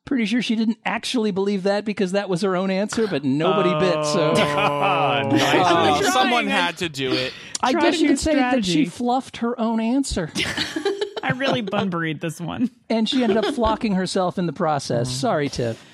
Pretty 0.05 0.25
sure 0.25 0.41
she 0.41 0.57
didn't 0.57 0.79
actually 0.87 1.31
believe 1.33 1.65
that 1.65 1.85
because 1.85 2.13
that 2.13 2.31
was 2.31 2.41
her 2.41 2.57
own 2.57 2.71
answer, 2.71 3.07
but 3.07 3.25
nobody 3.25 3.71
bit. 3.79 3.97
Oh. 3.99 4.03
So 4.05 4.31
Oh, 4.37 5.37
trying. 5.39 6.03
someone 6.05 6.47
had 6.47 6.79
to 6.79 6.89
do 6.89 7.13
it. 7.13 7.33
I 7.63 7.73
Try 7.73 7.81
guess 7.83 8.01
you 8.01 8.07
could 8.09 8.13
use 8.13 8.21
say 8.23 8.35
that 8.37 8.65
she 8.65 8.87
fluffed 8.87 9.39
her 9.39 9.59
own 9.61 9.81
answer, 9.81 10.31
I 11.23 11.33
really 11.37 11.61
bunburied 11.63 12.21
this 12.21 12.41
one. 12.41 12.71
and 12.89 13.07
she 13.09 13.23
ended 13.23 13.37
up 13.37 13.55
flocking 13.55 13.95
herself 13.97 14.39
in 14.39 14.47
the 14.47 14.53
process. 14.53 15.11
Sorry, 15.11 15.49
Tiff. 15.51 15.85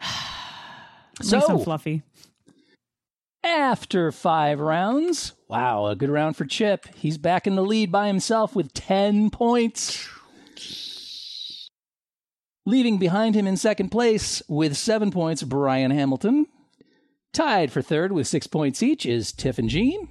At 0.00 1.20
least 1.20 1.30
So 1.46 1.58
fluffy. 1.58 2.02
after 3.42 4.10
five 4.12 4.60
rounds, 4.60 5.32
wow, 5.54 5.86
a 5.86 5.94
good 5.94 6.10
round 6.10 6.36
for 6.36 6.44
Chip. 6.44 6.86
He's 6.96 7.16
back 7.16 7.46
in 7.46 7.54
the 7.54 7.62
lead 7.62 7.92
by 7.92 8.08
himself 8.08 8.56
with 8.56 8.74
ten 8.74 9.30
points. 9.30 10.08
Leaving 12.66 12.98
behind 12.98 13.36
him 13.36 13.46
in 13.46 13.56
second 13.56 13.90
place 13.90 14.42
with 14.48 14.76
seven 14.76 15.12
points, 15.12 15.42
Brian 15.44 15.92
Hamilton. 15.92 16.46
Tied 17.32 17.70
for 17.70 17.82
third 17.82 18.10
with 18.10 18.26
six 18.26 18.46
points 18.46 18.82
each 18.82 19.06
is 19.06 19.30
Tiff 19.30 19.58
and 19.58 19.68
Jean. 19.68 20.08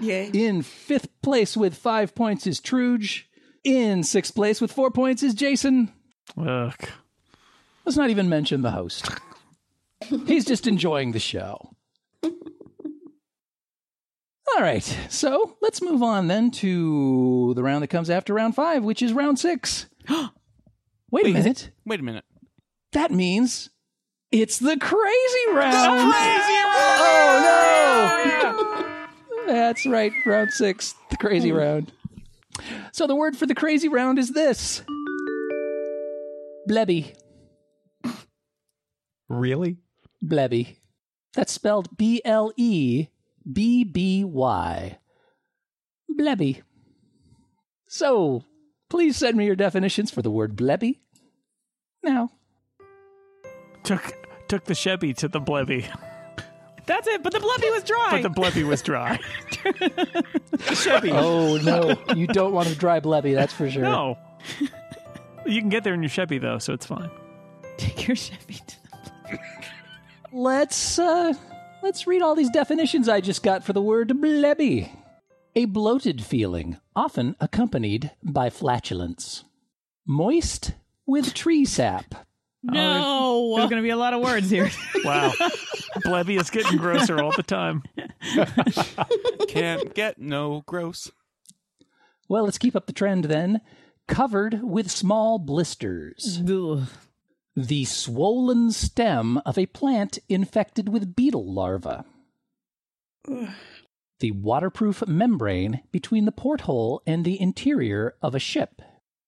Yay. 0.00 0.30
In 0.32 0.62
fifth 0.62 1.08
place 1.22 1.56
with 1.56 1.76
five 1.76 2.14
points 2.14 2.46
is 2.46 2.60
Truge. 2.60 3.24
In 3.62 4.02
sixth 4.02 4.34
place 4.34 4.60
with 4.60 4.72
four 4.72 4.90
points 4.90 5.22
is 5.22 5.34
Jason. 5.34 5.92
Ugh. 6.36 6.88
Let's 7.84 7.96
not 7.96 8.10
even 8.10 8.28
mention 8.28 8.62
the 8.62 8.72
host. 8.72 9.08
He's 10.26 10.44
just 10.44 10.66
enjoying 10.66 11.12
the 11.12 11.20
show. 11.20 11.76
All 14.54 14.62
right, 14.62 14.84
so 15.08 15.56
let's 15.62 15.80
move 15.80 16.02
on 16.02 16.28
then 16.28 16.50
to 16.50 17.54
the 17.54 17.62
round 17.62 17.82
that 17.82 17.88
comes 17.88 18.10
after 18.10 18.34
round 18.34 18.54
five, 18.54 18.84
which 18.84 19.00
is 19.00 19.14
round 19.14 19.38
six. 19.38 19.86
Wait 21.10 21.26
a 21.26 21.30
minute. 21.30 21.70
Wait 21.86 22.00
a 22.00 22.02
minute. 22.02 22.24
That 22.92 23.10
means 23.10 23.70
it's 24.30 24.58
the 24.58 24.76
crazy 24.76 25.54
round. 25.54 26.12
Crazy 26.12 26.62
Oh 27.04 27.38
no! 29.46 29.46
That's 29.46 29.86
right, 29.86 30.12
round 30.26 30.50
six, 30.52 30.94
the 31.10 31.16
crazy 31.16 31.48
hmm. 31.50 31.56
round. 31.56 31.92
So 32.92 33.06
the 33.06 33.16
word 33.16 33.36
for 33.36 33.46
the 33.46 33.54
crazy 33.54 33.88
round 33.88 34.18
is 34.18 34.30
this 34.30 34.82
Blebby. 36.68 37.14
really? 39.30 39.78
Blebby. 40.22 40.76
That's 41.32 41.52
spelled 41.52 41.96
B 41.96 42.20
L 42.24 42.52
E 42.58 43.08
B 43.50 43.84
B 43.84 44.24
Y. 44.24 44.98
Blebby. 46.18 46.62
So, 47.88 48.44
please 48.88 49.16
send 49.16 49.36
me 49.36 49.46
your 49.46 49.56
definitions 49.56 50.10
for 50.10 50.22
the 50.22 50.30
word 50.30 50.56
blebby. 50.56 51.00
Now. 52.02 52.30
Took 53.84 54.12
took 54.48 54.64
the 54.64 54.74
Chevy 54.74 55.14
to 55.14 55.28
the 55.28 55.40
Blebby, 55.40 55.86
That's 56.86 57.08
it. 57.08 57.22
But 57.22 57.32
the 57.32 57.38
Blebby 57.38 57.72
was 57.72 57.84
dry. 57.84 58.08
but 58.10 58.22
the 58.22 58.28
Blebby 58.28 58.66
was 58.66 58.82
dry. 58.82 59.18
Chevy. 60.74 61.10
Oh 61.10 61.56
no, 61.58 61.96
you 62.14 62.26
don't 62.26 62.52
want 62.52 62.68
a 62.68 62.74
dry 62.74 63.00
blebby, 63.00 63.34
that's 63.34 63.52
for 63.52 63.70
sure. 63.70 63.82
No. 63.82 64.18
You 65.46 65.60
can 65.60 65.70
get 65.70 65.84
there 65.84 65.94
in 65.94 66.02
your 66.02 66.10
Chevy 66.10 66.38
though, 66.38 66.58
so 66.58 66.72
it's 66.72 66.86
fine. 66.86 67.10
Take 67.78 68.06
your 68.06 68.16
Chevy 68.16 68.54
to 68.54 68.76
the 68.82 68.88
blebby. 69.28 69.40
Let's 70.32 70.98
uh 70.98 71.34
let's 71.82 72.06
read 72.06 72.22
all 72.22 72.34
these 72.34 72.50
definitions 72.50 73.08
I 73.08 73.20
just 73.20 73.42
got 73.42 73.64
for 73.64 73.72
the 73.72 73.82
word 73.82 74.08
blebby. 74.08 74.90
A 75.54 75.66
bloated 75.66 76.24
feeling, 76.24 76.78
often 76.96 77.36
accompanied 77.40 78.12
by 78.22 78.48
flatulence. 78.48 79.44
Moist 80.06 80.72
with 81.06 81.34
tree 81.34 81.64
sap. 81.64 82.14
Oh, 82.14 82.72
no. 82.72 83.56
There's 83.56 83.68
going 83.70 83.82
to 83.82 83.86
be 83.86 83.90
a 83.90 83.96
lot 83.96 84.14
of 84.14 84.22
words 84.22 84.48
here. 84.48 84.70
Wow. 85.04 85.32
Blebby 86.04 86.40
is 86.40 86.48
getting 86.48 86.78
grosser 86.78 87.20
all 87.20 87.32
the 87.32 87.42
time. 87.42 87.82
Can't 89.48 89.92
get 89.96 90.20
no 90.20 90.62
gross. 90.64 91.10
Well, 92.28 92.44
let's 92.44 92.56
keep 92.56 92.76
up 92.76 92.86
the 92.86 92.92
trend 92.92 93.24
then. 93.24 93.62
Covered 94.06 94.62
with 94.62 94.92
small 94.92 95.40
blisters. 95.40 96.40
Ugh. 96.48 96.86
The 97.54 97.84
swollen 97.84 98.72
stem 98.72 99.38
of 99.44 99.58
a 99.58 99.66
plant 99.66 100.18
infected 100.28 100.88
with 100.88 101.14
beetle 101.14 101.52
larvae. 101.52 102.02
The 104.20 104.30
waterproof 104.30 105.06
membrane 105.06 105.82
between 105.90 106.24
the 106.24 106.32
porthole 106.32 107.02
and 107.06 107.24
the 107.24 107.40
interior 107.40 108.14
of 108.22 108.34
a 108.34 108.38
ship. 108.38 108.80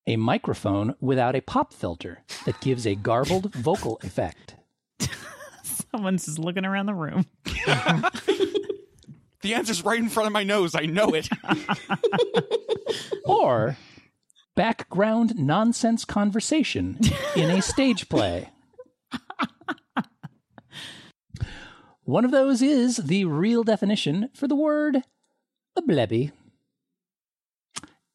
A 0.06 0.16
microphone 0.16 0.94
without 1.00 1.34
a 1.34 1.40
pop 1.40 1.72
filter 1.72 2.24
that 2.46 2.60
gives 2.60 2.86
a 2.86 2.94
garbled 2.94 3.54
vocal 3.54 3.98
effect. 4.02 4.56
Someone's 5.62 6.26
just 6.26 6.38
looking 6.38 6.64
around 6.64 6.86
the 6.86 6.94
room. 6.94 7.26
The 9.42 9.52
answer's 9.52 9.84
right 9.84 9.98
in 9.98 10.08
front 10.08 10.26
of 10.26 10.32
my 10.32 10.42
nose. 10.42 10.74
I 10.74 10.86
know 10.86 11.10
it. 11.10 11.28
Or 13.26 13.76
background 14.56 15.34
nonsense 15.36 16.04
conversation 16.04 16.98
in 17.36 17.50
a 17.50 17.62
stage 17.62 18.08
play. 18.08 18.50
One 22.04 22.24
of 22.24 22.30
those 22.30 22.60
is 22.60 22.98
the 22.98 23.24
real 23.24 23.64
definition 23.64 24.28
for 24.34 24.46
the 24.46 24.54
word 24.54 25.02
a 25.76 25.82
blebby. 25.82 26.32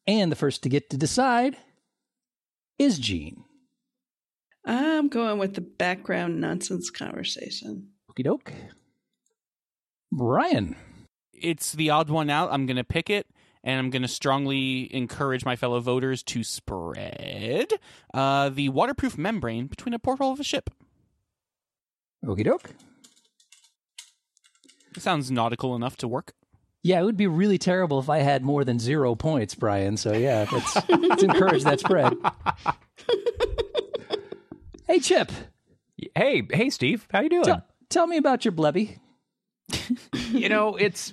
And 0.06 0.32
the 0.32 0.36
first 0.36 0.62
to 0.62 0.68
get 0.68 0.90
to 0.90 0.96
decide 0.96 1.56
is 2.78 2.98
Jean. 2.98 3.44
I'm 4.64 5.08
going 5.08 5.38
with 5.38 5.54
the 5.54 5.60
background 5.60 6.40
nonsense 6.40 6.90
conversation. 6.90 7.90
Okie 8.10 8.24
doke. 8.24 8.52
Brian. 10.12 10.76
It's 11.32 11.72
the 11.72 11.90
odd 11.90 12.10
one 12.10 12.30
out. 12.30 12.52
I'm 12.52 12.66
going 12.66 12.76
to 12.76 12.84
pick 12.84 13.08
it, 13.08 13.26
and 13.62 13.78
I'm 13.78 13.90
going 13.90 14.02
to 14.02 14.08
strongly 14.08 14.94
encourage 14.94 15.44
my 15.44 15.56
fellow 15.56 15.80
voters 15.80 16.22
to 16.24 16.42
spread 16.42 17.72
uh, 18.14 18.48
the 18.48 18.68
waterproof 18.70 19.18
membrane 19.18 19.66
between 19.66 19.94
a 19.94 19.98
porthole 19.98 20.32
of 20.32 20.40
a 20.40 20.44
ship. 20.44 20.70
Okie 22.24 22.44
doke. 22.44 22.70
Sounds 24.98 25.30
nautical 25.30 25.76
enough 25.76 25.96
to 25.98 26.08
work. 26.08 26.32
Yeah, 26.82 27.00
it 27.00 27.04
would 27.04 27.16
be 27.16 27.26
really 27.26 27.58
terrible 27.58 27.98
if 27.98 28.08
I 28.08 28.18
had 28.18 28.42
more 28.42 28.64
than 28.64 28.78
zero 28.78 29.14
points, 29.14 29.54
Brian. 29.54 29.96
So 29.96 30.12
yeah, 30.14 30.46
let's, 30.50 30.88
let's 30.88 31.22
encourage 31.22 31.62
that 31.64 31.80
spread. 31.80 32.16
hey, 34.86 34.98
Chip. 34.98 35.30
Hey, 36.14 36.46
hey, 36.50 36.70
Steve, 36.70 37.06
how 37.12 37.20
you 37.20 37.28
doing? 37.28 37.44
Tell, 37.44 37.64
tell 37.90 38.06
me 38.06 38.16
about 38.16 38.46
your 38.46 38.52
blebby. 38.52 38.98
you 40.30 40.48
know, 40.48 40.76
it's 40.76 41.12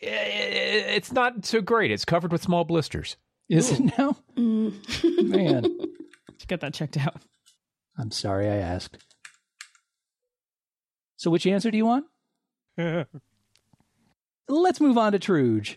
it's 0.00 1.12
not 1.12 1.44
so 1.44 1.60
great. 1.60 1.90
It's 1.90 2.04
covered 2.04 2.32
with 2.32 2.42
small 2.42 2.64
blisters. 2.64 3.16
Is 3.48 3.70
it 3.72 3.80
now? 3.98 4.16
Mm. 4.36 5.28
Man, 5.28 5.64
Let's 6.28 6.44
get 6.46 6.60
that 6.60 6.72
checked 6.74 6.96
out. 6.96 7.16
I'm 7.98 8.10
sorry 8.10 8.48
I 8.48 8.56
asked. 8.56 8.98
So, 11.16 11.30
which 11.30 11.46
answer 11.46 11.70
do 11.70 11.76
you 11.76 11.84
want? 11.84 12.06
Let's 14.48 14.80
move 14.80 14.96
on 14.96 15.12
to 15.12 15.18
Truge. 15.18 15.76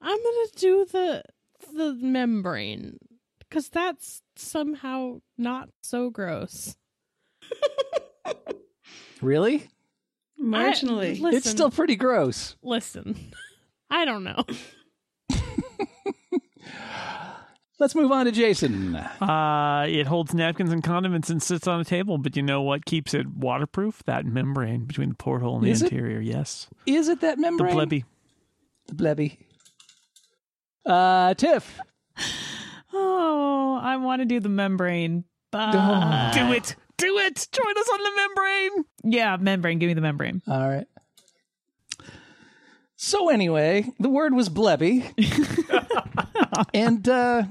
I'm 0.00 0.18
gonna 0.18 0.46
do 0.56 0.84
the 0.90 1.22
the 1.74 1.94
membrane 1.94 2.98
because 3.38 3.68
that's 3.68 4.20
somehow 4.36 5.20
not 5.38 5.68
so 5.82 6.10
gross. 6.10 6.76
Really? 9.22 9.68
Marginally. 10.40 11.16
I- 11.16 11.20
listen, 11.20 11.34
It's 11.34 11.48
still 11.50 11.70
pretty 11.70 11.94
gross. 11.96 12.56
listen. 12.62 13.16
I 13.92 14.04
don't 14.06 14.24
know. 14.24 14.44
Let's 17.78 17.94
move 17.96 18.12
on 18.12 18.26
to 18.26 18.32
Jason. 18.32 18.94
Uh, 18.94 19.86
it 19.88 20.06
holds 20.06 20.32
napkins 20.34 20.72
and 20.72 20.84
condiments 20.84 21.30
and 21.30 21.42
sits 21.42 21.66
on 21.66 21.80
a 21.80 21.84
table, 21.84 22.16
but 22.16 22.36
you 22.36 22.42
know 22.42 22.62
what 22.62 22.84
keeps 22.84 23.12
it 23.12 23.26
waterproof? 23.28 24.02
That 24.06 24.24
membrane 24.24 24.84
between 24.84 25.08
the 25.10 25.14
porthole 25.16 25.56
and 25.56 25.64
the 25.66 25.70
Is 25.70 25.82
it? 25.82 25.90
interior. 25.92 26.20
Yes. 26.20 26.68
Is 26.86 27.08
it 27.08 27.20
that 27.22 27.38
membrane? 27.40 27.70
The 27.70 27.76
membrane? 27.76 28.00
blebby. 28.00 28.04
The 28.86 28.94
blebby. 28.94 29.38
Uh, 30.86 31.34
Tiff. 31.34 31.78
Oh, 32.92 33.80
I 33.82 33.96
want 33.96 34.20
to 34.22 34.26
do 34.26 34.38
the 34.38 34.48
membrane, 34.48 35.24
but 35.50 35.72
Do 36.34 36.52
it. 36.52 36.76
Do 36.98 37.18
it. 37.18 37.48
Join 37.50 37.78
us 37.78 37.88
on 37.92 37.98
the 37.98 38.12
membrane. 38.16 38.84
Yeah, 39.04 39.36
membrane. 39.40 39.78
Give 39.80 39.88
me 39.88 39.94
the 39.94 40.00
membrane. 40.02 40.40
All 40.46 40.68
right. 40.68 40.86
So 43.04 43.30
anyway, 43.30 43.90
the 43.98 44.08
word 44.08 44.32
was 44.32 44.48
blebby, 44.48 45.02
and 46.72 47.08
uh, 47.08 47.42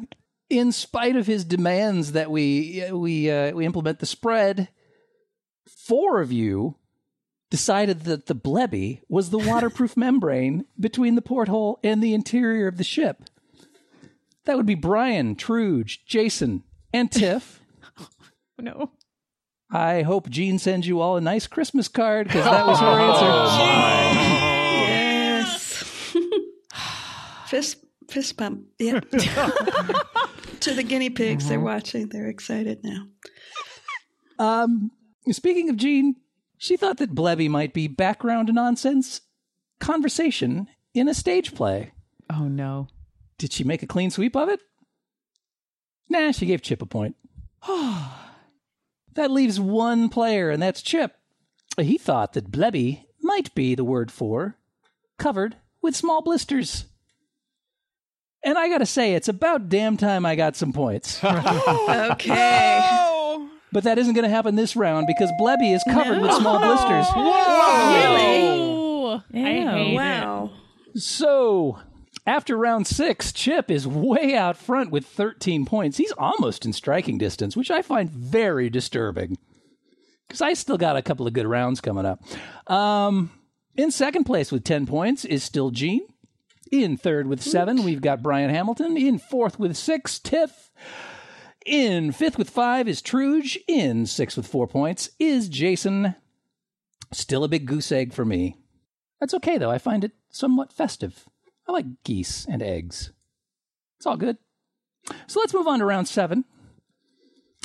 in 0.50 0.72
spite 0.72 1.18
of 1.18 1.28
his 1.28 1.44
demands 1.44 2.14
that 2.14 2.32
we 2.32 2.86
we 2.90 3.30
uh, 3.30 3.52
we 3.52 3.66
implement 3.66 4.00
the 4.00 4.06
spread, 4.06 4.70
four 5.68 6.22
of 6.22 6.32
you 6.32 6.78
decided 7.50 8.06
that 8.06 8.28
the 8.28 8.34
blebby 8.34 9.02
was 9.10 9.30
the 9.30 9.40
waterproof 9.40 9.98
membrane 9.98 10.68
between 10.80 11.16
the 11.16 11.22
porthole 11.22 11.82
and 11.84 12.02
the 12.02 12.14
interior 12.14 12.70
of 12.70 12.78
the 12.78 12.86
ship. 12.86 13.26
That 14.46 14.56
would 14.56 14.66
be 14.66 14.76
Brian, 14.76 15.36
Truge, 15.36 16.06
Jason, 16.06 16.64
and 16.94 17.12
Tiff. 17.12 17.60
No. 18.58 18.92
I 19.72 20.04
hope 20.04 20.30
Jean 20.30 20.60
sends 20.60 20.88
you 20.88 21.02
all 21.02 21.18
a 21.18 21.22
nice 21.22 21.48
Christmas 21.48 21.88
card 21.88 22.28
because 22.28 22.46
that 22.46 22.68
was 22.68 22.80
her 22.80 22.86
answer. 22.86 23.26
Yes. 23.26 24.31
Fist 27.52 27.84
fist 28.10 28.38
pump. 28.38 28.66
Yep. 28.80 29.10
to 30.62 30.74
the 30.74 30.84
guinea 30.84 31.10
pigs, 31.10 31.50
they're 31.50 31.60
watching. 31.60 32.08
They're 32.08 32.30
excited 32.30 32.80
now. 32.84 33.08
Um, 34.40 34.92
speaking 35.30 35.70
of 35.70 35.76
Jean, 35.76 36.16
she 36.58 36.78
thought 36.78 36.98
that 36.98 37.14
Blebby 37.14 37.50
might 37.50 37.74
be 37.74 37.88
background 37.88 38.50
nonsense 38.54 39.22
conversation 39.80 40.68
in 40.94 41.10
a 41.10 41.14
stage 41.14 41.54
play. 41.54 41.92
Oh 42.30 42.48
no. 42.48 42.88
Did 43.38 43.52
she 43.52 43.66
make 43.66 43.84
a 43.84 43.88
clean 43.88 44.12
sweep 44.12 44.36
of 44.38 44.48
it? 44.48 44.62
Nah, 46.10 46.32
she 46.32 46.46
gave 46.46 46.62
Chip 46.62 46.82
a 46.82 46.86
point. 46.86 47.18
that 47.68 49.30
leaves 49.30 49.60
one 49.60 50.08
player, 50.08 50.50
and 50.50 50.62
that's 50.62 50.82
Chip. 50.82 51.16
He 51.78 51.98
thought 51.98 52.34
that 52.34 52.52
Blebby 52.52 53.06
might 53.22 53.54
be 53.56 53.76
the 53.76 53.84
word 53.84 54.10
for 54.10 54.58
covered 55.18 55.58
with 55.82 55.96
small 55.96 56.22
blisters. 56.22 56.86
And 58.44 58.58
I 58.58 58.70
gotta 58.70 58.86
say, 58.86 59.14
it's 59.14 59.28
about 59.28 59.70
damn 59.70 59.98
time 59.98 60.26
I 60.26 60.36
got 60.36 60.56
some 60.56 60.74
points. 60.74 61.20
Okay. 61.24 62.80
Oh! 62.84 63.50
But 63.72 63.86
that 63.86 63.98
isn't 63.98 64.14
going 64.14 64.24
to 64.24 64.30
happen 64.30 64.56
this 64.56 64.76
round 64.76 65.08
because 65.08 65.32
Blebby 65.40 65.74
is 65.74 65.82
covered 65.90 66.22
with 66.22 66.34
small 66.34 66.60
blisters. 66.60 67.06
Really? 67.16 68.50
Oh, 68.50 69.22
I 69.34 69.38
Ew. 69.38 69.44
hate 69.46 69.92
it. 69.92 69.96
Wow. 69.96 70.52
So, 70.96 71.80
after 72.28 72.58
round 72.58 72.86
six, 72.86 73.32
Chip 73.32 73.72
is 73.72 73.88
way 73.88 74.36
out 74.36 74.58
front 74.58 74.92
with 74.92 75.06
13 75.06 75.66
points. 75.66 75.96
He's 75.98 76.12
almost 76.18 76.66
in 76.66 76.74
striking 76.74 77.18
distance, 77.18 77.56
which 77.56 77.72
I 77.72 77.82
find 77.82 78.10
very 78.10 78.70
disturbing 78.70 79.38
because 80.28 80.42
I 80.42 80.54
still 80.54 80.78
got 80.78 80.98
a 80.98 81.02
couple 81.02 81.26
of 81.26 81.34
good 81.34 81.48
rounds 81.48 81.80
coming 81.80 82.06
up. 82.06 82.22
Um, 82.70 83.32
in 83.78 83.92
second 83.92 84.26
place 84.26 84.52
with 84.52 84.64
10 84.66 84.86
points 84.86 85.24
is 85.24 85.44
still 85.44 85.72
Jean. 85.72 86.02
In 86.72 86.96
third 86.96 87.28
with 87.28 87.44
seven, 87.44 87.84
we've 87.84 88.02
got 88.02 88.24
Brian 88.24 88.50
Hamilton. 88.50 88.96
In 88.96 89.20
fourth 89.20 89.60
with 89.60 89.76
six, 89.76 90.20
Tiff. 90.20 90.72
In 91.66 92.14
fifth 92.14 92.38
with 92.38 92.50
five 92.50 92.88
is 92.88 93.02
Truge. 93.02 93.58
In 93.68 94.06
sixth 94.06 94.38
with 94.38 94.48
four 94.48 94.68
points 94.68 95.10
is 95.20 95.50
Jason. 95.50 96.16
Still 97.12 97.44
a 97.44 97.50
big 97.50 97.66
goose 97.66 97.92
egg 97.92 98.14
for 98.14 98.24
me. 98.24 98.56
That's 99.20 99.34
okay, 99.34 99.58
though. 99.58 99.70
I 99.70 99.80
find 99.80 100.06
it 100.06 100.14
somewhat 100.30 100.72
festive. 100.72 101.28
I 101.68 101.74
like 101.74 102.04
geese 102.06 102.48
and 102.50 102.64
eggs. 102.64 103.12
It's 103.98 104.06
all 104.06 104.18
good. 104.18 104.38
So 105.28 105.42
let's 105.42 105.54
move 105.54 105.68
on 105.68 105.80
to 105.80 105.86
round 105.86 106.08
seven. 106.08 106.46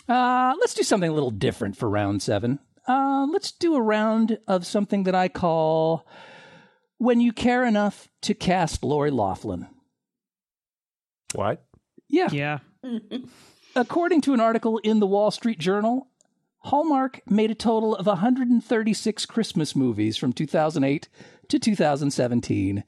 Uh, 0.09 0.55
let's 0.61 0.75
do 0.75 0.83
something 0.83 1.11
a 1.11 1.15
little 1.15 1.31
different 1.31 1.77
for 1.77 1.89
round 1.89 2.23
seven. 2.23 2.59
Uh, 2.89 3.27
let's 3.31 3.53
do 3.53 3.77
a 3.77 3.83
round 3.83 4.39
of 4.47 4.67
something 4.67 5.05
that 5.05 5.15
I 5.15 5.29
call 5.29 6.07
When 6.99 7.21
You 7.21 7.33
Care 7.33 7.65
Enough 7.65 8.09
to 8.23 8.35
Cast 8.35 8.83
Lori 8.83 9.11
Loughlin. 9.11 9.69
What? 11.35 11.65
Yeah. 12.09 12.29
Yeah. 12.33 12.59
According 13.77 14.23
to 14.23 14.35
an 14.35 14.41
article 14.41 14.79
in 14.79 15.01
the 15.01 15.07
Wall 15.07 15.31
Street 15.31 15.59
Journal, 15.59 16.09
Hallmark 16.61 17.21
made 17.29 17.51
a 17.51 17.55
total 17.55 17.95
of 17.95 18.07
136 18.07 19.27
Christmas 19.27 19.77
movies 19.77 20.17
from 20.17 20.33
2008 20.33 21.09
to 21.49 21.59
2017. 21.59 22.85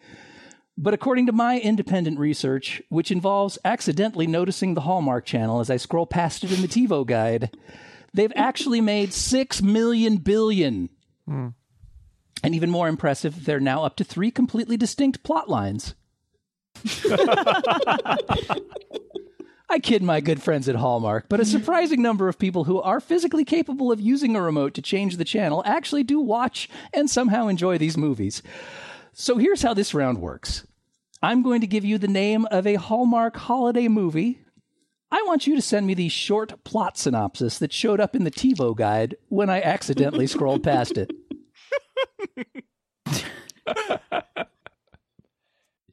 But 0.76 0.94
according 0.94 1.26
to 1.26 1.32
my 1.32 1.58
independent 1.58 2.18
research, 2.18 2.80
which 2.88 3.10
involves 3.10 3.58
accidentally 3.64 4.26
noticing 4.26 4.74
the 4.74 4.82
Hallmark 4.82 5.26
channel 5.26 5.60
as 5.60 5.70
I 5.70 5.76
scroll 5.76 6.06
past 6.06 6.44
it 6.44 6.52
in 6.52 6.62
the 6.62 6.68
TiVo 6.68 7.06
guide, 7.06 7.56
they've 8.14 8.32
actually 8.36 8.80
made 8.80 9.12
6 9.12 9.60
million 9.62 10.16
billion. 10.16 10.88
Hmm. 11.26 11.48
And 12.42 12.54
even 12.54 12.70
more 12.70 12.88
impressive, 12.88 13.44
they're 13.44 13.60
now 13.60 13.84
up 13.84 13.96
to 13.96 14.04
three 14.04 14.30
completely 14.30 14.76
distinct 14.76 15.22
plot 15.22 15.48
lines. 15.48 15.94
I 19.70 19.78
kid 19.80 20.02
my 20.02 20.20
good 20.20 20.42
friends 20.42 20.68
at 20.68 20.76
Hallmark, 20.76 21.28
but 21.28 21.40
a 21.40 21.44
surprising 21.44 22.00
number 22.00 22.28
of 22.28 22.38
people 22.38 22.64
who 22.64 22.80
are 22.80 23.00
physically 23.00 23.44
capable 23.44 23.92
of 23.92 24.00
using 24.00 24.34
a 24.34 24.40
remote 24.40 24.72
to 24.74 24.82
change 24.82 25.16
the 25.16 25.24
channel 25.24 25.62
actually 25.66 26.04
do 26.04 26.20
watch 26.20 26.70
and 26.94 27.10
somehow 27.10 27.48
enjoy 27.48 27.76
these 27.76 27.96
movies. 27.96 28.42
So 29.12 29.36
here's 29.36 29.62
how 29.62 29.74
this 29.74 29.92
round 29.92 30.18
works 30.18 30.66
I'm 31.22 31.42
going 31.42 31.60
to 31.60 31.66
give 31.66 31.84
you 31.84 31.98
the 31.98 32.08
name 32.08 32.46
of 32.46 32.66
a 32.66 32.76
Hallmark 32.76 33.36
holiday 33.36 33.88
movie. 33.88 34.40
I 35.10 35.22
want 35.26 35.46
you 35.46 35.54
to 35.54 35.62
send 35.62 35.86
me 35.86 35.94
the 35.94 36.08
short 36.08 36.64
plot 36.64 36.96
synopsis 36.96 37.58
that 37.58 37.72
showed 37.72 38.00
up 38.00 38.14
in 38.14 38.24
the 38.24 38.30
TiVo 38.30 38.76
guide 38.76 39.16
when 39.28 39.50
I 39.50 39.60
accidentally 39.60 40.26
scrolled 40.26 40.62
past 40.62 40.96
it. 40.96 41.10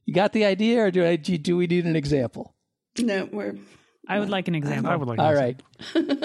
you 0.06 0.14
got 0.14 0.34
the 0.34 0.46
idea, 0.46 0.84
or 0.84 0.92
do, 0.92 1.06
I, 1.06 1.16
do 1.16 1.58
we 1.58 1.68
need 1.68 1.86
an 1.86 1.96
example? 1.96 2.54
No, 2.98 3.28
we're 3.32 3.56
I 4.08 4.20
would 4.20 4.30
like 4.30 4.48
an 4.48 4.56
example. 4.56 4.92
I 4.92 4.96
would 4.96 5.08
like. 5.08 5.20
All 5.20 5.32
to- 5.32 5.38
right. 5.38 5.62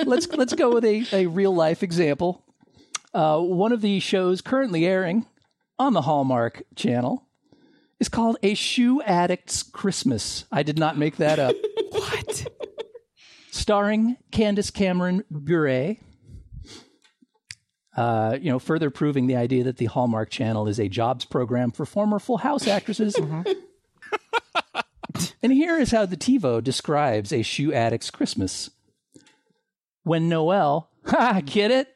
let's 0.06 0.28
let's 0.28 0.54
go 0.54 0.72
with 0.72 0.84
a, 0.84 1.04
a 1.12 1.26
real 1.26 1.54
life 1.54 1.82
example. 1.82 2.44
Uh, 3.14 3.38
one 3.40 3.72
of 3.72 3.80
the 3.80 3.98
shows 4.00 4.40
currently 4.40 4.86
airing 4.86 5.26
on 5.78 5.94
the 5.94 6.02
Hallmark 6.02 6.62
channel 6.76 7.26
is 7.98 8.08
called 8.08 8.36
A 8.42 8.54
Shoe 8.54 9.00
Addict's 9.02 9.62
Christmas. 9.62 10.44
I 10.52 10.62
did 10.62 10.78
not 10.78 10.96
make 10.98 11.16
that 11.16 11.38
up. 11.38 11.54
What? 11.90 12.46
starring 13.50 14.16
Candace 14.30 14.70
Cameron 14.70 15.24
Bure. 15.30 15.96
Uh, 18.01 18.38
you 18.40 18.51
know, 18.51 18.59
further 18.59 18.88
proving 18.88 19.26
the 19.26 19.36
idea 19.36 19.62
that 19.62 19.76
the 19.76 19.84
Hallmark 19.84 20.30
Channel 20.30 20.66
is 20.66 20.80
a 20.80 20.88
jobs 20.88 21.26
program 21.26 21.70
for 21.70 21.84
former 21.84 22.18
Full 22.18 22.38
House 22.38 22.66
actresses. 22.66 23.14
and 25.42 25.53
here 25.53 25.76
is 25.76 25.90
how 25.90 26.07
the 26.07 26.16
TiVo 26.16 26.64
describes 26.64 27.30
a 27.30 27.42
shoe 27.42 27.74
addict's 27.74 28.11
Christmas. 28.11 28.70
When 30.03 30.30
Noel, 30.30 30.88
ha, 31.05 31.42
get 31.44 31.70
it? 31.70 31.94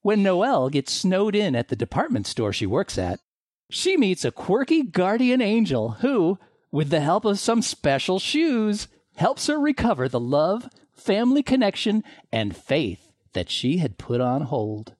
when 0.00 0.22
Noelle 0.22 0.70
gets 0.70 0.94
snowed 0.94 1.34
in 1.34 1.54
at 1.54 1.68
the 1.68 1.76
department 1.76 2.26
store 2.26 2.54
she 2.54 2.64
works 2.64 2.96
at, 2.96 3.20
she 3.68 3.98
meets 3.98 4.24
a 4.24 4.32
quirky 4.32 4.82
guardian 4.82 5.42
angel 5.42 5.90
who, 6.00 6.38
with 6.72 6.88
the 6.88 7.00
help 7.00 7.26
of 7.26 7.38
some 7.38 7.60
special 7.60 8.18
shoes, 8.18 8.88
helps 9.16 9.46
her 9.46 9.60
recover 9.60 10.08
the 10.08 10.18
love, 10.18 10.70
family 10.94 11.42
connection, 11.42 12.02
and 12.32 12.56
faith 12.56 13.05
that 13.36 13.50
she 13.50 13.76
had 13.76 13.98
put 13.98 14.20
on 14.20 14.42
hold. 14.42 14.94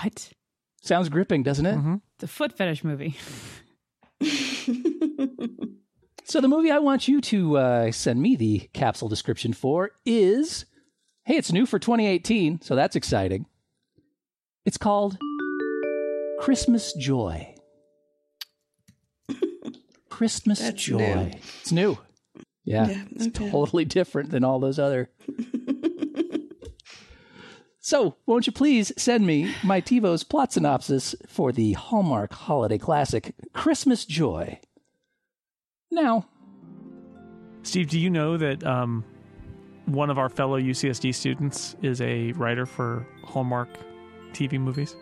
What? 0.00 0.30
Sounds 0.82 1.08
gripping, 1.08 1.42
doesn't 1.42 1.66
it? 1.66 2.00
The 2.18 2.28
foot 2.28 2.56
fetish 2.56 2.84
movie. 2.84 3.16
So, 6.30 6.40
the 6.40 6.46
movie 6.46 6.70
I 6.70 6.78
want 6.78 7.08
you 7.08 7.20
to 7.22 7.56
uh, 7.58 7.90
send 7.90 8.22
me 8.22 8.36
the 8.36 8.68
capsule 8.72 9.08
description 9.08 9.52
for 9.52 9.90
is 10.06 10.64
hey, 11.24 11.34
it's 11.36 11.50
new 11.50 11.66
for 11.66 11.80
2018, 11.80 12.60
so 12.60 12.76
that's 12.76 12.94
exciting. 12.94 13.46
It's 14.64 14.76
called 14.76 15.18
Christmas 16.38 16.92
Joy. 16.92 17.52
Christmas 20.08 20.60
That's 20.60 20.80
Joy. 20.80 20.98
new. 20.98 21.30
It's 21.62 21.72
new. 21.72 21.98
Yeah, 22.64 22.88
Yeah, 22.90 23.04
it's 23.10 23.36
totally 23.36 23.84
different 23.84 24.30
than 24.30 24.44
all 24.44 24.60
those 24.60 24.78
other. 24.78 25.10
so, 27.80 28.16
won't 28.26 28.46
you 28.46 28.52
please 28.52 28.92
send 28.96 29.26
me 29.26 29.54
my 29.62 29.80
TiVo's 29.80 30.22
plot 30.22 30.52
synopsis 30.52 31.14
for 31.26 31.50
the 31.50 31.72
Hallmark 31.72 32.32
holiday 32.32 32.78
classic 32.78 33.34
Christmas 33.54 34.04
Joy? 34.04 34.60
Now, 35.90 36.26
Steve, 37.62 37.88
do 37.88 37.98
you 37.98 38.10
know 38.10 38.36
that 38.36 38.64
um, 38.64 39.04
one 39.86 40.10
of 40.10 40.18
our 40.18 40.28
fellow 40.28 40.60
UCSD 40.60 41.14
students 41.14 41.74
is 41.82 42.00
a 42.00 42.32
writer 42.32 42.66
for 42.66 43.06
Hallmark 43.24 43.68
TV 44.32 44.60
movies? 44.60 44.94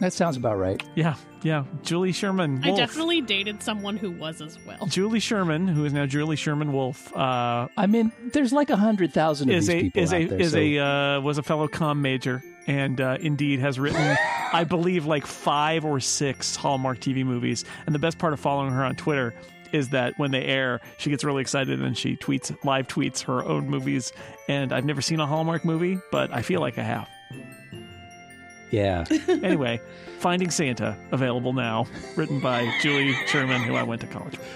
That 0.00 0.12
sounds 0.12 0.36
about 0.36 0.58
right. 0.58 0.82
Yeah, 0.94 1.14
yeah. 1.42 1.64
Julie 1.82 2.12
Sherman. 2.12 2.60
I 2.64 2.68
Wolf. 2.68 2.78
definitely 2.78 3.20
dated 3.22 3.62
someone 3.62 3.96
who 3.96 4.10
was 4.10 4.40
as 4.42 4.58
well. 4.66 4.86
Julie 4.86 5.20
Sherman, 5.20 5.66
who 5.68 5.84
is 5.84 5.92
now 5.92 6.06
Julie 6.06 6.36
Sherman 6.36 6.72
Wolf, 6.72 7.14
uh, 7.16 7.68
I 7.76 7.86
mean, 7.86 8.12
there's 8.32 8.52
like 8.52 8.70
a 8.70 8.76
hundred 8.76 9.12
thousand 9.12 9.50
of 9.50 9.56
is 9.56 9.66
these 9.68 9.76
a 9.76 9.80
people 9.82 10.02
is 10.02 10.12
out 10.12 10.20
a 10.20 10.26
there. 10.26 10.40
is 10.40 10.52
so- 10.52 10.58
a 10.58 10.78
uh, 10.78 11.20
was 11.20 11.38
a 11.38 11.42
fellow 11.42 11.68
com 11.68 12.02
major, 12.02 12.42
and 12.66 13.00
uh, 13.00 13.16
indeed 13.20 13.60
has 13.60 13.78
written, 13.78 14.16
I 14.52 14.64
believe, 14.64 15.06
like 15.06 15.26
five 15.26 15.84
or 15.84 16.00
six 16.00 16.56
Hallmark 16.56 16.98
TV 17.00 17.24
movies. 17.24 17.64
And 17.86 17.94
the 17.94 17.98
best 17.98 18.18
part 18.18 18.32
of 18.32 18.40
following 18.40 18.72
her 18.72 18.84
on 18.84 18.96
Twitter 18.96 19.34
is 19.72 19.88
that 19.90 20.14
when 20.16 20.30
they 20.30 20.44
air, 20.44 20.80
she 20.96 21.10
gets 21.10 21.24
really 21.24 21.40
excited 21.42 21.82
and 21.82 21.98
she 21.98 22.16
tweets 22.16 22.56
live 22.64 22.86
tweets 22.86 23.22
her 23.22 23.44
own 23.44 23.68
movies. 23.68 24.12
And 24.48 24.72
I've 24.72 24.84
never 24.84 25.02
seen 25.02 25.18
a 25.20 25.26
Hallmark 25.26 25.64
movie, 25.64 25.98
but 26.12 26.32
I 26.32 26.42
feel 26.42 26.60
like 26.60 26.78
I 26.78 26.82
have. 26.82 27.08
Yeah. 28.76 29.04
Anyway, 29.28 29.80
Finding 30.18 30.50
Santa 30.50 30.96
available 31.12 31.52
now, 31.52 31.86
written 32.16 32.40
by 32.40 32.70
Julie 32.80 33.14
Sherman, 33.26 33.62
who 33.62 33.74
I 33.74 33.82
went 33.82 34.00
to 34.02 34.06
college 34.06 34.32
with. 34.38 34.48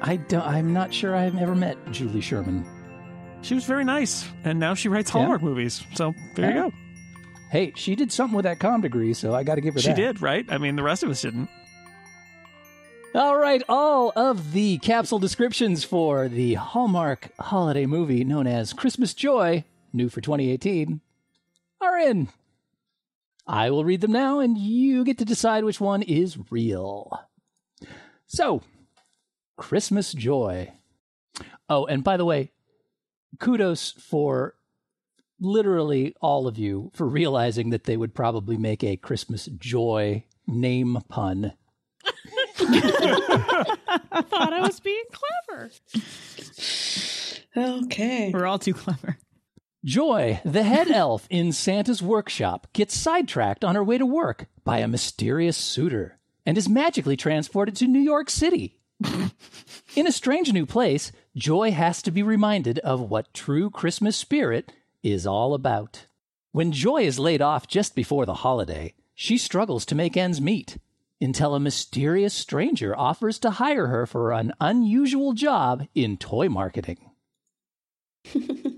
I 0.00 0.16
don't. 0.16 0.44
I'm 0.46 0.72
not 0.72 0.92
sure 0.92 1.14
I've 1.14 1.36
ever 1.36 1.54
met 1.54 1.76
Julie 1.92 2.20
Sherman. 2.20 2.64
She 3.42 3.54
was 3.54 3.64
very 3.64 3.84
nice, 3.84 4.26
and 4.44 4.58
now 4.58 4.74
she 4.74 4.88
writes 4.88 5.10
Yeah. 5.10 5.20
Hallmark 5.20 5.42
movies. 5.42 5.82
So 5.94 6.14
there 6.34 6.50
Yeah. 6.50 6.64
you 6.64 6.70
go. 6.70 6.76
Hey, 7.50 7.72
she 7.76 7.94
did 7.94 8.10
something 8.10 8.34
with 8.36 8.44
that 8.44 8.58
com 8.58 8.80
degree, 8.80 9.14
so 9.14 9.34
I 9.34 9.42
got 9.42 9.56
to 9.56 9.60
give 9.60 9.74
her 9.74 9.80
She 9.80 9.88
that. 9.88 9.96
did, 9.96 10.22
right? 10.22 10.44
I 10.48 10.58
mean, 10.58 10.74
the 10.76 10.82
rest 10.82 11.02
of 11.02 11.10
us 11.10 11.22
didn't. 11.22 11.48
All 13.14 13.36
right, 13.36 13.62
all 13.68 14.10
of 14.16 14.52
the 14.52 14.78
capsule 14.78 15.18
descriptions 15.18 15.84
for 15.84 16.28
the 16.28 16.54
Hallmark 16.54 17.28
holiday 17.38 17.84
movie 17.84 18.24
known 18.24 18.46
as 18.46 18.72
Christmas 18.72 19.12
Joy, 19.12 19.64
new 19.92 20.08
for 20.08 20.22
2018, 20.22 21.00
are 21.82 21.98
in. 21.98 22.28
I 23.46 23.70
will 23.70 23.84
read 23.84 24.00
them 24.00 24.12
now, 24.12 24.38
and 24.40 24.56
you 24.56 25.04
get 25.04 25.18
to 25.18 25.24
decide 25.24 25.64
which 25.64 25.80
one 25.80 26.02
is 26.02 26.38
real. 26.50 27.20
So, 28.26 28.62
Christmas 29.56 30.12
Joy. 30.12 30.72
Oh, 31.68 31.86
and 31.86 32.04
by 32.04 32.16
the 32.16 32.24
way, 32.24 32.52
kudos 33.38 33.92
for 33.92 34.54
literally 35.40 36.14
all 36.20 36.46
of 36.46 36.56
you 36.56 36.90
for 36.94 37.06
realizing 37.06 37.70
that 37.70 37.84
they 37.84 37.96
would 37.96 38.14
probably 38.14 38.56
make 38.56 38.84
a 38.84 38.96
Christmas 38.96 39.46
Joy 39.46 40.24
name 40.46 40.98
pun. 41.08 41.52
I 42.58 44.22
thought 44.28 44.52
I 44.52 44.60
was 44.60 44.80
being 44.80 45.04
clever. 45.46 45.70
Okay. 47.56 48.30
We're 48.32 48.46
all 48.46 48.58
too 48.58 48.74
clever. 48.74 49.18
Joy, 49.84 50.40
the 50.44 50.62
head 50.62 50.90
elf 50.92 51.26
in 51.28 51.52
Santa's 51.52 52.00
workshop, 52.00 52.68
gets 52.72 52.96
sidetracked 52.96 53.64
on 53.64 53.74
her 53.74 53.82
way 53.82 53.98
to 53.98 54.06
work 54.06 54.46
by 54.64 54.78
a 54.78 54.88
mysterious 54.88 55.56
suitor 55.56 56.18
and 56.46 56.56
is 56.56 56.68
magically 56.68 57.16
transported 57.16 57.74
to 57.76 57.88
New 57.88 58.00
York 58.00 58.30
City. 58.30 58.78
in 59.96 60.06
a 60.06 60.12
strange 60.12 60.52
new 60.52 60.66
place, 60.66 61.10
Joy 61.36 61.72
has 61.72 62.00
to 62.02 62.12
be 62.12 62.22
reminded 62.22 62.78
of 62.80 63.00
what 63.00 63.34
true 63.34 63.70
Christmas 63.70 64.16
spirit 64.16 64.72
is 65.02 65.26
all 65.26 65.54
about. 65.54 66.06
When 66.52 66.70
Joy 66.70 67.02
is 67.02 67.18
laid 67.18 67.42
off 67.42 67.66
just 67.66 67.96
before 67.96 68.26
the 68.26 68.34
holiday, 68.34 68.94
she 69.14 69.36
struggles 69.36 69.84
to 69.86 69.94
make 69.94 70.16
ends 70.16 70.40
meet 70.40 70.78
until 71.20 71.54
a 71.54 71.60
mysterious 71.60 72.34
stranger 72.34 72.96
offers 72.96 73.38
to 73.40 73.50
hire 73.50 73.88
her 73.88 74.06
for 74.06 74.32
an 74.32 74.52
unusual 74.60 75.32
job 75.32 75.86
in 75.94 76.16
toy 76.16 76.48
marketing. 76.48 76.98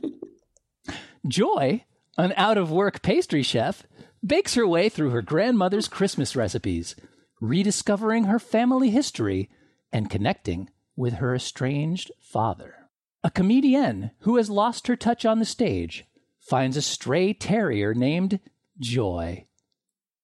Joy, 1.27 1.85
an 2.19 2.35
out 2.37 2.59
of 2.59 2.71
work 2.71 3.03
pastry 3.03 3.43
chef, 3.43 3.85
bakes 4.25 4.55
her 4.55 4.67
way 4.67 4.89
through 4.89 5.11
her 5.11 5.23
grandmother's 5.23 5.89
Christmas 5.89 6.37
recipes, 6.37 6.95
rediscovering 7.41 8.25
her 8.25 8.39
family 8.39 8.91
history 8.91 9.49
and 9.93 10.11
connecting 10.11 10.69
with 10.97 11.15
her 11.15 11.35
estranged 11.35 12.11
father. 12.21 12.75
A 13.23 13.31
comedienne 13.31 14.11
who 14.21 14.37
has 14.37 14.51
lost 14.51 14.87
her 14.87 14.97
touch 14.97 15.25
on 15.25 15.39
the 15.39 15.45
stage 15.45 16.05
finds 16.41 16.77
a 16.77 16.83
stray 16.83 17.33
terrier 17.33 17.95
named 17.95 18.39
Joy. 18.79 19.47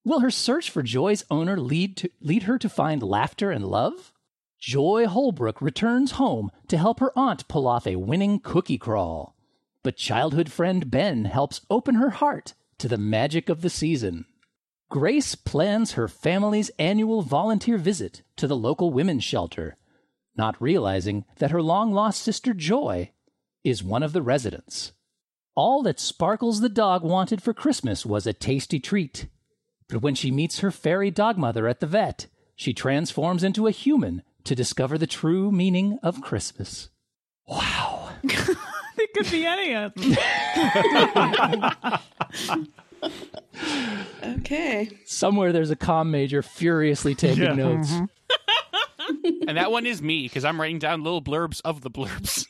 Will 0.04 0.20
her 0.20 0.30
search 0.30 0.70
for 0.70 0.82
Joy's 0.82 1.24
owner 1.30 1.58
lead, 1.58 1.96
to, 1.98 2.10
lead 2.20 2.42
her 2.44 2.58
to 2.58 2.68
find 2.68 3.02
laughter 3.02 3.50
and 3.50 3.64
love? 3.64 4.12
Joy 4.58 5.06
Holbrook 5.06 5.62
returns 5.62 6.12
home 6.12 6.50
to 6.68 6.76
help 6.76 7.00
her 7.00 7.16
aunt 7.16 7.48
pull 7.48 7.66
off 7.66 7.86
a 7.86 7.96
winning 7.96 8.38
cookie 8.40 8.78
crawl. 8.78 9.34
But 9.82 9.96
childhood 9.96 10.52
friend 10.52 10.90
Ben 10.90 11.24
helps 11.24 11.62
open 11.70 11.94
her 11.94 12.10
heart 12.10 12.54
to 12.78 12.88
the 12.88 12.98
magic 12.98 13.48
of 13.48 13.62
the 13.62 13.70
season. 13.70 14.26
Grace 14.90 15.34
plans 15.34 15.92
her 15.92 16.08
family's 16.08 16.70
annual 16.78 17.22
volunteer 17.22 17.78
visit 17.78 18.22
to 18.36 18.46
the 18.46 18.56
local 18.56 18.90
women's 18.92 19.24
shelter, 19.24 19.76
not 20.36 20.60
realizing 20.60 21.24
that 21.38 21.52
her 21.52 21.62
long 21.62 21.92
lost 21.92 22.22
sister 22.22 22.52
Joy 22.52 23.12
is 23.62 23.84
one 23.84 24.02
of 24.02 24.12
the 24.12 24.22
residents. 24.22 24.92
All 25.54 25.82
that 25.84 26.00
Sparkles 26.00 26.60
the 26.60 26.68
dog 26.68 27.02
wanted 27.02 27.42
for 27.42 27.54
Christmas 27.54 28.04
was 28.04 28.26
a 28.26 28.32
tasty 28.32 28.80
treat. 28.80 29.26
But 29.88 30.02
when 30.02 30.14
she 30.14 30.30
meets 30.30 30.60
her 30.60 30.70
fairy 30.70 31.10
dog 31.10 31.36
mother 31.38 31.68
at 31.68 31.80
the 31.80 31.86
vet, 31.86 32.26
she 32.54 32.72
transforms 32.74 33.44
into 33.44 33.66
a 33.66 33.72
human 33.72 34.22
to 34.44 34.54
discover 34.54 34.98
the 34.98 35.06
true 35.06 35.50
meaning 35.50 35.98
of 36.02 36.22
Christmas. 36.22 36.90
Wow. 37.46 38.10
It 39.02 39.12
could 39.14 39.30
be 39.30 39.46
any 39.46 39.74
of 39.74 39.94
them. 39.94 40.16
Okay. 44.22 44.90
Somewhere 45.06 45.52
there's 45.52 45.70
a 45.70 45.76
com 45.76 46.10
major 46.10 46.42
furiously 46.42 47.14
taking 47.14 47.42
Yeah. 47.44 47.54
notes. 47.54 47.90
Mm-hmm. 47.90 49.48
and 49.48 49.56
that 49.56 49.70
one 49.70 49.86
is 49.86 50.02
me 50.02 50.22
because 50.24 50.44
I'm 50.44 50.60
writing 50.60 50.78
down 50.78 51.02
little 51.02 51.22
blurbs 51.22 51.60
of 51.64 51.80
the 51.80 51.90
blurbs. 51.90 52.46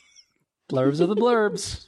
Blurbs 0.71 0.99
of 1.01 1.09
the 1.09 1.15
blurbs. 1.15 1.87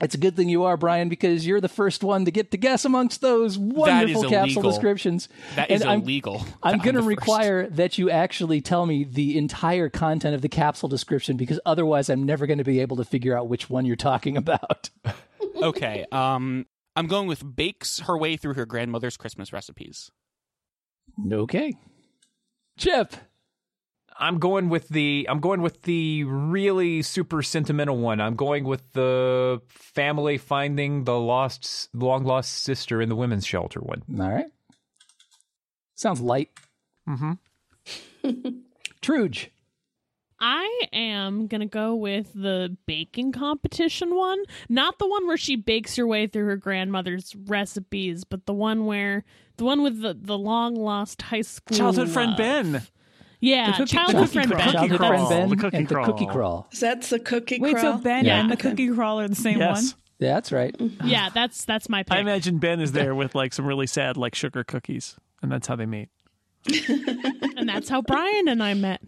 It's 0.00 0.14
a 0.14 0.18
good 0.18 0.34
thing 0.34 0.48
you 0.48 0.64
are, 0.64 0.76
Brian, 0.78 1.08
because 1.10 1.46
you're 1.46 1.60
the 1.60 1.68
first 1.68 2.02
one 2.02 2.24
to 2.24 2.30
get 2.30 2.50
to 2.52 2.56
guess 2.56 2.84
amongst 2.86 3.20
those 3.20 3.58
wonderful 3.58 4.24
capsule 4.30 4.62
descriptions. 4.62 5.28
That 5.56 5.70
is 5.70 5.82
And 5.82 5.90
I'm- 5.90 6.00
illegal. 6.02 6.44
I'm 6.62 6.78
going 6.78 6.94
to 6.94 7.02
the 7.02 7.06
first. 7.06 7.18
require 7.20 7.66
that 7.68 7.98
you 7.98 8.08
actually 8.10 8.60
tell 8.62 8.86
me 8.86 9.04
the 9.04 9.36
entire 9.36 9.88
content 9.90 10.34
of 10.34 10.40
the 10.40 10.48
capsule 10.48 10.88
description 10.88 11.36
because 11.36 11.60
otherwise 11.66 12.08
I'm 12.08 12.24
never 12.24 12.46
going 12.46 12.58
to 12.58 12.64
be 12.64 12.80
able 12.80 12.96
to 12.96 13.04
figure 13.04 13.36
out 13.36 13.48
which 13.48 13.68
one 13.68 13.84
you're 13.84 13.96
talking 13.96 14.36
about. 14.36 14.88
Okay. 15.62 16.06
Um, 16.10 16.64
I'm 16.96 17.06
going 17.06 17.26
with 17.28 17.44
bakes 17.56 17.98
her 18.00 18.16
way 18.16 18.38
through 18.38 18.54
her 18.54 18.64
grandmother's 18.64 19.18
Christmas 19.18 19.52
recipes. 19.52 20.10
Okay. 21.30 21.74
Chip. 22.78 23.14
I'm 24.20 24.38
going 24.38 24.68
with 24.68 24.88
the 24.88 25.26
I'm 25.30 25.40
going 25.40 25.62
with 25.62 25.82
the 25.82 26.24
really 26.24 27.00
super 27.00 27.42
sentimental 27.42 27.96
one. 27.96 28.20
I'm 28.20 28.36
going 28.36 28.64
with 28.64 28.82
the 28.92 29.62
family 29.68 30.36
finding 30.36 31.04
the 31.04 31.18
lost 31.18 31.88
long 31.94 32.24
lost 32.24 32.62
sister 32.62 33.00
in 33.00 33.08
the 33.08 33.16
women's 33.16 33.46
shelter 33.46 33.80
one. 33.80 34.02
All 34.20 34.30
right. 34.30 34.50
Sounds 35.94 36.20
light. 36.20 36.50
Mm-hmm. 37.08 37.32
Truge. 39.02 39.48
I 40.38 40.86
am 40.92 41.46
gonna 41.46 41.66
go 41.66 41.94
with 41.94 42.30
the 42.34 42.76
baking 42.86 43.32
competition 43.32 44.14
one, 44.14 44.42
not 44.68 44.98
the 44.98 45.08
one 45.08 45.26
where 45.26 45.36
she 45.38 45.56
bakes 45.56 45.96
her 45.96 46.06
way 46.06 46.26
through 46.26 46.46
her 46.46 46.56
grandmother's 46.56 47.34
recipes, 47.46 48.24
but 48.24 48.44
the 48.44 48.54
one 48.54 48.84
where 48.84 49.24
the 49.56 49.64
one 49.64 49.82
with 49.82 50.00
the, 50.02 50.14
the 50.18 50.38
long 50.38 50.74
lost 50.74 51.22
high 51.22 51.40
school 51.40 51.76
Childhood 51.76 52.10
friend. 52.10 52.36
Ben. 52.36 52.82
Yeah, 53.40 53.70
The 53.72 53.76
cookie- 53.78 53.92
childhood 53.96 54.22
the 54.22 54.26
friend 54.32 54.50
crawl. 54.50 54.62
Ben. 54.64 54.72
Childhood 54.72 54.98
crawl. 54.98 55.08
friend 55.10 55.28
Ben 55.28 55.48
The 55.48 55.56
cookie 55.56 55.76
and 55.78 55.88
the 55.88 55.94
cookie 56.02 56.24
crawl. 56.26 56.32
crawl. 56.34 56.68
That's 56.78 57.08
the 57.10 57.18
cookie 57.18 57.58
Wait, 57.58 57.76
crawl. 57.76 57.96
so 57.96 58.02
Ben 58.02 58.24
Yeah. 58.24 58.40
and 58.40 58.50
the 58.50 58.56
cookie 58.56 58.88
crawl 58.92 59.20
are 59.20 59.28
the 59.28 59.34
same 59.34 59.58
Yes. 59.58 59.82
one? 59.94 60.00
Yeah, 60.18 60.34
that's 60.34 60.52
right. 60.52 60.76
Mm-hmm. 60.76 61.06
Yeah, 61.08 61.30
that's 61.30 61.64
that's 61.64 61.88
my 61.88 62.02
pick. 62.02 62.12
I 62.12 62.20
imagine 62.20 62.58
Ben 62.58 62.80
is 62.80 62.92
there 62.92 63.14
with 63.14 63.34
like 63.34 63.54
some 63.54 63.64
really 63.64 63.86
sad 63.86 64.16
like 64.18 64.34
sugar 64.34 64.62
cookies, 64.64 65.16
and 65.42 65.50
that's 65.50 65.66
how 65.66 65.76
they 65.76 65.86
meet. 65.86 66.10
and 66.88 67.66
that's 67.68 67.88
how 67.88 68.02
Brian 68.02 68.48
and 68.48 68.62
I 68.62 68.74
met. 68.74 69.00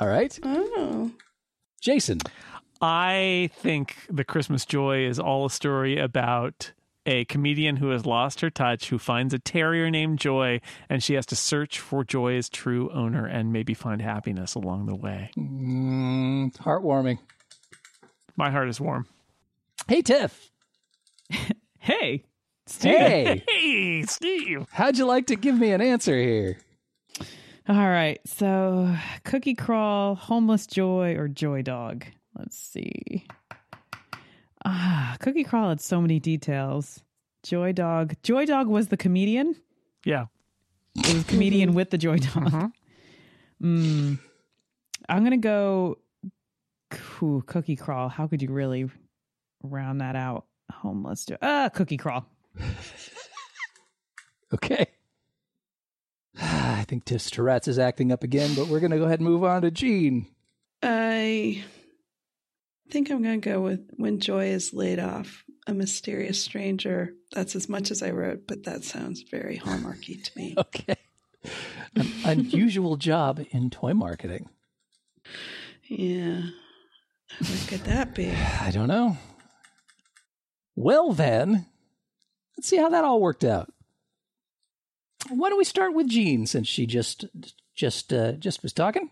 All 0.00 0.08
right. 0.08 0.36
Oh. 0.42 1.12
Jason. 1.80 2.18
I 2.82 3.50
think 3.54 3.94
the 4.08 4.24
Christmas 4.24 4.64
Joy 4.64 5.04
is 5.06 5.20
all 5.20 5.44
a 5.46 5.50
story 5.50 5.98
about 5.98 6.72
a 7.06 7.24
comedian 7.26 7.76
who 7.76 7.90
has 7.90 8.04
lost 8.06 8.40
her 8.40 8.50
touch, 8.50 8.88
who 8.90 8.98
finds 8.98 9.32
a 9.34 9.38
terrier 9.38 9.90
named 9.90 10.18
Joy, 10.18 10.60
and 10.88 11.02
she 11.02 11.14
has 11.14 11.26
to 11.26 11.36
search 11.36 11.78
for 11.78 12.04
Joy's 12.04 12.48
true 12.48 12.90
owner 12.92 13.26
and 13.26 13.52
maybe 13.52 13.74
find 13.74 14.02
happiness 14.02 14.54
along 14.54 14.86
the 14.86 14.94
way. 14.96 15.30
Mm, 15.38 16.54
heartwarming. 16.56 17.18
My 18.36 18.50
heart 18.50 18.68
is 18.68 18.80
warm. 18.80 19.06
Hey, 19.88 20.02
Tiff. 20.02 20.50
Hey, 21.82 22.24
Steve. 22.66 22.92
Hey. 22.98 23.44
Hey, 23.50 24.02
Steve. 24.02 24.66
How'd 24.70 24.98
you 24.98 25.06
like 25.06 25.28
to 25.28 25.36
give 25.36 25.58
me 25.58 25.72
an 25.72 25.80
answer 25.80 26.14
here? 26.14 26.58
All 27.66 27.74
right. 27.74 28.20
So, 28.26 28.94
Cookie 29.24 29.54
Crawl, 29.54 30.14
Homeless 30.14 30.66
Joy, 30.66 31.14
or 31.16 31.26
Joy 31.26 31.62
Dog? 31.62 32.04
Let's 32.38 32.58
see. 32.58 33.24
Ah, 34.64 35.16
Cookie 35.20 35.44
Crawl 35.44 35.70
had 35.70 35.80
so 35.80 36.00
many 36.00 36.20
details. 36.20 37.02
Joy 37.42 37.72
Dog. 37.72 38.14
Joy 38.22 38.44
Dog 38.46 38.68
was 38.68 38.88
the 38.88 38.96
comedian. 38.96 39.56
Yeah. 40.04 40.26
It 40.96 41.14
was 41.14 41.24
comedian 41.24 41.72
with 41.74 41.90
the 41.90 41.98
Joy 41.98 42.18
Dog. 42.18 42.72
Mm. 43.62 44.18
I'm 45.08 45.24
gonna 45.24 45.36
go. 45.38 45.98
Ooh, 47.22 47.42
Cookie 47.46 47.76
Crawl. 47.76 48.08
How 48.08 48.26
could 48.26 48.42
you 48.42 48.50
really 48.50 48.90
round 49.62 50.00
that 50.00 50.16
out? 50.16 50.46
Homeless 50.72 51.24
Joy. 51.24 51.36
Ah, 51.42 51.68
Cookie 51.72 51.96
Crawl. 51.96 52.26
Okay. 54.52 54.86
I 56.40 56.84
think 56.88 57.04
Tiff's 57.04 57.30
Tourette's 57.30 57.68
is 57.68 57.78
acting 57.78 58.12
up 58.12 58.24
again, 58.24 58.54
but 58.54 58.68
we're 58.68 58.80
going 58.80 58.90
to 58.90 58.98
go 58.98 59.04
ahead 59.04 59.20
and 59.20 59.28
move 59.28 59.44
on 59.44 59.62
to 59.62 59.70
Jean. 59.70 60.26
I 60.82 61.62
think 62.90 63.10
I'm 63.10 63.22
going 63.22 63.40
to 63.40 63.48
go 63.48 63.60
with 63.60 63.88
When 63.96 64.20
Joy 64.20 64.46
is 64.46 64.74
Laid 64.74 64.98
Off, 64.98 65.44
A 65.66 65.74
Mysterious 65.74 66.42
Stranger. 66.42 67.14
That's 67.32 67.54
as 67.54 67.68
much 67.68 67.90
as 67.90 68.02
I 68.02 68.10
wrote, 68.10 68.46
but 68.46 68.64
that 68.64 68.84
sounds 68.84 69.22
very 69.30 69.58
hallmarky 69.58 70.22
to 70.22 70.30
me. 70.36 70.54
Okay. 70.76 70.96
An 71.96 72.06
unusual 72.24 72.96
job 72.96 73.40
in 73.50 73.70
toy 73.70 73.94
marketing. 73.94 74.50
Yeah. 75.84 76.42
What 77.38 77.66
could 77.66 77.84
that 77.84 78.14
be? 78.14 78.30
I 78.60 78.70
don't 78.70 78.88
know. 78.88 79.16
Well, 80.76 81.12
then, 81.12 81.66
let's 82.56 82.68
see 82.68 82.76
how 82.76 82.90
that 82.90 83.04
all 83.04 83.20
worked 83.20 83.44
out. 83.44 83.72
Why 85.30 85.48
don't 85.48 85.58
we 85.58 85.64
start 85.64 85.94
with 85.94 86.08
Jean 86.08 86.46
since 86.46 86.68
she 86.68 86.86
just 86.86 87.24
just 87.74 88.12
uh, 88.12 88.32
just 88.32 88.62
was 88.62 88.72
talking? 88.72 89.10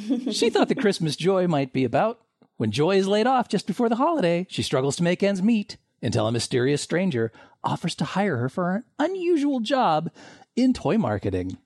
She 0.00 0.50
thought 0.50 0.68
the 0.68 0.74
Christmas 0.74 1.16
joy 1.16 1.46
might 1.46 1.72
be 1.72 1.84
about 1.84 2.20
when 2.56 2.70
Joy 2.70 2.96
is 2.96 3.08
laid 3.08 3.26
off 3.26 3.48
just 3.48 3.66
before 3.66 3.88
the 3.88 3.96
holiday. 3.96 4.46
She 4.48 4.62
struggles 4.62 4.96
to 4.96 5.02
make 5.02 5.22
ends 5.22 5.42
meet 5.42 5.76
until 6.02 6.26
a 6.26 6.32
mysterious 6.32 6.82
stranger 6.82 7.32
offers 7.64 7.94
to 7.96 8.04
hire 8.04 8.36
her 8.36 8.48
for 8.48 8.76
an 8.76 8.84
unusual 8.98 9.60
job 9.60 10.10
in 10.54 10.72
toy 10.72 10.98
marketing. 10.98 11.58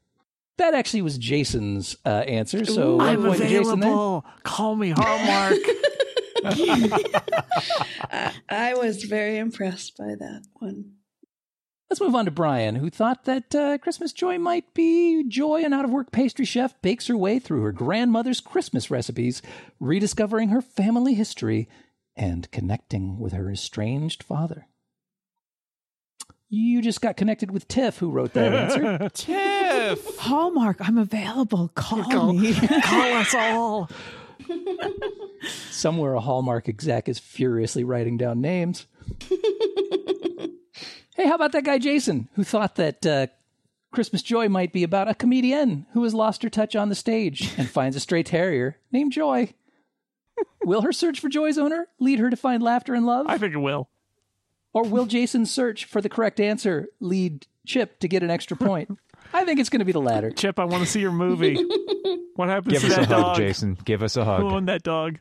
That 0.58 0.74
actually 0.74 1.02
was 1.02 1.16
Jason's 1.16 1.96
uh, 2.04 2.08
answer. 2.08 2.64
So 2.64 2.96
one 2.96 3.08
I'm 3.08 3.22
point 3.22 3.40
Jason 3.40 3.82
available. 3.82 4.26
Call 4.42 4.76
me 4.76 4.90
Hallmark. 4.96 5.54
I, 8.10 8.32
I 8.48 8.74
was 8.74 9.04
very 9.04 9.38
impressed 9.38 9.96
by 9.96 10.14
that 10.18 10.42
one. 10.54 10.92
Let's 11.90 12.00
move 12.00 12.14
on 12.14 12.26
to 12.26 12.30
Brian, 12.30 12.76
who 12.76 12.88
thought 12.88 13.24
that 13.24 13.52
uh, 13.52 13.76
Christmas 13.78 14.12
joy 14.12 14.38
might 14.38 14.74
be 14.74 15.24
Joy, 15.26 15.64
an 15.64 15.72
out 15.72 15.84
of 15.84 15.90
work 15.90 16.12
pastry 16.12 16.44
chef, 16.44 16.80
bakes 16.82 17.08
her 17.08 17.16
way 17.16 17.40
through 17.40 17.62
her 17.62 17.72
grandmother's 17.72 18.40
Christmas 18.40 18.92
recipes, 18.92 19.42
rediscovering 19.80 20.50
her 20.50 20.62
family 20.62 21.14
history 21.14 21.68
and 22.14 22.48
connecting 22.52 23.18
with 23.18 23.32
her 23.32 23.50
estranged 23.50 24.22
father. 24.22 24.68
You 26.48 26.80
just 26.80 27.00
got 27.00 27.16
connected 27.16 27.50
with 27.50 27.66
Tiff, 27.66 27.98
who 27.98 28.10
wrote 28.10 28.34
that 28.34 28.54
answer. 28.54 29.08
Tiff. 29.12 30.16
Hallmark. 30.18 30.76
I'm 30.80 30.98
available. 30.98 31.72
Call, 31.74 32.04
Call, 32.04 32.32
me. 32.32 32.54
call 32.84 33.12
us 33.14 33.34
all. 33.34 33.90
Somewhere 35.70 36.14
a 36.14 36.20
Hallmark 36.20 36.68
exec 36.68 37.08
is 37.08 37.18
furiously 37.18 37.82
writing 37.82 38.16
down 38.16 38.40
names. 38.40 38.86
hey, 41.20 41.28
how 41.28 41.34
about 41.34 41.52
that 41.52 41.64
guy 41.64 41.78
Jason, 41.78 42.28
who 42.34 42.44
thought 42.44 42.76
that 42.76 43.04
uh, 43.04 43.26
Christmas 43.92 44.22
Joy 44.22 44.48
might 44.48 44.72
be 44.72 44.82
about 44.82 45.08
a 45.08 45.14
comedian 45.14 45.86
who 45.92 46.02
has 46.04 46.14
lost 46.14 46.42
her 46.42 46.48
touch 46.48 46.74
on 46.74 46.88
the 46.88 46.94
stage 46.94 47.52
and 47.58 47.68
finds 47.70 47.96
a 47.96 48.00
stray 48.00 48.22
terrier 48.22 48.78
named 48.90 49.12
Joy? 49.12 49.52
Will 50.64 50.80
her 50.82 50.92
search 50.92 51.20
for 51.20 51.28
Joy's 51.28 51.58
owner 51.58 51.88
lead 51.98 52.18
her 52.20 52.30
to 52.30 52.36
find 52.36 52.62
laughter 52.62 52.94
and 52.94 53.04
love? 53.04 53.26
I 53.28 53.36
think 53.36 53.52
it 53.54 53.58
will. 53.58 53.88
Or 54.72 54.84
will 54.84 55.04
Jason's 55.06 55.50
search 55.50 55.84
for 55.84 56.00
the 56.00 56.08
correct 56.08 56.40
answer 56.40 56.88
lead 57.00 57.46
Chip 57.66 57.98
to 58.00 58.08
get 58.08 58.22
an 58.22 58.30
extra 58.30 58.56
point? 58.56 58.96
I 59.34 59.44
think 59.44 59.60
it's 59.60 59.68
going 59.68 59.80
to 59.80 59.84
be 59.84 59.92
the 59.92 60.00
latter. 60.00 60.30
Chip, 60.30 60.58
I 60.58 60.64
want 60.64 60.82
to 60.84 60.88
see 60.90 61.00
your 61.00 61.12
movie. 61.12 61.58
What 62.36 62.48
happens 62.48 62.72
Give 62.72 62.80
to 62.82 62.86
us 62.88 62.92
a 62.96 63.00
that 63.00 63.08
hug, 63.08 63.22
dog? 63.22 63.36
Jason. 63.36 63.76
Give 63.84 64.02
us 64.02 64.16
a 64.16 64.24
hug. 64.24 64.40
Who 64.40 64.46
hug. 64.46 64.54
owned 64.54 64.68
that 64.68 64.82
dog? 64.82 65.18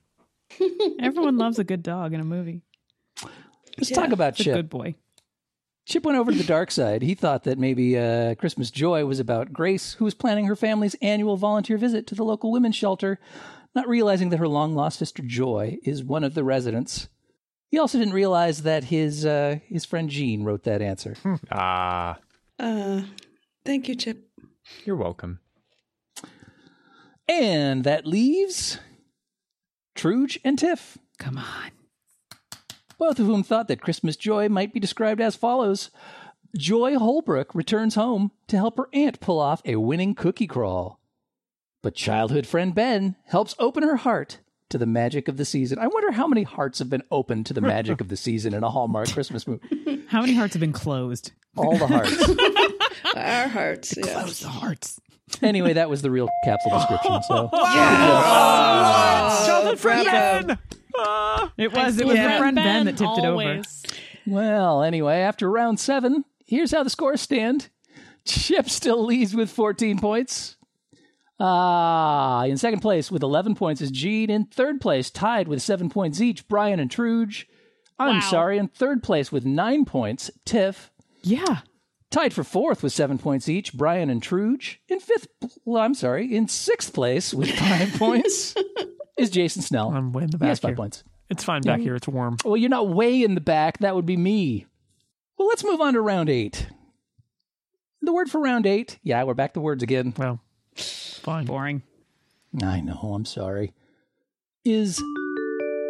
Everyone 1.02 1.38
loves 1.38 1.60
a 1.60 1.66
good 1.66 1.84
dog 1.84 2.14
in 2.14 2.22
a 2.22 2.24
movie. 2.24 2.62
Let's 3.78 3.92
Yeah, 3.92 3.98
talk 3.98 4.12
about 4.14 4.30
It's 4.34 4.40
a 4.40 4.44
Chip. 4.46 4.54
good 4.54 4.70
boy. 4.70 4.96
Chip 5.90 6.06
went 6.06 6.20
over 6.20 6.32
to 6.32 6.38
the 6.38 6.44
dark 6.44 6.70
side. 6.70 7.02
He 7.02 7.16
thought 7.16 7.46
that 7.46 7.58
maybe 7.58 7.98
uh, 7.98 8.36
Christmas 8.36 8.70
Joy 8.70 9.06
was 9.06 9.20
about 9.20 9.52
Grace, 9.52 9.94
who 9.94 10.06
was 10.06 10.14
planning 10.14 10.46
her 10.46 10.56
family's 10.56 10.96
annual 11.02 11.36
volunteer 11.36 11.78
visit 11.80 12.06
to 12.08 12.16
the 12.16 12.24
local 12.24 12.52
women's 12.52 12.76
shelter, 12.76 13.18
not 13.74 13.88
realizing 13.88 14.30
that 14.30 14.38
her 14.38 14.48
long 14.48 14.76
lost 14.76 15.00
sister 15.00 15.24
Joy 15.26 15.80
is 15.84 16.04
one 16.04 16.24
of 16.24 16.36
the 16.36 16.44
residents. 16.44 17.08
He 17.72 17.80
also 17.80 17.98
didn't 17.98 18.14
realize 18.14 18.62
that 18.62 18.86
his 18.86 19.26
uh, 19.26 19.58
his 19.68 19.84
friend 19.84 20.12
Jean 20.12 20.44
wrote 20.44 20.64
that 20.64 20.82
answer. 20.82 21.16
Ah, 21.52 22.20
Uh, 22.60 23.02
thank 23.66 23.88
you, 23.88 23.96
Chip. 23.96 24.30
you're 24.86 24.96
welcome. 24.96 25.40
And 27.28 27.84
that 27.84 28.06
leaves 28.06 28.78
Truge 29.96 30.38
and 30.44 30.58
Tiff, 30.60 30.98
Come 31.18 31.38
on. 31.40 31.72
Both 33.00 33.18
of 33.20 33.26
whom 33.26 33.42
thought 33.42 33.68
that 33.70 33.82
Christmas 33.82 34.16
Joy 34.16 34.48
might 34.50 34.74
be 34.74 34.80
described 34.80 35.20
as 35.22 35.36
follows. 35.36 35.90
Joy 36.56 36.98
Holbrook 36.98 37.56
returns 37.56 37.96
home 37.96 38.32
to 38.48 38.58
help 38.58 38.78
her 38.78 38.90
aunt 38.94 39.20
pull 39.20 39.40
off 39.40 39.62
a 39.66 39.78
winning 39.78 40.14
cookie 40.14 40.48
crawl. 40.48 41.00
But 41.82 41.96
childhood 41.96 42.46
friend 42.46 42.76
Ben 42.76 43.16
helps 43.26 43.56
open 43.58 43.84
her 43.84 43.96
heart 43.96 44.40
to 44.70 44.78
the 44.78 44.86
magic 44.86 45.28
of 45.28 45.38
the 45.38 45.46
season. 45.46 45.80
I 45.80 45.88
wonder 45.88 46.12
how 46.12 46.28
many 46.28 46.44
hearts 46.44 46.80
have 46.80 46.90
been 46.90 47.04
opened 47.10 47.46
to 47.48 47.54
the 47.54 47.62
magic 47.62 48.02
of 48.02 48.10
the 48.10 48.18
season 48.18 48.54
in 48.54 48.64
a 48.64 48.70
Hallmark 48.70 49.10
Christmas 49.14 49.48
movie. 49.48 50.04
How 50.08 50.22
many 50.22 50.34
hearts 50.36 50.54
have 50.54 50.60
been 50.62 50.74
closed? 50.74 51.32
All 51.56 51.78
the 51.78 51.88
hearts. 51.88 52.30
Our 53.16 53.48
hearts. 53.48 53.96
Yeah. 53.98 54.22
Close 54.22 54.42
the 54.42 54.50
hearts. 54.50 55.00
Anyway, 55.42 55.74
that 55.74 55.90
was 55.90 56.02
the 56.02 56.12
real 56.12 56.28
capsule 56.44 56.72
description. 56.72 57.22
So 57.24 57.50
Childhood 59.46 59.80
friend 59.80 60.04
bravo. 60.06 60.48
Ben! 60.48 60.58
It 61.58 61.74
was. 61.74 62.00
It 62.00 62.06
was 62.08 62.16
Yeah. 62.16 62.34
the 62.34 62.38
friend 62.40 62.56
Ben 62.56 62.86
that 62.86 62.98
tipped 62.98 63.18
it 63.18 63.26
over. 63.26 63.62
Well, 64.28 64.84
anyway, 64.84 65.18
after 65.20 65.50
round 65.50 65.80
seven, 65.80 66.24
here's 66.46 66.72
how 66.72 66.84
the 66.84 66.90
scores 66.90 67.22
stand. 67.22 67.70
Chip 68.26 68.70
still 68.70 69.04
leads 69.06 69.36
with 69.36 69.50
14 69.50 69.98
points. 70.00 70.56
Ah, 71.40 72.44
in 72.46 72.58
second 72.58 72.82
place 72.82 73.10
with 73.10 73.24
11 73.24 73.56
points 73.56 73.82
is 73.82 73.92
Jean. 73.92 74.30
In 74.30 74.46
third 74.46 74.82
place, 74.82 75.10
tied 75.10 75.48
with 75.48 75.62
seven 75.62 75.90
points 75.90 76.20
each, 76.20 76.48
Brian 76.48 76.80
and 76.80 76.90
Truge. 76.92 77.46
I'm 77.98 78.16
Wow. 78.16 78.30
sorry, 78.30 78.58
in 78.58 78.68
third 78.68 79.04
place 79.04 79.32
with 79.32 79.46
nine 79.46 79.86
points, 79.86 80.30
Tiff. 80.46 80.92
Yeah. 81.22 81.60
Tied 82.12 82.34
for 82.34 82.44
fourth 82.44 82.82
with 82.84 82.92
seven 82.92 83.18
points 83.18 83.48
each, 83.48 83.74
Brian 83.74 84.10
and 84.10 84.22
Truge. 84.22 84.78
In 84.90 85.00
fifth, 85.00 85.28
well, 85.66 85.82
I'm 85.82 85.94
sorry, 85.94 86.36
in 86.36 86.48
sixth 86.48 86.94
place 86.94 87.34
with 87.34 87.52
five 87.52 87.94
points 87.98 88.56
is 89.18 89.30
Jason 89.30 89.62
Snell. 89.62 89.92
I'm 89.94 90.12
way 90.12 90.24
in 90.24 90.32
the 90.32 90.38
he 90.40 90.46
has 90.46 90.60
five 90.60 90.70
here. 90.72 90.76
points. 90.76 91.04
It's 91.30 91.44
fine 91.44 91.62
back 91.62 91.80
here. 91.80 91.96
It's 91.96 92.08
warm. 92.08 92.38
Well, 92.44 92.58
you're 92.58 92.70
not 92.70 92.90
way 92.90 93.22
in 93.24 93.36
the 93.36 93.42
back. 93.42 93.78
That 93.80 93.96
would 93.96 94.06
be 94.06 94.18
me. 94.18 94.66
Well, 95.38 95.48
let's 95.48 95.64
move 95.64 95.80
on 95.80 95.94
to 95.94 96.02
round 96.02 96.30
eight. 96.30 96.68
The 98.02 98.14
word 98.14 98.30
for 98.30 98.42
round 98.42 98.66
eight. 98.66 98.98
Yeah, 99.04 99.24
we're 99.24 99.34
back 99.34 99.54
to 99.54 99.62
words 99.62 99.84
again. 99.84 100.14
Well, 100.18 100.40
fine. 100.76 101.46
Boring. 101.46 101.84
I 102.64 102.82
know, 102.82 103.14
I'm 103.14 103.26
sorry. 103.26 103.74
Is 104.66 105.02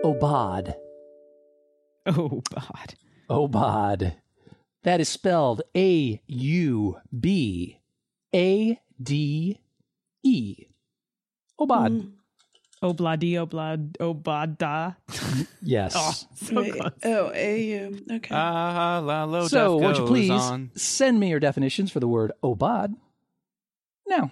Aubade. 0.03 0.75
God. 2.05 2.95
Aubade. 3.29 4.15
That 4.83 4.99
is 4.99 5.09
spelled 5.09 5.61
A 5.75 6.21
U 6.27 6.97
B 7.17 7.79
A 8.33 8.79
D 9.01 9.59
E. 10.23 10.65
Aubade. 11.59 12.01
Mm. 12.01 12.11
Obladi, 12.81 13.33
oblad, 13.33 13.97
obada. 13.99 14.95
Yes. 15.61 16.25
Wait, 16.51 16.73
oh, 17.03 17.27
AU. 17.27 17.91
Okay. 18.15 18.33
Ah, 18.33 19.01
la 19.03 19.25
lo 19.25 19.47
so, 19.47 19.75
def 19.77 19.83
won't 19.83 19.97
you 19.97 20.03
goes 20.03 20.09
please 20.09 20.31
on. 20.31 20.71
send 20.75 21.19
me 21.19 21.29
your 21.29 21.41
definitions 21.41 21.91
for 21.91 21.99
the 21.99 22.07
word 22.07 22.31
Aubade 22.41 22.95
now? 24.07 24.31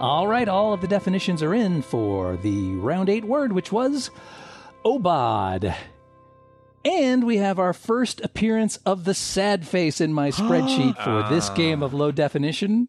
All 0.00 0.26
right, 0.26 0.48
all 0.48 0.72
of 0.72 0.80
the 0.80 0.88
definitions 0.88 1.42
are 1.42 1.52
in 1.52 1.82
for 1.82 2.38
the 2.38 2.72
round 2.76 3.10
eight 3.10 3.26
word, 3.26 3.52
which 3.52 3.70
was 3.70 4.10
Aubade. 4.82 5.76
And 6.86 7.24
we 7.24 7.36
have 7.36 7.58
our 7.58 7.74
first 7.74 8.22
appearance 8.22 8.78
of 8.86 9.04
the 9.04 9.12
sad 9.12 9.68
face 9.68 10.00
in 10.00 10.14
my 10.14 10.30
spreadsheet 10.30 10.96
for 11.04 11.28
this 11.28 11.50
ah. 11.50 11.54
game 11.54 11.82
of 11.82 11.92
low 11.92 12.10
definition. 12.12 12.88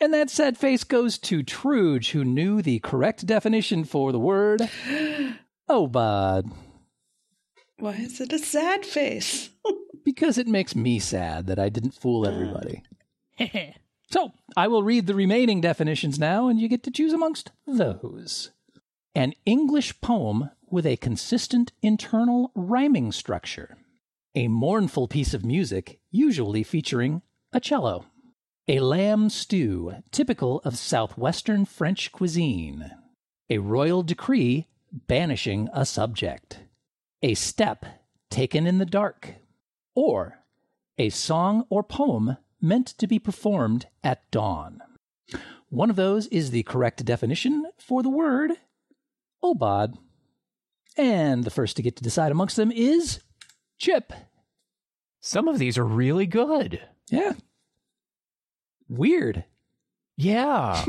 And 0.00 0.14
that 0.14 0.30
sad 0.30 0.56
face 0.56 0.84
goes 0.84 1.18
to 1.18 1.42
Truge, 1.42 2.12
who 2.12 2.24
knew 2.24 2.62
the 2.62 2.78
correct 2.78 3.26
definition 3.26 3.82
for 3.82 4.12
the 4.12 4.20
word 4.20 4.60
Aubade. 5.68 6.52
Why 7.78 7.94
is 7.94 8.20
it 8.20 8.32
a 8.32 8.38
sad 8.38 8.86
face? 8.86 9.50
Because 10.04 10.38
it 10.38 10.46
makes 10.46 10.76
me 10.76 11.00
sad 11.00 11.48
that 11.48 11.58
I 11.58 11.68
didn't 11.68 11.90
fool 11.90 12.28
everybody. 12.28 12.84
So 14.10 14.32
I 14.56 14.68
will 14.68 14.82
read 14.82 15.06
the 15.06 15.14
remaining 15.14 15.60
definitions 15.60 16.18
now, 16.18 16.48
and 16.48 16.60
you 16.60 16.68
get 16.68 16.82
to 16.84 16.90
choose 16.90 17.12
amongst 17.12 17.50
those. 17.66 18.50
An 19.14 19.32
English 19.44 20.00
poem 20.00 20.50
with 20.70 20.86
a 20.86 20.96
consistent 20.96 21.72
internal 21.82 22.52
rhyming 22.54 23.12
structure. 23.12 23.76
A 24.34 24.48
mournful 24.48 25.08
piece 25.08 25.32
of 25.34 25.44
music, 25.44 25.98
usually 26.10 26.62
featuring 26.62 27.22
a 27.52 27.60
cello. 27.60 28.04
A 28.68 28.80
lamb 28.80 29.30
stew, 29.30 29.94
typical 30.10 30.60
of 30.64 30.76
southwestern 30.76 31.64
French 31.64 32.12
cuisine. 32.12 32.90
A 33.48 33.58
royal 33.58 34.02
decree 34.02 34.66
banishing 34.92 35.68
a 35.72 35.86
subject. 35.86 36.60
A 37.22 37.34
step 37.34 37.86
taken 38.30 38.66
in 38.66 38.78
the 38.78 38.86
dark. 38.86 39.34
Or 39.94 40.40
a 40.98 41.10
song 41.10 41.64
or 41.70 41.82
poem 41.82 42.36
meant 42.66 42.86
to 42.98 43.06
be 43.06 43.18
performed 43.18 43.86
at 44.02 44.30
dawn. 44.30 44.82
One 45.68 45.90
of 45.90 45.96
those 45.96 46.26
is 46.28 46.50
the 46.50 46.62
correct 46.62 47.04
definition 47.04 47.64
for 47.78 48.02
the 48.02 48.10
word 48.10 48.52
aubade. 49.42 49.96
And 50.96 51.44
the 51.44 51.50
first 51.50 51.76
to 51.76 51.82
get 51.82 51.96
to 51.96 52.02
decide 52.02 52.32
amongst 52.32 52.56
them 52.56 52.72
is 52.72 53.20
Chip. 53.78 54.12
Some 55.20 55.48
of 55.48 55.58
these 55.58 55.76
are 55.76 55.84
really 55.84 56.26
good. 56.26 56.80
Yeah. 57.10 57.34
Weird. 58.88 59.44
Yeah. 60.16 60.84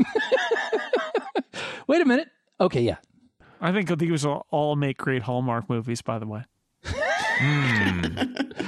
Wait 1.86 2.00
a 2.00 2.06
minute. 2.06 2.28
Okay, 2.60 2.80
yeah. 2.80 2.96
I 3.60 3.72
think 3.72 3.96
these 3.98 4.24
will 4.24 4.46
all 4.50 4.76
make 4.76 4.96
great 4.98 5.22
Hallmark 5.22 5.68
movies, 5.68 6.00
by 6.00 6.18
the 6.18 6.26
way. 6.26 6.44
Hmm. 6.84 8.02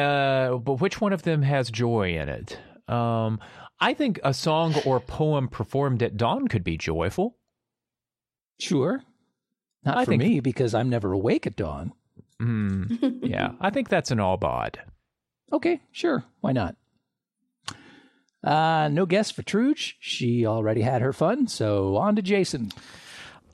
Uh, 0.00 0.56
but 0.58 0.74
which 0.80 1.00
one 1.00 1.12
of 1.12 1.22
them 1.22 1.42
has 1.42 1.70
joy 1.70 2.16
in 2.16 2.28
it? 2.28 2.58
Um, 2.88 3.40
I 3.80 3.94
think 3.94 4.20
a 4.24 4.32
song 4.34 4.74
or 4.84 5.00
poem 5.00 5.48
performed 5.48 6.02
at 6.02 6.16
dawn 6.16 6.48
could 6.48 6.64
be 6.64 6.76
joyful. 6.76 7.36
Sure. 8.58 9.02
Not 9.84 9.98
I 9.98 10.04
for 10.04 10.10
think- 10.12 10.22
me 10.22 10.40
because 10.40 10.74
I'm 10.74 10.88
never 10.90 11.12
awake 11.12 11.46
at 11.46 11.56
dawn. 11.56 11.92
Hmm. 12.40 12.84
yeah, 13.22 13.52
I 13.60 13.70
think 13.70 13.88
that's 13.88 14.10
an 14.10 14.18
albad. 14.18 14.76
Okay, 15.52 15.80
sure. 15.92 16.24
Why 16.40 16.52
not? 16.52 16.76
Uh, 18.44 18.88
no 18.92 19.06
guess 19.06 19.30
for 19.30 19.42
Truge. 19.42 19.94
She 20.00 20.46
already 20.46 20.82
had 20.82 21.02
her 21.02 21.12
fun, 21.12 21.48
so 21.48 21.96
on 21.96 22.14
to 22.16 22.22
Jason. 22.22 22.70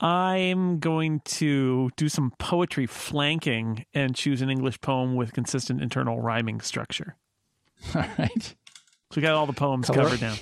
I'm 0.03 0.79
going 0.79 1.21
to 1.21 1.89
do 1.95 2.09
some 2.09 2.33
poetry 2.37 2.85
flanking 2.85 3.85
and 3.93 4.13
choose 4.13 4.41
an 4.41 4.49
English 4.49 4.81
poem 4.81 5.15
with 5.15 5.31
consistent 5.31 5.81
internal 5.81 6.19
rhyming 6.19 6.59
structure. 6.59 7.15
All 7.95 8.03
right. 8.19 8.43
So 8.43 9.15
we 9.15 9.21
got 9.21 9.35
all 9.35 9.45
the 9.45 9.53
poems 9.53 9.87
Cover- 9.87 10.03
covered 10.03 10.21
now. 10.21 10.35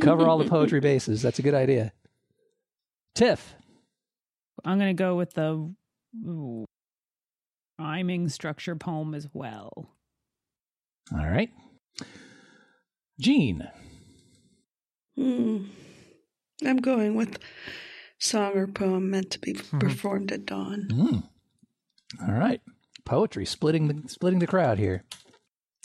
Cover 0.00 0.26
all 0.26 0.38
the 0.38 0.48
poetry 0.48 0.80
bases. 0.80 1.22
That's 1.22 1.38
a 1.38 1.42
good 1.42 1.54
idea. 1.54 1.92
Tiff. 3.14 3.54
I'm 4.64 4.78
going 4.78 4.96
to 4.96 5.00
go 5.00 5.14
with 5.14 5.34
the 5.34 5.72
ooh, 6.26 6.64
rhyming 7.78 8.28
structure 8.30 8.74
poem 8.74 9.14
as 9.14 9.28
well. 9.32 9.94
All 11.12 11.26
right. 11.26 11.50
Jean. 13.20 13.68
Hmm. 15.16 15.66
I'm 16.64 16.78
going 16.78 17.14
with 17.14 17.38
song 18.24 18.56
or 18.56 18.66
poem 18.66 19.10
meant 19.10 19.30
to 19.32 19.38
be 19.38 19.52
performed 19.52 20.32
at 20.32 20.46
dawn. 20.46 20.88
Mm. 20.90 21.22
All 22.26 22.34
right. 22.34 22.60
Poetry 23.04 23.44
splitting 23.44 23.88
the 23.88 24.08
splitting 24.08 24.38
the 24.38 24.46
crowd 24.46 24.78
here. 24.78 25.04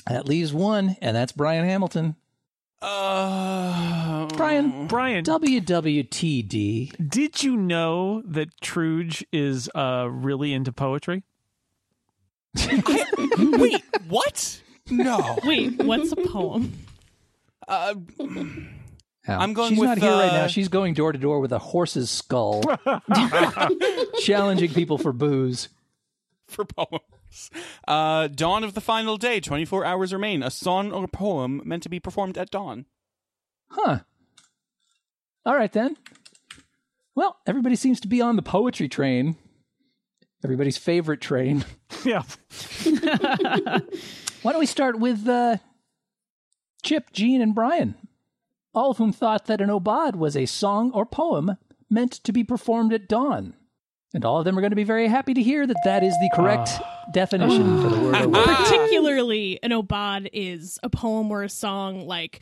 That 0.08 0.28
leaves 0.28 0.54
one, 0.54 0.96
and 1.02 1.16
that's 1.16 1.34
Brian 1.34 1.66
Hamilton. 1.66 2.16
Uh, 2.82 4.26
Brian. 4.28 4.88
Brian, 4.88 5.26
WWTD. 5.26 7.10
did 7.10 7.44
you 7.44 7.58
know 7.58 8.22
that 8.26 8.50
Truge 8.62 9.24
is 9.34 9.70
uh, 9.76 10.08
really 10.10 10.54
into 10.54 10.72
poetry? 10.72 11.24
Wait, 13.38 13.84
what? 14.08 14.62
No. 14.90 15.38
Wait, 15.44 15.84
what's 15.84 16.14
a 16.14 16.16
poem? 16.16 16.72
Uh, 17.68 17.96
I'm 19.38 19.54
going 19.54 19.72
She's 19.72 19.80
with, 19.80 19.90
not 19.90 19.98
here 19.98 20.12
right 20.12 20.32
uh, 20.32 20.38
now. 20.38 20.48
She's 20.48 20.68
going 20.68 20.94
door 20.94 21.12
to 21.12 21.18
door 21.18 21.40
with 21.40 21.52
a 21.52 21.60
horse's 21.60 22.10
skull, 22.10 22.64
challenging 24.20 24.74
people 24.74 24.98
for 24.98 25.12
booze. 25.12 25.70
for 26.48 26.66
poems. 26.66 27.52
Uh, 27.88 28.28
dawn 28.28 28.64
of 28.64 28.74
the 28.74 28.82
final 28.82 29.18
day, 29.18 29.40
24 29.40 29.86
hours 29.86 30.14
remain. 30.14 30.42
A 30.42 30.50
song 30.50 30.92
or 30.92 31.08
poem 31.08 31.62
meant 31.64 31.84
to 31.84 31.90
be 31.90 32.00
performed 32.00 32.38
at 32.38 32.50
dawn. 32.50 32.86
Huh. 33.70 34.00
All 35.46 35.56
right 35.56 35.72
then. 35.72 35.96
Well, 37.16 37.38
everybody 37.46 37.76
seems 37.76 38.00
to 38.02 38.08
be 38.08 38.22
on 38.22 38.36
the 38.36 38.42
poetry 38.42 38.88
train. 38.88 39.36
Everybody's 40.44 40.78
favorite 40.78 41.22
train. 41.22 41.66
yeah. 42.06 42.24
Why 44.42 44.52
don't 44.52 44.60
we 44.60 44.66
start 44.66 45.00
with 45.00 45.28
uh, 45.28 45.58
Chip, 46.82 47.12
Jean, 47.12 47.42
and 47.42 47.54
Brian, 47.54 47.96
all 48.74 48.92
of 48.92 48.98
whom 48.98 49.12
thought 49.12 49.46
that 49.48 49.62
an 49.62 49.70
aubade 49.70 50.16
was 50.16 50.36
a 50.38 50.46
song 50.46 50.92
or 50.94 51.06
poem 51.06 51.58
meant 51.90 52.12
to 52.12 52.32
be 52.32 52.44
performed 52.44 52.94
at 52.94 53.08
dawn. 53.08 53.54
And 54.14 54.26
all 54.26 54.40
of 54.40 54.46
them 54.46 54.58
are 54.58 54.62
going 54.62 54.72
to 54.72 54.76
be 54.76 54.84
very 54.84 55.08
happy 55.08 55.34
to 55.36 55.42
hear 55.44 55.68
that 55.68 55.78
that 55.86 56.04
is 56.04 56.14
the 56.14 56.32
correct 56.34 56.72
definition 57.14 57.82
for 57.82 57.90
the 57.90 58.00
word 58.00 58.16
aubade. 58.16 58.56
Particularly, 58.66 59.60
an 59.62 59.72
aubade 59.72 60.30
is 60.34 60.80
a 60.82 60.90
poem 60.90 61.30
or 61.32 61.44
a 61.44 61.50
song 61.50 62.08
like 62.08 62.42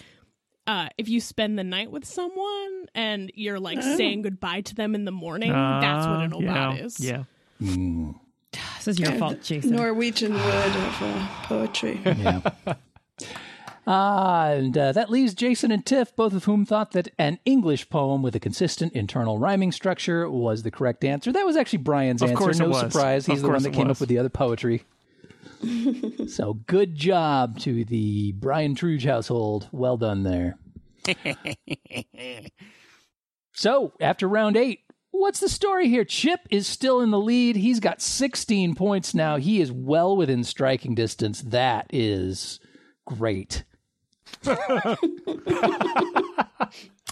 uh, 0.66 0.90
if 0.98 1.08
you 1.10 1.20
spend 1.22 1.58
the 1.60 1.64
night 1.64 1.92
with 1.92 2.04
someone 2.06 2.86
and 2.96 3.32
you're 3.36 3.60
like 3.60 3.82
saying 3.82 4.22
goodbye 4.22 4.62
to 4.62 4.76
them 4.76 4.96
in 4.96 5.06
the 5.06 5.12
morning, 5.12 5.52
that's 5.52 6.06
what 6.08 6.22
an 6.22 6.34
Uh, 6.34 6.38
aubade 6.38 6.44
yeah, 6.78 6.86
is. 6.86 7.00
Yeah. 7.00 7.24
Mm, 7.62 8.16
This 8.78 8.88
is 8.90 9.00
your 9.00 9.12
fault, 9.14 9.42
Jason. 9.42 9.72
Norwegian 9.76 10.34
word 10.34 10.44
of 10.76 11.02
uh, 11.02 11.28
poetry. 11.44 12.00
yeah. 12.06 12.42
Ah, 13.90 14.50
and 14.50 14.78
uh, 14.78 14.92
that 14.92 15.10
leaves 15.10 15.34
Jason 15.34 15.72
and 15.72 15.86
Tiff, 15.86 16.14
both 16.16 16.34
of 16.34 16.44
whom 16.44 16.66
thought 16.66 16.92
that 16.92 17.08
an 17.18 17.40
English 17.46 17.90
poem 17.90 18.22
with 18.22 18.36
a 18.36 18.40
consistent 18.40 18.92
internal 18.92 19.40
rhyming 19.40 19.72
structure 19.72 20.30
was 20.30 20.64
the 20.64 20.72
correct 20.72 21.06
answer. 21.06 21.32
That 21.32 21.46
was 21.46 21.56
actually 21.56 21.80
Brian's 21.80 22.22
Of 22.22 22.32
answer. 22.32 22.38
course 22.44 22.60
it 22.60 22.64
no 22.64 22.70
was. 22.70 22.80
surprise. 22.80 23.26
He's 23.26 23.38
Of 23.38 23.44
the 23.44 23.50
one 23.50 23.64
that 23.64 23.72
came 23.74 23.88
was. 23.88 23.98
up 23.98 24.02
with 24.02 24.10
the 24.10 24.20
other 24.20 24.28
poetry. 24.30 24.84
so 26.28 26.56
good 26.68 26.96
job 26.96 27.58
to 27.60 27.86
the 27.86 28.34
Brian 28.34 28.76
Truge 28.76 29.06
household. 29.06 29.70
Well 29.72 29.96
done 29.98 30.24
there. 30.24 30.58
So 33.54 33.94
after 34.00 34.28
round 34.28 34.56
eight, 34.56 34.82
what's 35.10 35.40
the 35.40 35.50
story 35.50 35.90
here? 35.90 36.06
Chip 36.06 36.42
is 36.52 36.68
still 36.68 37.02
in 37.02 37.10
the 37.10 37.20
lead. 37.20 37.56
He's 37.56 37.80
got 37.80 38.04
16 38.04 38.76
points 38.76 39.16
now. 39.16 39.38
He 39.38 39.62
is 39.62 39.72
well 39.72 40.16
within 40.16 40.44
striking 40.44 40.94
distance. 40.94 41.42
That 41.42 41.88
is 41.92 42.60
great. 43.08 43.64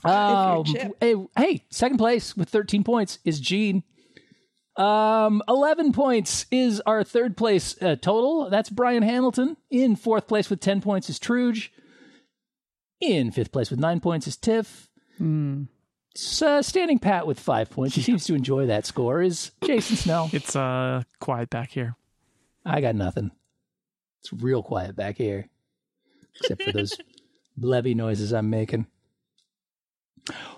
Um, 0.03 0.63
hey, 1.01 1.15
hey, 1.35 1.63
second 1.71 1.97
place 1.97 2.37
with 2.37 2.49
13 2.49 2.83
points 2.83 3.17
is 3.25 3.39
Jean. 3.39 3.83
Um, 4.77 5.41
11 5.47 5.93
points 5.93 6.45
is 6.51 6.79
our 6.81 7.03
third 7.03 7.35
place 7.37 7.81
uh, 7.81 7.95
total. 7.95 8.49
That's 8.49 8.69
Brian 8.69 9.01
Hamilton. 9.03 9.57
In 9.71 9.95
fourth 9.95 10.27
place 10.27 10.49
with 10.49 10.59
10 10.59 10.81
points 10.81 11.09
is 11.09 11.17
Truge. 11.17 11.69
In 13.01 13.31
fifth 13.31 13.51
place 13.51 13.71
with 13.71 13.79
nine 13.79 13.99
points 13.99 14.27
is 14.27 14.37
Tiff. 14.37 14.89
S- 16.15 16.41
uh, 16.41 16.61
standing 16.61 16.99
pat 16.99 17.25
with 17.25 17.39
five 17.39 17.69
points. 17.69 17.95
He 17.95 18.01
seems 18.01 18.25
to 18.25 18.35
enjoy 18.35 18.67
that 18.67 18.85
score. 18.85 19.21
Is 19.21 19.51
Jason 19.63 19.95
Snell? 19.95 20.29
It's 20.33 20.55
uh 20.55 21.03
quiet 21.19 21.49
back 21.49 21.71
here. 21.71 21.95
I 22.65 22.81
got 22.81 22.95
nothing. 22.95 23.31
It's 24.21 24.31
real 24.33 24.61
quiet 24.63 24.95
back 24.95 25.17
here, 25.17 25.47
except 26.39 26.63
for 26.63 26.71
those 26.71 26.97
blebby 27.59 27.95
noises 27.95 28.33
I'm 28.33 28.49
making. 28.49 28.87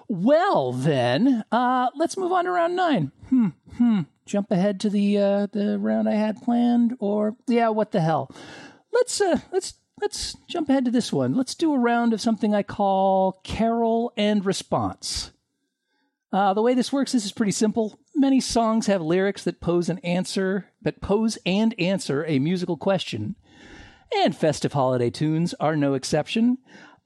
Well, 0.07 0.71
then, 0.71 1.43
uh, 1.51 1.89
let's 1.95 2.17
move 2.17 2.31
on 2.31 2.45
to 2.45 2.51
round 2.51 2.75
nine. 2.75 3.11
Hmm, 3.29 3.47
hmm. 3.75 4.01
Jump 4.25 4.51
ahead 4.51 4.79
to 4.81 4.89
the 4.89 5.17
uh, 5.17 5.47
the 5.51 5.77
round 5.79 6.07
I 6.07 6.15
had 6.15 6.41
planned, 6.41 6.95
or 6.99 7.35
yeah, 7.47 7.69
what 7.69 7.91
the 7.91 8.01
hell? 8.01 8.33
Let's 8.93 9.19
uh, 9.19 9.39
let's 9.51 9.75
let's 10.01 10.35
jump 10.47 10.69
ahead 10.69 10.85
to 10.85 10.91
this 10.91 11.11
one. 11.11 11.35
Let's 11.35 11.55
do 11.55 11.73
a 11.73 11.79
round 11.79 12.13
of 12.13 12.21
something 12.21 12.53
I 12.53 12.63
call 12.63 13.39
carol 13.43 14.13
and 14.17 14.45
response. 14.45 15.31
Uh, 16.31 16.53
the 16.53 16.61
way 16.61 16.73
this 16.73 16.91
works, 16.91 17.13
this 17.13 17.25
is 17.25 17.31
pretty 17.31 17.53
simple. 17.53 17.97
Many 18.13 18.41
songs 18.41 18.87
have 18.87 19.01
lyrics 19.01 19.43
that 19.45 19.61
pose 19.61 19.87
an 19.87 19.99
answer, 19.99 20.71
that 20.81 21.01
pose 21.01 21.37
and 21.45 21.73
answer 21.79 22.25
a 22.25 22.39
musical 22.39 22.75
question, 22.75 23.35
and 24.13 24.35
festive 24.35 24.73
holiday 24.73 25.09
tunes 25.09 25.53
are 25.59 25.77
no 25.77 25.93
exception. 25.93 26.57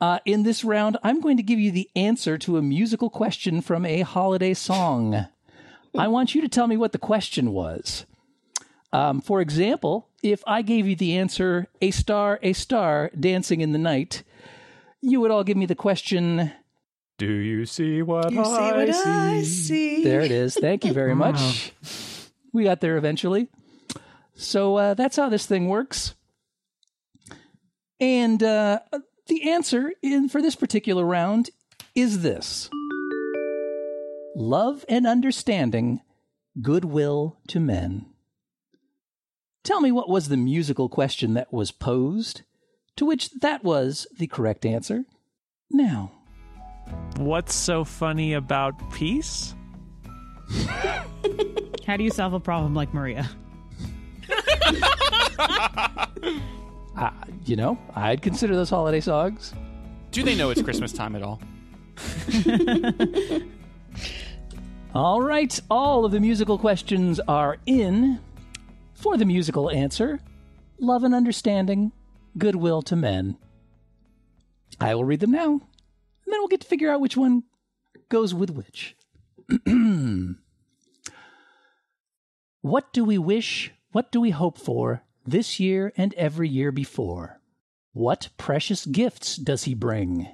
Uh, 0.02 0.18
in 0.26 0.42
this 0.42 0.64
round, 0.64 0.98
I'm 1.04 1.22
going 1.22 1.38
to 1.38 1.44
give 1.44 1.60
you 1.60 1.72
the 1.72 1.88
answer 1.96 2.36
to 2.40 2.58
a 2.58 2.62
musical 2.62 3.10
question 3.12 3.62
from 3.62 3.86
a 3.86 4.02
holiday 4.02 4.56
song. 4.56 5.28
I 5.96 6.08
want 6.08 6.34
you 6.34 6.42
to 6.42 6.50
tell 6.50 6.66
me 6.66 6.76
what 6.76 6.92
the 6.92 6.98
question 6.98 7.54
was. 7.54 8.08
Um, 8.92 9.22
for 9.22 9.42
example, 9.42 10.10
if 10.24 10.42
I 10.48 10.64
gave 10.64 10.88
you 10.88 10.96
the 10.96 11.16
answer, 11.18 11.68
a 11.82 11.92
star, 11.92 12.40
a 12.42 12.54
star, 12.54 13.12
dancing 13.18 13.62
in 13.62 13.74
the 13.74 13.78
night, 13.78 14.24
you 15.02 15.22
would 15.22 15.30
all 15.30 15.44
give 15.44 15.56
me 15.56 15.68
the 15.68 15.76
question, 15.76 16.52
Do 17.20 17.32
you 17.32 17.66
see 17.68 18.02
what 18.02 18.32
You 18.32 18.44
see 18.44 18.52
I 18.52 18.72
what 18.86 18.96
see? 18.96 19.10
I 19.10 19.42
see. 19.44 20.04
There 20.04 20.22
it 20.22 20.32
is. 20.32 20.56
Thank 20.56 20.84
you 20.84 20.94
very 20.94 21.16
much. 21.26 21.74
We 22.52 22.64
got 22.64 22.82
there 22.82 22.98
eventually. 22.98 23.50
So 24.34 24.78
uh, 24.78 24.94
that's 24.96 25.16
how 25.16 25.30
this 25.30 25.46
thing 25.46 25.68
works. 25.68 26.16
And 28.00 28.42
uh, 28.42 28.80
the 29.32 29.50
answer 29.50 29.94
in 30.02 30.28
for 30.28 30.42
this 30.42 30.58
particular 30.58 31.06
round 31.06 31.50
is 31.96 32.22
this: 32.22 32.70
love 34.36 34.84
and 34.90 35.08
understanding, 35.08 36.02
goodwill 36.62 37.38
to 37.48 37.62
men. 37.62 38.08
Tell 39.64 39.80
me 39.80 39.90
what 39.90 40.10
was 40.10 40.28
the 40.28 40.36
musical 40.36 40.90
question 40.90 41.34
that 41.36 41.54
was 41.54 41.72
posed, 41.72 42.42
to 42.98 43.06
which 43.06 43.32
that 43.40 43.64
was 43.64 44.06
the 44.18 44.28
correct 44.28 44.66
answer. 44.66 45.06
Now. 45.70 46.12
What's 47.16 47.56
so 47.56 47.86
funny 47.86 48.34
about 48.34 48.92
peace? 48.92 49.56
How 51.88 51.96
do 51.96 52.04
you 52.04 52.10
solve 52.10 52.34
a 52.34 52.40
problem 52.42 52.76
like 52.76 52.94
Maria? 52.94 53.30
Uh, 56.98 57.12
you 57.46 57.56
know, 57.56 57.78
I'd 57.96 58.22
consider 58.22 58.56
those 58.56 58.70
holiday 58.70 59.00
songs. 59.00 59.54
Do 60.12 60.24
they 60.24 60.36
know 60.36 60.50
it's 60.50 60.62
Christmas 60.62 60.92
time 60.92 61.16
at 61.16 61.24
all? 61.24 61.42
All 64.94 65.22
right, 65.22 65.58
all 65.70 66.04
of 66.04 66.12
the 66.12 66.20
musical 66.20 66.58
questions 66.58 67.22
are 67.22 67.58
in. 67.66 68.20
For 68.94 69.16
the 69.16 69.24
musical 69.24 69.70
answer, 69.72 70.20
love 70.80 71.06
and 71.06 71.16
understanding, 71.16 71.94
goodwill 72.38 72.82
to 72.84 72.98
men. 72.98 73.38
I 74.82 74.94
will 74.94 75.06
read 75.06 75.22
them 75.22 75.32
now, 75.32 75.52
and 75.52 75.62
then 76.28 76.40
we'll 76.40 76.50
get 76.50 76.60
to 76.62 76.68
figure 76.68 76.92
out 76.92 77.00
which 77.00 77.16
one 77.16 77.44
goes 78.10 78.34
with 78.34 78.50
which. 78.50 78.98
what 82.62 82.92
do 82.92 83.06
we 83.06 83.18
wish, 83.18 83.72
what 83.94 84.12
do 84.12 84.20
we 84.20 84.32
hope 84.32 84.58
for 84.58 85.04
this 85.32 85.60
year 85.60 85.92
and 85.98 86.14
every 86.16 86.48
year 86.48 86.72
before? 86.72 87.40
What 87.94 88.30
precious 88.38 88.86
gifts 88.86 89.38
does 89.38 89.64
he 89.64 89.74
bring? 89.74 90.28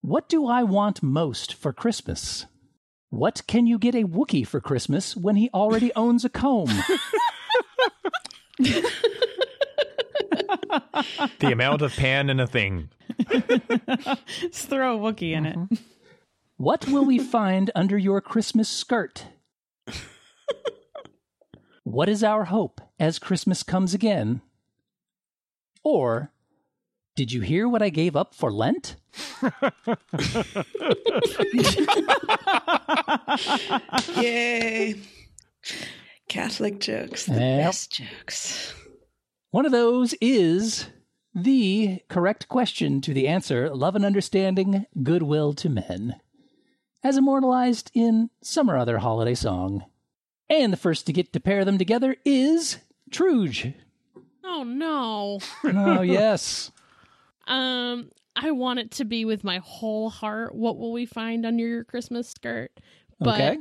What 0.00 0.28
do 0.28 0.46
I 0.46 0.62
want 0.62 1.02
most 1.02 1.54
for 1.54 1.72
Christmas? 1.72 2.46
What 3.10 3.42
can 3.46 3.66
you 3.66 3.78
get 3.78 3.94
a 3.94 4.04
Wookiee 4.04 4.46
for 4.46 4.60
Christmas 4.60 5.16
when 5.16 5.36
he 5.36 5.50
already 5.54 5.92
owns 5.96 6.24
a 6.24 6.30
comb? 6.30 6.70
The 11.40 11.50
amount 11.50 11.82
of 11.82 11.92
pan 11.96 12.30
in 12.30 12.38
a 12.38 12.46
thing. 12.46 12.90
Just 14.40 14.68
throw 14.68 14.96
a 14.96 14.98
Wookiee 14.98 15.32
in 15.32 15.46
it. 15.46 15.56
Mm-hmm. 15.56 15.74
What 16.56 16.86
will 16.88 17.04
we 17.04 17.18
find 17.18 17.70
under 17.74 17.98
your 17.98 18.20
Christmas 18.20 18.68
skirt? 18.68 19.24
what 21.92 22.08
is 22.08 22.22
our 22.24 22.44
hope 22.44 22.80
as 22.98 23.18
Christmas 23.18 23.62
comes 23.62 23.94
again? 23.94 24.40
Or, 25.82 26.32
did 27.16 27.32
you 27.32 27.40
hear 27.40 27.68
what 27.68 27.82
I 27.82 27.88
gave 27.90 28.16
up 28.16 28.34
for 28.34 28.52
Lent? 28.52 28.96
Yay. 34.16 34.94
Catholic 36.28 36.78
jokes, 36.80 37.26
the 37.26 37.32
Yep. 37.34 37.64
best 37.64 37.92
jokes. 37.92 38.74
One 39.50 39.66
of 39.66 39.72
those 39.72 40.14
is 40.20 40.86
the 41.34 42.00
correct 42.08 42.48
question 42.48 43.00
to 43.00 43.12
the 43.12 43.26
answer 43.26 43.68
love 43.74 43.96
and 43.96 44.04
understanding, 44.04 44.86
goodwill 45.02 45.52
to 45.54 45.68
men, 45.68 46.16
as 47.02 47.16
immortalized 47.16 47.90
in 47.94 48.30
some 48.42 48.70
or 48.70 48.76
other 48.76 48.98
holiday 48.98 49.34
song. 49.34 49.84
And 50.50 50.72
the 50.72 50.76
first 50.76 51.06
to 51.06 51.12
get 51.12 51.32
to 51.32 51.40
pair 51.40 51.64
them 51.64 51.78
together 51.78 52.16
is 52.24 52.78
Truge. 53.10 53.72
Oh 54.44 54.64
no. 54.64 55.38
Oh, 55.64 56.02
yes. 56.02 56.70
Um, 57.46 58.10
I 58.36 58.50
want 58.50 58.80
it 58.80 58.90
to 58.92 59.04
be 59.04 59.24
with 59.24 59.44
my 59.44 59.58
whole 59.58 60.10
heart. 60.10 60.54
What 60.54 60.76
will 60.76 60.92
we 60.92 61.06
find 61.06 61.46
under 61.46 61.64
your 61.66 61.84
Christmas 61.84 62.28
skirt? 62.28 62.72
But 63.20 63.34
Okay. 63.40 63.58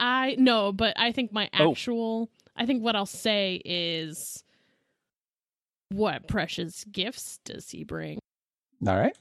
I 0.00 0.34
no, 0.38 0.72
but 0.72 0.98
I 0.98 1.12
think 1.12 1.32
my 1.32 1.48
Oh. 1.58 1.70
actual 1.70 2.28
I 2.56 2.66
think 2.66 2.82
what 2.82 2.96
I'll 2.96 3.06
say 3.06 3.62
is 3.64 4.42
what 5.90 6.26
precious 6.26 6.84
gifts 6.84 7.38
does 7.44 7.70
he 7.70 7.84
bring? 7.84 8.18
All 8.86 8.96
right. 8.96 9.16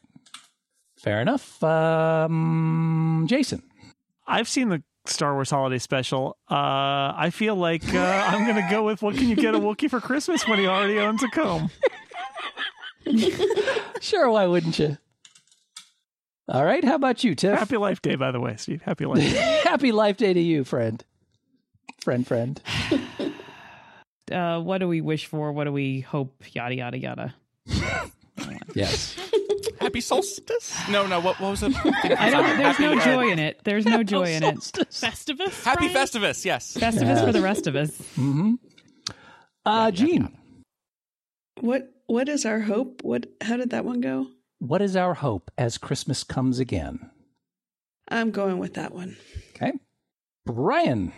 Fair 0.98 1.22
enough. 1.22 1.62
Um, 1.64 3.26
Jason. 3.30 3.62
I've 4.28 4.48
seen 4.50 4.70
the 4.70 4.82
Star 5.12 5.34
Wars 5.34 5.50
Holiday 5.50 5.78
Special. 5.78 6.38
Uh, 6.50 7.14
I 7.16 7.30
feel 7.32 7.56
like 7.56 7.94
uh, 7.94 8.00
I'm 8.00 8.46
going 8.46 8.56
to 8.64 8.68
go 8.70 8.84
with 8.84 9.02
what 9.02 9.16
can 9.16 9.28
you 9.28 9.36
get 9.36 9.54
a 9.56 9.60
Wookiee 9.60 9.90
for 9.90 10.00
Christmas 10.02 10.48
when 10.48 10.60
he 10.60 10.68
already 10.68 10.98
owns 11.00 11.24
a 11.24 11.28
comb? 11.30 11.70
Sure, 14.00 14.30
why 14.30 14.46
wouldn't 14.48 14.78
you? 14.80 14.98
All 16.48 16.66
right. 16.66 16.84
How 16.84 16.96
about 16.96 17.24
you, 17.24 17.36
Tiff? 17.36 17.58
Happy 17.58 17.78
Life 17.78 18.02
Day, 18.02 18.16
by 18.16 18.32
the 18.32 18.40
way, 18.40 18.56
Steve. 18.58 18.82
Happy 18.82 19.06
Life 19.06 19.20
Day. 19.20 19.62
Happy 19.64 19.92
Life 19.92 20.18
Day 20.18 20.34
to 20.34 20.40
you, 20.40 20.64
friend. 20.64 21.04
Friend, 22.02 22.26
friend. 22.28 22.62
Uh, 24.32 24.62
what 24.62 24.78
do 24.78 24.88
we 24.88 25.02
wish 25.02 25.26
for? 25.26 25.52
What 25.52 25.66
do 25.66 25.74
we 25.74 26.00
hope? 26.00 26.42
Yada 26.54 26.74
yada 26.74 26.98
yada. 26.98 27.36
Yes. 28.74 29.18
Happy 29.82 30.02
solstice? 30.02 30.76
No, 30.90 31.08
no. 31.08 31.20
What, 31.20 31.40
what 31.40 31.52
was 31.52 31.64
it? 31.64 31.74
I 31.86 32.30
don't. 32.30 32.58
There's 32.58 32.80
no 32.80 32.98
uh, 32.98 33.04
joy 33.06 33.30
in 33.32 33.40
it. 33.40 33.62
There's 33.64 33.86
no 33.86 34.04
joy 34.04 34.26
in 34.34 34.44
it. 34.44 34.56
Festivus? 34.58 35.64
Happy 35.64 35.90
Brian? 35.90 35.94
Festivus. 36.08 36.46
Yes. 36.46 36.76
Festivus 36.78 37.24
for 37.26 37.32
the 37.32 37.42
rest 37.42 37.68
of 37.68 37.76
us. 37.76 37.92
Mm-hmm. 37.92 38.54
Uh, 39.66 39.92
Jean. 39.92 40.38
What 41.60 41.92
what 42.08 42.28
is 42.30 42.46
our 42.46 42.62
hope? 42.62 43.04
What 43.04 43.26
how 43.42 43.58
did 43.58 43.70
that 43.72 43.86
one 43.86 44.02
go? 44.02 44.28
What 44.60 44.82
is 44.82 44.96
our 44.96 45.16
hope 45.16 45.52
as 45.58 45.78
Christmas 45.78 46.24
comes 46.24 46.60
again? 46.60 47.10
I'm 48.10 48.32
going 48.32 48.58
with 48.60 48.74
that 48.76 48.94
one. 48.94 49.18
Okay. 49.56 49.74
Brian. 50.46 51.14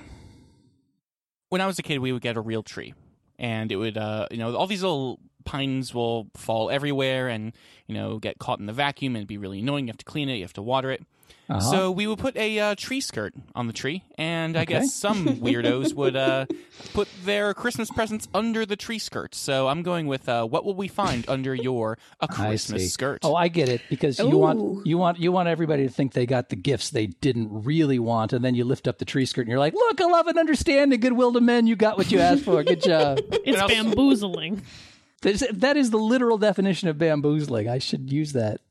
When 1.49 1.61
I 1.61 1.67
was 1.67 1.77
a 1.79 1.83
kid, 1.83 1.99
we 1.99 2.11
would 2.11 2.21
get 2.21 2.37
a 2.37 2.41
real 2.41 2.63
tree. 2.63 2.93
and 3.39 3.71
it 3.71 3.75
would, 3.75 3.97
uh, 3.97 4.27
you 4.31 4.37
know, 4.37 4.55
all 4.55 4.67
these 4.67 4.81
little 4.83 5.19
pines 5.45 5.93
will 5.93 6.27
fall 6.35 6.69
everywhere 6.69 7.27
and 7.29 7.53
you 7.87 7.93
know 7.95 8.19
get 8.19 8.39
caught 8.39 8.59
in 8.59 8.65
the 8.65 8.73
vacuum 8.73 9.15
and 9.15 9.21
it'd 9.21 9.27
be 9.27 9.37
really 9.37 9.59
annoying. 9.59 9.87
You 9.87 9.91
have 9.91 9.97
to 9.97 10.05
clean 10.05 10.29
it, 10.29 10.35
you 10.35 10.43
have 10.43 10.53
to 10.53 10.61
water 10.61 10.91
it. 10.91 11.03
Uh-huh. 11.49 11.59
So 11.59 11.91
we 11.91 12.07
would 12.07 12.19
put 12.19 12.37
a 12.37 12.57
uh, 12.57 12.75
tree 12.75 13.01
skirt 13.01 13.33
on 13.53 13.67
the 13.67 13.73
tree, 13.73 14.01
and 14.17 14.55
I 14.57 14.61
Okay. 14.61 14.75
guess 14.75 14.93
some 14.93 15.35
weirdos 15.41 15.93
would 15.93 16.15
uh, 16.15 16.45
put 16.93 17.09
their 17.25 17.53
Christmas 17.53 17.91
presents 17.91 18.29
under 18.33 18.65
the 18.65 18.77
tree 18.77 18.97
skirt. 18.97 19.35
So 19.35 19.67
I'm 19.67 19.83
going 19.83 20.07
with 20.07 20.29
uh, 20.29 20.45
what 20.45 20.63
will 20.63 20.73
we 20.73 20.87
find 20.87 21.25
under 21.27 21.53
your 21.53 21.97
a 22.21 22.27
I 22.31 22.33
Christmas 22.33 22.93
skirt? 22.93 23.19
Oh, 23.23 23.35
I 23.35 23.49
get 23.49 23.67
it 23.67 23.89
because 23.89 24.19
you 24.19 24.37
want 24.37 24.87
you 24.87 24.97
want 24.97 25.19
you 25.19 25.33
want 25.33 25.49
everybody 25.49 25.83
to 25.83 25.89
think 25.93 26.13
they 26.13 26.25
got 26.25 26.47
the 26.47 26.55
gifts 26.55 26.91
they 26.91 27.07
didn't 27.07 27.49
really 27.51 27.99
want, 27.99 28.31
and 28.31 28.43
then 28.43 28.55
you 28.55 28.63
lift 28.63 28.87
up 28.87 28.97
the 28.97 29.05
tree 29.05 29.25
skirt 29.25 29.41
and 29.41 29.49
you're 29.49 29.59
like, 29.59 29.73
"Look, 29.73 29.99
I 29.99 30.05
love 30.05 30.27
and 30.27 30.39
understand 30.39 30.93
and 30.93 31.01
goodwill 31.01 31.33
to 31.33 31.41
men. 31.41 31.67
You 31.67 31.75
got 31.75 31.97
what 31.97 32.09
you 32.09 32.19
asked 32.19 32.43
for. 32.45 32.63
Good 32.63 32.81
job." 32.81 33.19
It's 33.45 33.61
bamboozling. 33.61 34.61
That's- 35.23 35.43
that 35.51 35.77
is 35.77 35.89
the 35.89 35.97
literal 35.97 36.37
definition 36.37 36.87
of 36.89 36.97
bamboozling. 36.97 37.67
I 37.67 37.79
should 37.79 38.11
use 38.11 38.33
that 38.33 38.61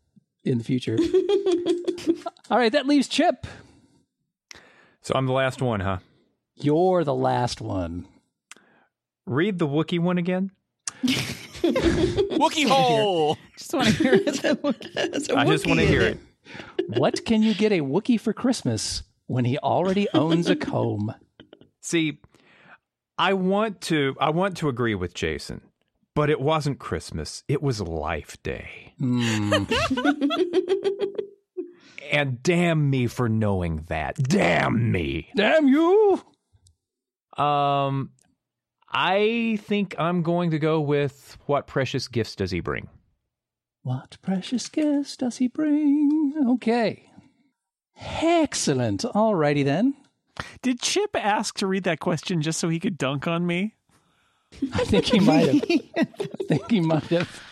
in 0.44 0.58
the 0.58 0.64
future. 0.64 0.96
All 2.50 2.58
right, 2.58 2.72
that 2.72 2.86
leaves 2.86 3.08
Chip. 3.08 3.46
So 5.00 5.14
I'm 5.14 5.26
the 5.26 5.32
last 5.32 5.60
one, 5.60 5.80
huh? 5.80 5.98
You're 6.54 7.02
the 7.04 7.14
last 7.14 7.60
one. 7.60 8.06
Read 9.26 9.58
the 9.58 9.66
Wookiee 9.66 9.98
one 9.98 10.18
again. 10.18 10.50
Wookie 11.62 12.68
hole. 12.68 13.36
Just 13.56 13.72
want 13.72 13.88
to 13.88 13.94
hear 13.94 14.14
it. 14.14 14.42
There's 14.94 15.28
a 15.28 15.38
I 15.38 15.44
just 15.46 15.66
want 15.66 15.80
to 15.80 15.86
hear 15.86 16.02
it. 16.02 16.18
What 16.88 17.24
can 17.24 17.42
you 17.42 17.54
get 17.54 17.72
a 17.72 17.80
Wookiee 17.80 18.20
for 18.20 18.32
Christmas 18.32 19.02
when 19.26 19.44
he 19.44 19.58
already 19.58 20.08
owns 20.12 20.48
a 20.48 20.56
comb? 20.56 21.14
See, 21.80 22.18
I 23.16 23.34
want 23.34 23.80
to 23.82 24.16
I 24.20 24.30
want 24.30 24.56
to 24.58 24.68
agree 24.68 24.94
with 24.94 25.14
Jason, 25.14 25.60
but 26.14 26.30
it 26.30 26.40
wasn't 26.40 26.78
Christmas. 26.78 27.44
It 27.48 27.62
was 27.62 27.80
Life 27.80 28.36
Day. 28.42 28.94
Hmm. 28.98 29.64
And 32.12 32.42
damn 32.42 32.90
me 32.90 33.06
for 33.06 33.30
knowing 33.30 33.84
that. 33.88 34.16
Damn 34.16 34.92
me. 34.92 35.30
Damn 35.34 35.66
you! 35.66 36.22
Um 37.42 38.10
I 38.94 39.58
think 39.62 39.94
I'm 39.98 40.22
going 40.22 40.50
to 40.50 40.58
go 40.58 40.78
with 40.78 41.38
what 41.46 41.66
precious 41.66 42.08
gifts 42.08 42.36
does 42.36 42.50
he 42.50 42.60
bring? 42.60 42.88
What 43.82 44.18
precious 44.20 44.68
gifts 44.68 45.16
does 45.16 45.38
he 45.38 45.48
bring? 45.48 46.34
Okay. 46.46 47.08
Excellent. 47.98 49.00
Alrighty 49.00 49.64
then. 49.64 49.94
Did 50.60 50.82
Chip 50.82 51.16
ask 51.16 51.56
to 51.58 51.66
read 51.66 51.84
that 51.84 52.00
question 52.00 52.42
just 52.42 52.60
so 52.60 52.68
he 52.68 52.78
could 52.78 52.98
dunk 52.98 53.26
on 53.26 53.46
me? 53.46 53.76
I 54.72 54.84
think 54.84 55.06
he 55.06 55.20
might 55.20 55.46
have. 55.46 55.62
I 55.96 56.44
think 56.48 56.70
he 56.70 56.80
might 56.80 57.04
have. 57.04 57.42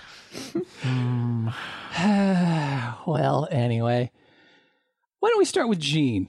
well, 3.07 3.49
anyway. 3.51 4.11
Why 5.21 5.29
don't 5.29 5.39
we 5.39 5.45
start 5.45 5.69
with 5.69 5.81
Jean? 5.81 6.29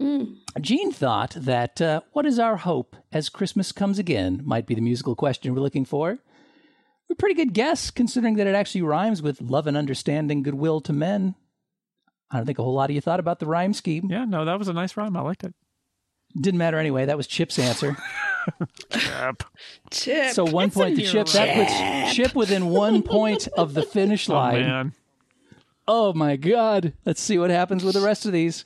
Mm. 0.00 0.36
Jean 0.60 0.92
thought 0.92 1.36
that 1.38 1.80
uh, 1.80 2.00
what 2.12 2.26
is 2.26 2.38
our 2.38 2.56
hope 2.56 2.96
as 3.12 3.28
Christmas 3.28 3.72
comes 3.72 3.98
again 3.98 4.42
might 4.44 4.66
be 4.66 4.74
the 4.74 4.80
musical 4.80 5.16
question 5.16 5.54
we're 5.54 5.60
looking 5.60 5.84
for. 5.84 6.18
A 7.10 7.14
pretty 7.14 7.34
good 7.34 7.54
guess, 7.54 7.90
considering 7.90 8.36
that 8.36 8.46
it 8.46 8.54
actually 8.54 8.82
rhymes 8.82 9.22
with 9.22 9.40
love 9.40 9.66
and 9.66 9.76
understanding, 9.76 10.42
goodwill 10.42 10.80
to 10.82 10.92
men. 10.92 11.34
I 12.30 12.36
don't 12.36 12.46
think 12.46 12.58
a 12.58 12.62
whole 12.62 12.74
lot 12.74 12.90
of 12.90 12.94
you 12.94 13.00
thought 13.00 13.20
about 13.20 13.38
the 13.38 13.46
rhyme 13.46 13.72
scheme. 13.72 14.08
Yeah, 14.10 14.26
no, 14.26 14.44
that 14.44 14.58
was 14.58 14.68
a 14.68 14.74
nice 14.74 14.96
rhyme. 14.96 15.16
I 15.16 15.22
liked 15.22 15.44
it. 15.44 15.54
Didn't 16.38 16.58
matter 16.58 16.78
anyway. 16.78 17.06
That 17.06 17.16
was 17.16 17.26
Chip's 17.26 17.58
answer. 17.58 17.96
Chip. 18.90 19.44
Chip. 19.90 20.32
So 20.32 20.44
one 20.44 20.66
It's 20.66 20.76
point 20.76 20.90
in 20.90 20.96
to 20.96 21.02
your 21.02 21.24
Chip. 21.24 21.28
That 21.34 21.54
puts 22.04 22.14
Chip 22.14 22.34
within 22.34 22.66
one 22.70 23.02
point 23.02 23.48
of 23.56 23.74
the 23.74 23.82
finish 23.82 24.28
Oh, 24.28 24.34
line. 24.34 24.60
man. 24.62 24.92
Oh 25.86 26.12
my 26.12 26.36
god. 26.36 26.92
Let's 27.04 27.20
see 27.20 27.38
what 27.38 27.50
happens 27.50 27.82
with 27.84 27.94
the 27.94 28.00
rest 28.00 28.26
of 28.26 28.32
these. 28.32 28.64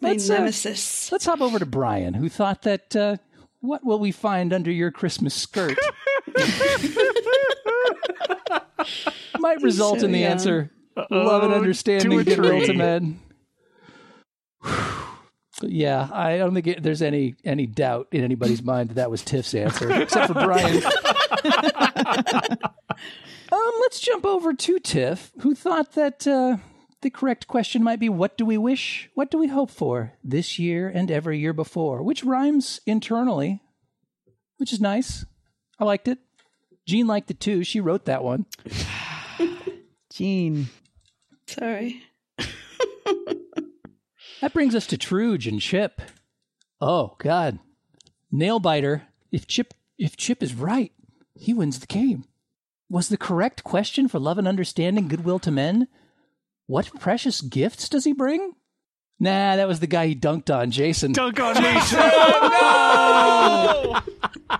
my 0.00 0.10
let's, 0.10 0.30
uh, 0.30 0.34
nemesis. 0.38 1.10
Let's 1.10 1.24
hop 1.24 1.40
over 1.40 1.58
to 1.58 1.66
Brian, 1.66 2.14
who 2.14 2.28
thought 2.28 2.62
that 2.62 2.94
uh, 2.96 3.16
what 3.60 3.84
will 3.84 3.98
we 3.98 4.12
find 4.12 4.52
under 4.52 4.70
your 4.70 4.90
Christmas 4.90 5.34
skirt? 5.34 5.76
Might 9.38 9.60
result 9.62 10.00
so 10.00 10.06
in 10.06 10.12
the 10.12 10.20
young. 10.20 10.32
answer 10.32 10.70
love 11.10 11.42
and 11.44 11.52
Uh-oh, 11.52 11.58
understanding, 11.58 12.10
to 12.10 12.18
a 12.18 12.24
to 12.24 12.36
tree. 12.36 13.16
men. 15.62 15.72
Yeah, 15.72 16.08
I 16.12 16.38
don't 16.38 16.54
think 16.54 16.66
it, 16.66 16.82
there's 16.82 17.02
any 17.02 17.34
any 17.44 17.66
doubt 17.66 18.08
in 18.12 18.24
anybody's 18.24 18.62
mind 18.62 18.90
that 18.90 18.94
that 18.94 19.10
was 19.10 19.22
Tiff's 19.22 19.54
answer, 19.54 19.90
except 20.02 20.28
for 20.28 20.34
Brian. 20.34 20.82
um, 23.52 23.72
let's 23.80 24.00
jump 24.00 24.24
over 24.24 24.52
to 24.52 24.78
Tiff, 24.78 25.32
who 25.40 25.54
thought 25.54 25.92
that 25.92 26.26
uh, 26.26 26.58
the 27.02 27.10
correct 27.10 27.46
question 27.46 27.82
might 27.82 28.00
be, 28.00 28.08
"What 28.08 28.36
do 28.36 28.44
we 28.44 28.58
wish? 28.58 29.10
What 29.14 29.30
do 29.30 29.38
we 29.38 29.48
hope 29.48 29.70
for 29.70 30.12
this 30.24 30.58
year 30.58 30.88
and 30.88 31.10
every 31.10 31.38
year 31.38 31.52
before?" 31.52 32.02
Which 32.02 32.24
rhymes 32.24 32.80
internally, 32.86 33.60
which 34.58 34.72
is 34.72 34.80
nice. 34.80 35.24
I 35.78 35.84
liked 35.84 36.08
it. 36.08 36.18
Jean 36.86 37.06
liked 37.06 37.30
it 37.30 37.40
too. 37.40 37.64
She 37.64 37.80
wrote 37.80 38.06
that 38.06 38.24
one. 38.24 38.46
Jean, 40.12 40.68
Sorry. 41.50 42.04
That 44.40 44.54
brings 44.54 44.74
us 44.74 44.86
to 44.88 44.96
Truge 44.96 45.46
and 45.46 45.60
Chip. 45.60 46.00
Oh 46.80 47.14
God, 47.18 47.58
nail 48.32 48.58
biter. 48.58 49.02
If 49.30 49.46
Chip 49.46 49.74
if 49.98 50.16
Chip 50.16 50.42
is 50.42 50.54
right, 50.54 50.92
he 51.34 51.52
wins 51.52 51.78
the 51.78 51.86
game. 51.86 52.24
Was 52.88 53.08
the 53.08 53.18
correct 53.18 53.62
question 53.64 54.08
for 54.08 54.18
love 54.18 54.38
and 54.38 54.48
understanding, 54.48 55.08
goodwill 55.08 55.38
to 55.40 55.50
men? 55.50 55.88
What 56.66 56.90
precious 56.98 57.40
gifts 57.40 57.88
does 57.88 58.04
he 58.04 58.12
bring? 58.12 58.54
Nah, 59.18 59.56
that 59.56 59.68
was 59.68 59.80
the 59.80 59.86
guy 59.86 60.06
he 60.06 60.14
dunked 60.14 60.54
on, 60.54 60.70
Jason. 60.70 61.12
Dunk 61.12 61.38
on 61.38 61.62
me. 61.62 61.62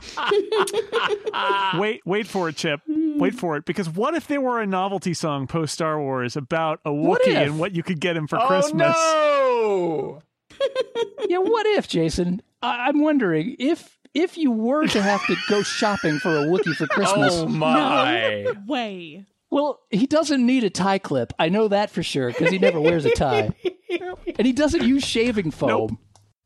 Oh, 0.02 1.76
wait, 1.78 2.00
wait 2.04 2.26
for 2.26 2.48
it, 2.48 2.56
Chip. 2.56 2.80
Wait 3.20 3.34
for 3.34 3.56
it. 3.56 3.64
Because 3.66 3.88
what 3.88 4.14
if 4.14 4.26
there 4.26 4.40
were 4.40 4.60
a 4.60 4.66
novelty 4.66 5.12
song 5.14 5.46
post 5.46 5.74
Star 5.74 6.00
Wars 6.00 6.36
about 6.36 6.80
a 6.84 6.92
What 6.92 7.22
Wookiee 7.22 7.36
and 7.36 7.58
what 7.58 7.74
you 7.74 7.82
could 7.82 8.00
get 8.00 8.16
him 8.16 8.26
for 8.26 8.40
Oh 8.40 8.46
Christmas? 8.46 8.96
no! 8.96 10.22
yeah, 11.28 11.38
what 11.38 11.66
if, 11.66 11.86
Jason? 11.86 12.42
I- 12.62 12.88
I'm 12.88 13.00
wondering 13.00 13.56
if 13.58 13.98
if 14.14 14.36
you 14.36 14.50
were 14.50 14.86
to 14.88 15.02
have 15.02 15.24
to 15.26 15.36
go 15.48 15.62
shopping 15.78 16.18
for 16.18 16.30
a 16.30 16.44
Wookiee 16.46 16.74
for 16.74 16.86
Christmas. 16.86 17.34
Oh 17.34 17.46
my! 17.46 18.42
no 18.44 18.54
Way. 18.66 19.26
Well, 19.50 19.80
he 19.90 20.06
doesn't 20.06 20.44
need 20.44 20.64
a 20.64 20.70
tie 20.70 20.98
clip. 20.98 21.32
I 21.38 21.48
know 21.48 21.68
that 21.68 21.90
for 21.90 22.02
sure 22.02 22.28
because 22.28 22.50
he 22.50 22.58
never 22.58 22.80
wears 22.80 23.04
a 23.04 23.10
tie, 23.10 23.50
and 24.38 24.46
he 24.46 24.52
doesn't 24.52 24.84
use 24.84 25.04
shaving 25.04 25.50
foam. 25.50 25.68
Nope. 25.68 25.90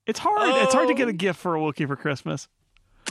It's 0.07 0.19
hard. 0.19 0.63
It's 0.63 0.75
hard 0.75 0.89
to 0.89 0.95
get 0.95 1.09
a 1.09 1.11
oh. 1.11 1.15
gift 1.15 1.39
for 1.39 1.55
a 1.55 1.61
Wookiee 1.61 1.87
for 1.87 1.97
Christmas. 1.97 2.49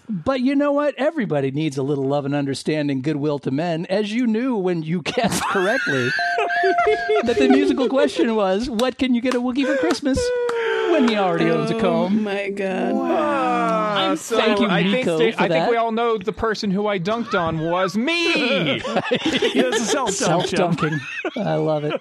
But 0.09 0.41
you 0.41 0.55
know 0.55 0.71
what? 0.71 0.95
Everybody 0.97 1.51
needs 1.51 1.77
a 1.77 1.83
little 1.83 2.03
love 2.05 2.25
and 2.25 2.35
understanding, 2.35 3.01
goodwill 3.01 3.39
to 3.39 3.51
men, 3.51 3.85
as 3.87 4.11
you 4.13 4.27
knew 4.27 4.55
when 4.55 4.83
you 4.83 5.01
guessed 5.03 5.43
correctly 5.45 6.09
that 7.23 7.35
the 7.37 7.47
musical 7.49 7.87
question 7.89 8.35
was, 8.35 8.69
"What 8.69 8.97
can 8.97 9.13
you 9.15 9.21
get 9.21 9.33
a 9.35 9.39
Wookiee 9.41 9.65
for 9.65 9.77
Christmas?" 9.77 10.19
When 10.91 11.07
he 11.07 11.15
already 11.17 11.45
owns 11.49 11.71
a 11.71 11.79
comb. 11.79 12.19
Oh 12.19 12.21
my 12.21 12.49
god. 12.49 12.93
Ah, 12.95 14.15
so 14.15 14.37
Thank 14.37 14.59
you, 14.59 14.67
I 14.67 14.83
think 14.83 15.05
Miko, 15.07 15.17
they- 15.17 15.31
for 15.31 15.41
I 15.41 15.47
that. 15.47 15.53
think 15.55 15.69
we 15.71 15.77
all 15.77 15.91
know 15.91 16.19
the 16.19 16.33
person 16.33 16.69
who 16.69 16.85
I 16.85 16.99
dunked 16.99 17.33
on 17.33 17.59
was 17.59 17.97
me. 17.97 18.81
Yeah, 19.55 19.69
it's 19.71 19.89
self 19.89 20.11
Self 20.11 20.51
dunking. 20.51 20.99
I 21.37 21.55
love 21.55 21.83
it. 21.85 21.99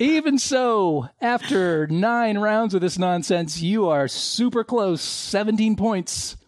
Even 0.00 0.38
so, 0.38 1.10
after 1.20 1.86
nine 1.88 2.38
rounds 2.38 2.72
of 2.72 2.80
this 2.80 2.98
nonsense, 2.98 3.60
you 3.60 3.86
are 3.86 4.08
super 4.08 4.64
close 4.64 5.02
17 5.02 5.76
points. 5.76 6.38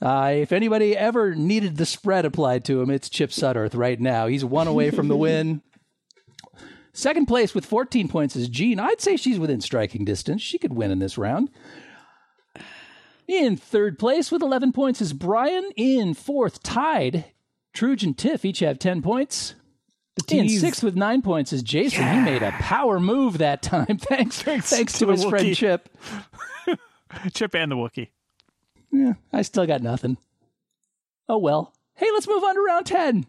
Uh, 0.00 0.32
if 0.36 0.52
anybody 0.52 0.96
ever 0.96 1.34
needed 1.34 1.76
the 1.76 1.84
spread 1.84 2.24
applied 2.24 2.64
to 2.64 2.80
him, 2.80 2.88
it's 2.88 3.10
Chip 3.10 3.28
Sudderth 3.28 3.76
right 3.76 4.00
now. 4.00 4.26
He's 4.26 4.42
one 4.42 4.68
away 4.68 4.90
from 4.90 5.08
the 5.08 5.18
win. 5.18 5.60
Second 6.94 7.26
place 7.26 7.54
with 7.54 7.66
14 7.66 8.08
points 8.08 8.36
is 8.36 8.48
Jean. 8.48 8.80
I'd 8.80 9.02
say 9.02 9.18
she's 9.18 9.38
within 9.38 9.60
striking 9.60 10.06
distance. 10.06 10.40
She 10.40 10.56
could 10.56 10.72
win 10.72 10.90
in 10.90 10.98
this 10.98 11.18
round. 11.18 11.50
In 13.26 13.58
third 13.58 13.98
place 13.98 14.32
with 14.32 14.40
11 14.40 14.72
points 14.72 15.02
is 15.02 15.12
Brian. 15.12 15.72
In 15.76 16.14
fourth, 16.14 16.62
tied, 16.62 17.26
Truge 17.76 18.02
and 18.02 18.16
Tiff 18.16 18.46
each 18.46 18.60
have 18.60 18.78
10 18.78 19.02
points. 19.02 19.56
In 20.28 20.48
tease. 20.48 20.60
sixth 20.60 20.82
with 20.82 20.96
nine 20.96 21.22
points 21.22 21.52
is 21.52 21.62
Jason. 21.62 22.06
He 22.06 22.20
made 22.20 22.42
a 22.42 22.50
power 22.52 22.98
move 22.98 23.38
that 23.38 23.62
time. 23.62 23.86
Thanks, 23.98 24.42
thanks, 24.42 24.70
Thanks 24.70 24.98
to, 24.98 25.06
to 25.06 25.12
his 25.12 25.22
the 25.22 25.30
friend 25.30 25.54
Chip. 25.54 25.88
Chip 27.32 27.54
and 27.54 27.72
the 27.72 27.76
Wookiee. 27.76 28.08
Yeah, 28.90 29.14
I 29.32 29.42
still 29.42 29.66
got 29.66 29.82
nothing. 29.82 30.16
Oh 31.28 31.38
well. 31.38 31.74
Hey, 31.94 32.06
let's 32.12 32.28
move 32.28 32.44
on 32.44 32.54
to 32.54 32.60
round 32.60 32.86
10. 32.86 33.26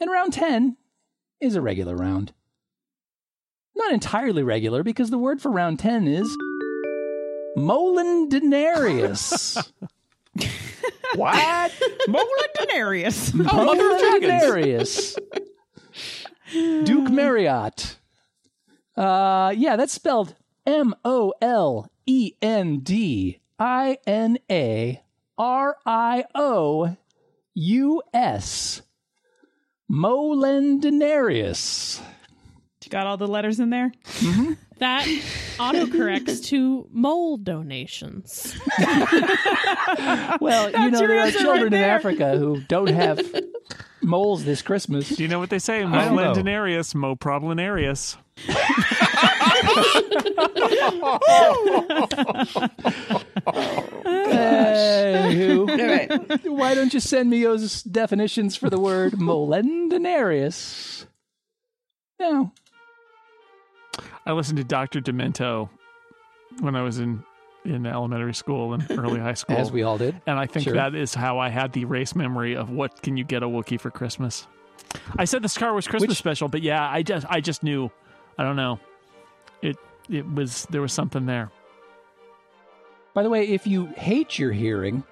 And 0.00 0.10
round 0.10 0.32
10 0.32 0.76
is 1.40 1.54
a 1.54 1.60
regular 1.60 1.96
round. 1.96 2.32
Not 3.76 3.92
entirely 3.92 4.42
regular 4.42 4.82
because 4.82 5.10
the 5.10 5.18
word 5.18 5.40
for 5.40 5.50
round 5.50 5.78
10 5.78 6.08
is 6.08 6.36
Molendinarius. 7.56 9.70
What? 11.16 11.72
Molendinarius. 12.08 13.32
Oh, 13.52 13.64
Mother 13.64 13.92
of 13.94 13.98
Dragons. 13.98 14.42
Molendinarius. 14.42 15.18
Duke 16.52 17.10
Marriott. 17.10 17.96
Uh, 18.96 19.52
yeah, 19.56 19.76
that's 19.76 19.92
spelled 19.92 20.34
M 20.66 20.94
O 21.04 21.32
L 21.40 21.88
E 22.06 22.32
N 22.42 22.80
D 22.80 23.40
I 23.58 23.98
N 24.06 24.38
A 24.50 25.00
R 25.38 25.76
I 25.86 26.24
O 26.34 26.96
U 27.54 28.02
S. 28.12 28.82
Molendinarius. 29.90 32.00
You 32.84 32.90
got 32.90 33.06
all 33.06 33.16
the 33.16 33.26
letters 33.28 33.60
in 33.60 33.70
there? 33.70 33.92
That 34.80 35.04
autocorrects 35.58 36.46
to 36.46 36.88
mole 36.90 37.36
donations. 37.36 38.56
Well, 40.40 40.70
you 40.70 40.90
know, 40.90 41.06
there 41.06 41.20
are 41.20 41.30
children 41.30 41.74
right 41.74 41.82
in. 41.82 41.90
Africa 41.90 42.38
who 42.38 42.62
don't 42.62 42.88
have 42.88 43.18
moles 44.02 44.44
this 44.44 44.62
Christmas. 44.62 45.08
Do 45.08 45.22
you 45.22 45.28
know 45.28 45.38
what 45.38 45.50
they 45.50 45.58
say? 45.58 45.80
don't 45.80 45.92
know. 45.92 45.98
Molendinarius, 45.98 46.94
mo 46.94 47.16
problemarius. 47.16 48.16
Anywho, 54.40 55.68
All 55.70 55.86
right. 56.28 56.40
why 56.46 56.74
don't 56.74 56.92
you 56.94 57.00
send 57.00 57.30
me 57.30 57.42
those 57.42 57.82
definitions 57.82 58.56
for 58.56 58.70
the 58.70 58.80
word 58.80 59.12
molendinarius? 59.14 61.06
No. 62.18 62.52
I 64.26 64.32
listened 64.32 64.58
to 64.58 64.64
Dr. 64.64 65.00
Demento 65.00 65.68
when 66.60 66.76
I 66.76 66.82
was 66.82 66.98
in, 66.98 67.24
in 67.64 67.84
elementary 67.86 68.34
school 68.34 68.72
and 68.74 68.86
early 68.90 69.20
high 69.20 69.34
school. 69.34 69.56
As 69.56 69.70
we 69.70 69.82
all 69.82 69.98
did. 69.98 70.20
And 70.26 70.38
I 70.38 70.46
think 70.46 70.64
Sure. 70.64 70.74
that 70.74 70.94
is 70.94 71.14
how 71.14 71.38
I 71.38 71.48
had 71.50 71.72
the 71.72 71.84
race 71.84 72.14
memory 72.14 72.56
of 72.56 72.70
what 72.70 73.02
can 73.02 73.16
you 73.16 73.24
get 73.24 73.42
a 73.42 73.46
Wookiee 73.48 73.80
for 73.80 73.90
Christmas. 73.90 74.46
I 75.16 75.24
said 75.24 75.42
the 75.42 75.48
Star 75.48 75.72
Wars 75.72 75.86
Christmas 75.86 76.08
Which- 76.10 76.18
special, 76.18 76.48
but 76.48 76.62
yeah, 76.62 76.88
I 76.88 77.02
just 77.02 77.26
I 77.28 77.40
just 77.40 77.62
knew. 77.62 77.90
I 78.38 78.42
don't 78.44 78.56
know. 78.56 78.80
It 79.62 79.76
it 80.08 80.26
was 80.32 80.66
there 80.70 80.80
was 80.80 80.92
something 80.92 81.26
there. 81.26 81.50
By 83.14 83.22
the 83.22 83.28
way, 83.30 83.48
if 83.48 83.66
you 83.66 83.86
hate 83.86 84.38
your 84.38 84.52
hearing 84.52 85.04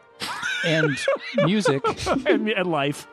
and 0.65 0.97
music, 1.45 1.83
and, 2.27 2.49
and 2.49 2.67
life. 2.71 3.07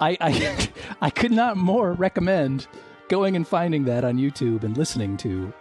I, 0.00 0.16
I 0.20 0.68
I 1.02 1.10
could 1.10 1.32
not 1.32 1.56
more 1.56 1.92
recommend 1.92 2.68
going 3.08 3.34
and 3.34 3.46
finding 3.46 3.84
that 3.86 4.04
on 4.04 4.16
YouTube 4.16 4.62
and 4.62 4.76
listening 4.78 5.16
to 5.18 5.52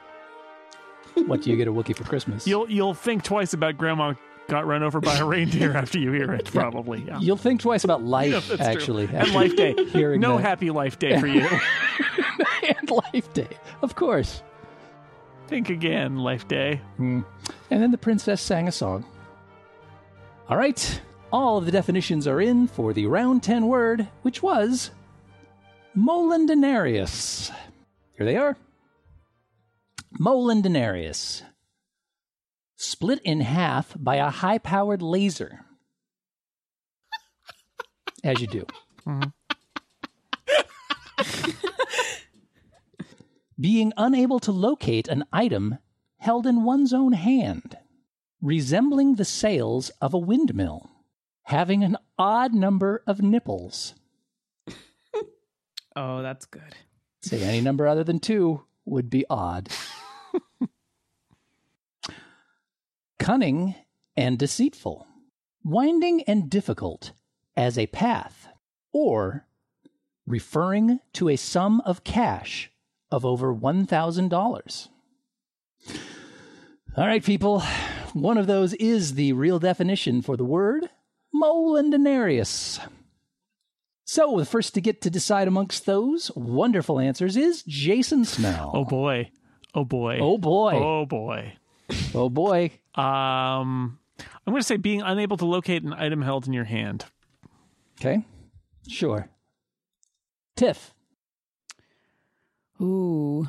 What 1.25 1.41
Do 1.41 1.49
You 1.49 1.57
Get 1.57 1.67
a 1.67 1.71
Wookiee 1.73 1.95
for 1.95 2.03
Christmas? 2.03 2.45
You'll 2.47 2.69
you'll 2.69 2.93
think 2.93 3.23
twice 3.23 3.53
about 3.53 3.77
Grandma 3.77 4.13
got 4.47 4.65
run 4.65 4.81
over 4.83 4.99
by 5.01 5.17
a 5.17 5.25
reindeer 5.25 5.71
after 5.75 5.99
you 5.99 6.11
hear 6.11 6.31
it. 6.33 6.45
Probably. 6.45 7.01
Yeah. 7.03 7.19
You'll 7.19 7.35
think 7.37 7.59
twice 7.61 7.83
about 7.83 8.03
life, 8.17 8.49
Yeah, 8.49 8.55
actually. 8.59 9.09
And 9.11 9.33
Life 9.33 9.55
Day. 9.55 9.73
No 10.17 10.37
that. 10.37 10.41
happy 10.43 10.69
Life 10.71 10.99
Day 10.99 11.17
for 11.19 11.27
you. 11.27 11.45
and 12.79 12.89
Life 12.89 13.33
Day, 13.33 13.49
of 13.81 13.95
course. 13.95 14.41
think 15.47 15.69
again, 15.69 16.17
Life 16.17 16.47
Day. 16.47 16.81
Hmm. 16.97 17.21
And 17.71 17.81
then 17.81 17.91
the 17.91 17.97
princess 17.97 18.41
sang 18.41 18.67
a 18.67 18.71
song. 18.71 19.05
All 20.49 20.55
right, 20.57 21.01
all 21.33 21.57
of 21.57 21.65
the 21.65 21.71
definitions 21.71 22.25
are 22.25 22.39
in 22.39 22.67
for 22.67 22.93
the 22.93 23.05
round 23.07 23.43
10 23.43 23.67
word, 23.67 24.07
which 24.21 24.41
was 24.41 24.91
Molendinarius. 25.97 27.51
Here 28.17 28.25
they 28.25 28.37
are. 28.37 28.55
Molendinarius. 30.19 31.43
Split 32.75 33.19
in 33.23 33.41
half 33.41 33.93
by 33.97 34.15
a 34.15 34.29
high 34.29 34.57
powered 34.57 35.01
laser. 35.01 35.65
As 38.23 38.41
you 38.41 38.47
do. 38.47 38.65
Mm-hmm. 39.05 39.29
Being 43.59 43.93
unable 43.97 44.39
to 44.39 44.51
locate 44.51 45.07
an 45.07 45.23
item 45.33 45.77
held 46.17 46.45
in 46.45 46.63
one's 46.63 46.93
own 46.93 47.13
hand. 47.13 47.77
Resembling 48.41 49.15
the 49.15 49.25
sails 49.25 49.89
of 50.01 50.13
a 50.13 50.19
windmill. 50.19 50.89
Having 51.43 51.83
an 51.83 51.97
odd 52.17 52.53
number 52.53 53.03
of 53.07 53.21
nipples. 53.21 53.93
Oh, 55.99 56.21
that's 56.21 56.45
good. 56.45 56.75
Say 57.23 57.41
any 57.41 57.59
number 57.59 57.87
other 57.87 58.03
than 58.03 58.19
two 58.19 58.61
would 58.85 59.09
be 59.09 59.25
odd. 59.31 59.69
Cunning 63.27 63.75
and 64.15 64.39
deceitful. 64.39 65.05
Winding 65.61 66.23
and 66.29 66.49
difficult 66.49 67.11
as 67.57 67.77
a 67.77 67.87
path. 67.87 68.47
Or 68.93 69.45
referring 70.25 71.01
to 71.11 71.27
a 71.27 71.35
sum 71.35 71.81
of 71.81 72.05
cash 72.05 72.71
of 73.11 73.25
over 73.25 73.53
$1,000. 73.53 74.87
All 76.95 77.05
right, 77.05 77.21
people. 77.21 77.63
One 78.13 78.37
of 78.37 78.47
those 78.47 78.73
is 78.75 79.15
the 79.15 79.33
real 79.33 79.59
definition 79.59 80.21
for 80.21 80.37
the 80.37 80.45
word 80.45 80.89
molendinarius. 81.35 82.79
So, 84.05 84.37
the 84.37 84.45
first 84.45 84.73
to 84.75 84.79
get 84.79 85.01
to 85.01 85.09
decide 85.09 85.49
amongst 85.49 85.85
those 85.85 86.31
wonderful 86.33 86.97
answers 86.97 87.35
is 87.35 87.61
Jason 87.63 88.23
Snell. 88.23 88.71
Oh 88.73 88.85
boy. 88.85 89.31
Oh 89.75 89.83
boy. 89.83 90.17
Oh 90.21 90.37
boy. 90.37 90.75
Oh 90.75 91.05
boy. 91.05 91.57
Oh 92.15 92.29
boy. 92.29 92.71
Um 92.97 93.99
I'm 94.45 94.53
going 94.53 94.61
to 94.61 94.67
say 94.67 94.77
being 94.77 95.01
unable 95.01 95.37
to 95.37 95.45
locate 95.45 95.83
an 95.83 95.93
item 95.93 96.21
held 96.21 96.47
in 96.47 96.53
your 96.53 96.63
hand. 96.63 97.05
Okay. 97.99 98.25
Sure. 98.87 99.29
Tiff. 100.55 100.93
Ooh. 102.81 103.47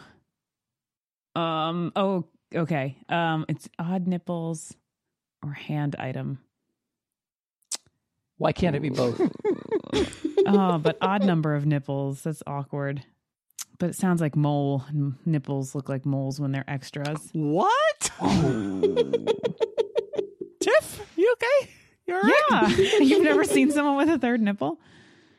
Um. 1.34 1.92
Oh. 1.96 2.24
Okay. 2.54 2.96
Um. 3.08 3.46
It's 3.48 3.68
odd 3.78 4.06
nipples 4.06 4.74
or 5.42 5.52
hand 5.52 5.96
item. 5.98 6.38
Why 8.36 8.52
can't 8.52 8.76
it 8.76 8.82
be 8.82 8.90
both? 8.90 9.20
Oh, 10.50 10.78
but 10.78 10.96
odd 11.02 11.24
number 11.24 11.54
of 11.54 11.66
nipples. 11.66 12.22
That's 12.22 12.42
awkward. 12.46 13.04
But 13.78 13.90
it 13.90 13.96
sounds 13.96 14.20
like 14.20 14.34
mole. 14.34 14.84
and 14.88 15.14
Nipples 15.24 15.74
look 15.74 15.88
like 15.88 16.04
moles 16.04 16.40
when 16.40 16.50
they're 16.52 16.68
extras. 16.68 17.30
What? 17.32 18.10
Tiff, 20.60 21.12
you 21.16 21.32
okay? 21.34 21.70
You 22.06 22.14
all 22.14 22.20
right? 22.22 22.42
Yeah. 22.50 22.68
You've 23.00 23.22
never 23.22 23.44
seen 23.44 23.70
someone 23.70 23.96
with 23.96 24.08
a 24.08 24.18
third 24.18 24.40
nipple? 24.40 24.80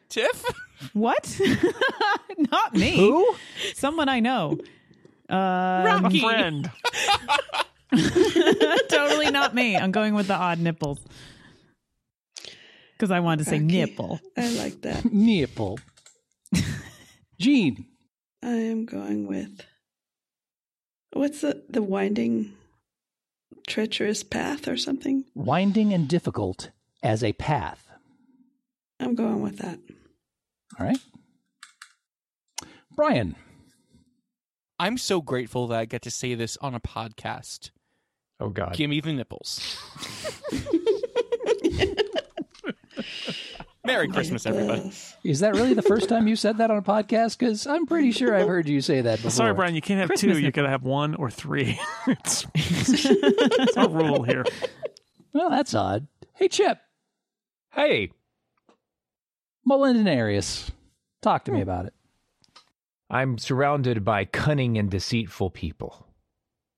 Tiff? 0.07 0.45
What? 0.93 1.39
Not 2.37 2.73
me. 2.73 2.95
Who? 2.95 3.35
Someone 3.75 4.07
I 4.07 4.21
know. 4.21 4.57
Uh, 5.29 5.83
Rocky. 5.85 6.21
Friend. 6.21 6.71
totally 8.87 9.29
not 9.29 9.53
me. 9.53 9.75
I'm 9.75 9.91
going 9.91 10.13
with 10.15 10.27
the 10.27 10.35
odd 10.35 10.59
nipples. 10.59 10.99
Because 12.93 13.11
I 13.11 13.19
wanted 13.19 13.43
to 13.43 13.49
say 13.49 13.57
Okay. 13.57 13.65
nipple. 13.65 14.19
I 14.37 14.49
like 14.53 14.81
that. 14.81 15.05
Nipple. 15.11 15.79
Jean. 17.39 17.85
I 18.41 18.51
am 18.51 18.85
going 18.85 19.27
with 19.27 19.65
what's 21.13 21.41
the 21.41 21.63
the 21.69 21.81
winding 21.81 22.53
treacherous 23.67 24.23
path 24.23 24.67
or 24.67 24.77
something? 24.77 25.25
Winding 25.35 25.93
and 25.93 26.07
difficult 26.07 26.71
as 27.03 27.23
a 27.23 27.33
path. 27.33 27.87
I'm 28.99 29.15
going 29.15 29.41
with 29.41 29.57
that. 29.59 29.79
All 30.79 30.85
right. 30.85 30.99
Brian. 32.95 33.35
I'm 34.81 34.97
so 34.97 35.21
grateful 35.21 35.67
that 35.67 35.79
I 35.79 35.85
get 35.85 36.01
to 36.03 36.11
say 36.11 36.35
this 36.35 36.57
on 36.61 36.73
a 36.73 36.79
podcast. 36.79 37.71
Oh 38.39 38.49
God. 38.49 38.75
Give 38.75 38.89
me 38.89 39.01
the 39.01 39.11
nipples. 39.11 39.77
Merry 43.85 44.07
oh 44.09 44.13
Christmas, 44.13 44.45
everybody. 44.45 44.91
Is 45.23 45.39
that 45.39 45.55
really 45.55 45.73
the 45.73 45.81
first 45.81 46.09
time 46.09 46.27
you 46.27 46.35
said 46.35 46.57
that 46.57 46.69
on 46.69 46.77
a 46.77 46.81
podcast? 46.81 47.37
Because 47.37 47.65
I'm 47.65 47.85
pretty 47.85 48.11
sure 48.11 48.35
I've 48.35 48.47
heard 48.47 48.67
you 48.67 48.81
say 48.81 49.01
that 49.01 49.17
before. 49.17 49.31
Sorry, 49.31 49.53
Brian, 49.53 49.73
you 49.73 49.81
can't 49.81 49.99
have 49.99 50.09
Christmas 50.09 50.35
two. 50.35 50.39
You 50.39 50.47
nipple. 50.47 50.63
gotta 50.63 50.69
have 50.69 50.83
one 50.83 51.15
or 51.15 51.29
three. 51.29 51.79
it's, 52.07 52.45
it's 52.55 53.05
a 53.77 53.87
rule 53.87 54.23
here. 54.23 54.43
Well, 55.33 55.49
that's 55.49 55.73
odd. 55.73 56.07
Hey, 56.33 56.49
Chip. 56.49 56.77
Hey, 57.71 58.11
Molendinarius. 59.67 60.71
Talk 61.21 61.45
to 61.45 61.51
me 61.51 61.59
hmm. 61.59 61.63
about 61.63 61.85
it. 61.85 61.93
I'm 63.09 63.37
surrounded 63.37 64.03
by 64.03 64.25
cunning 64.25 64.77
and 64.77 64.89
deceitful 64.89 65.51
people. 65.51 66.05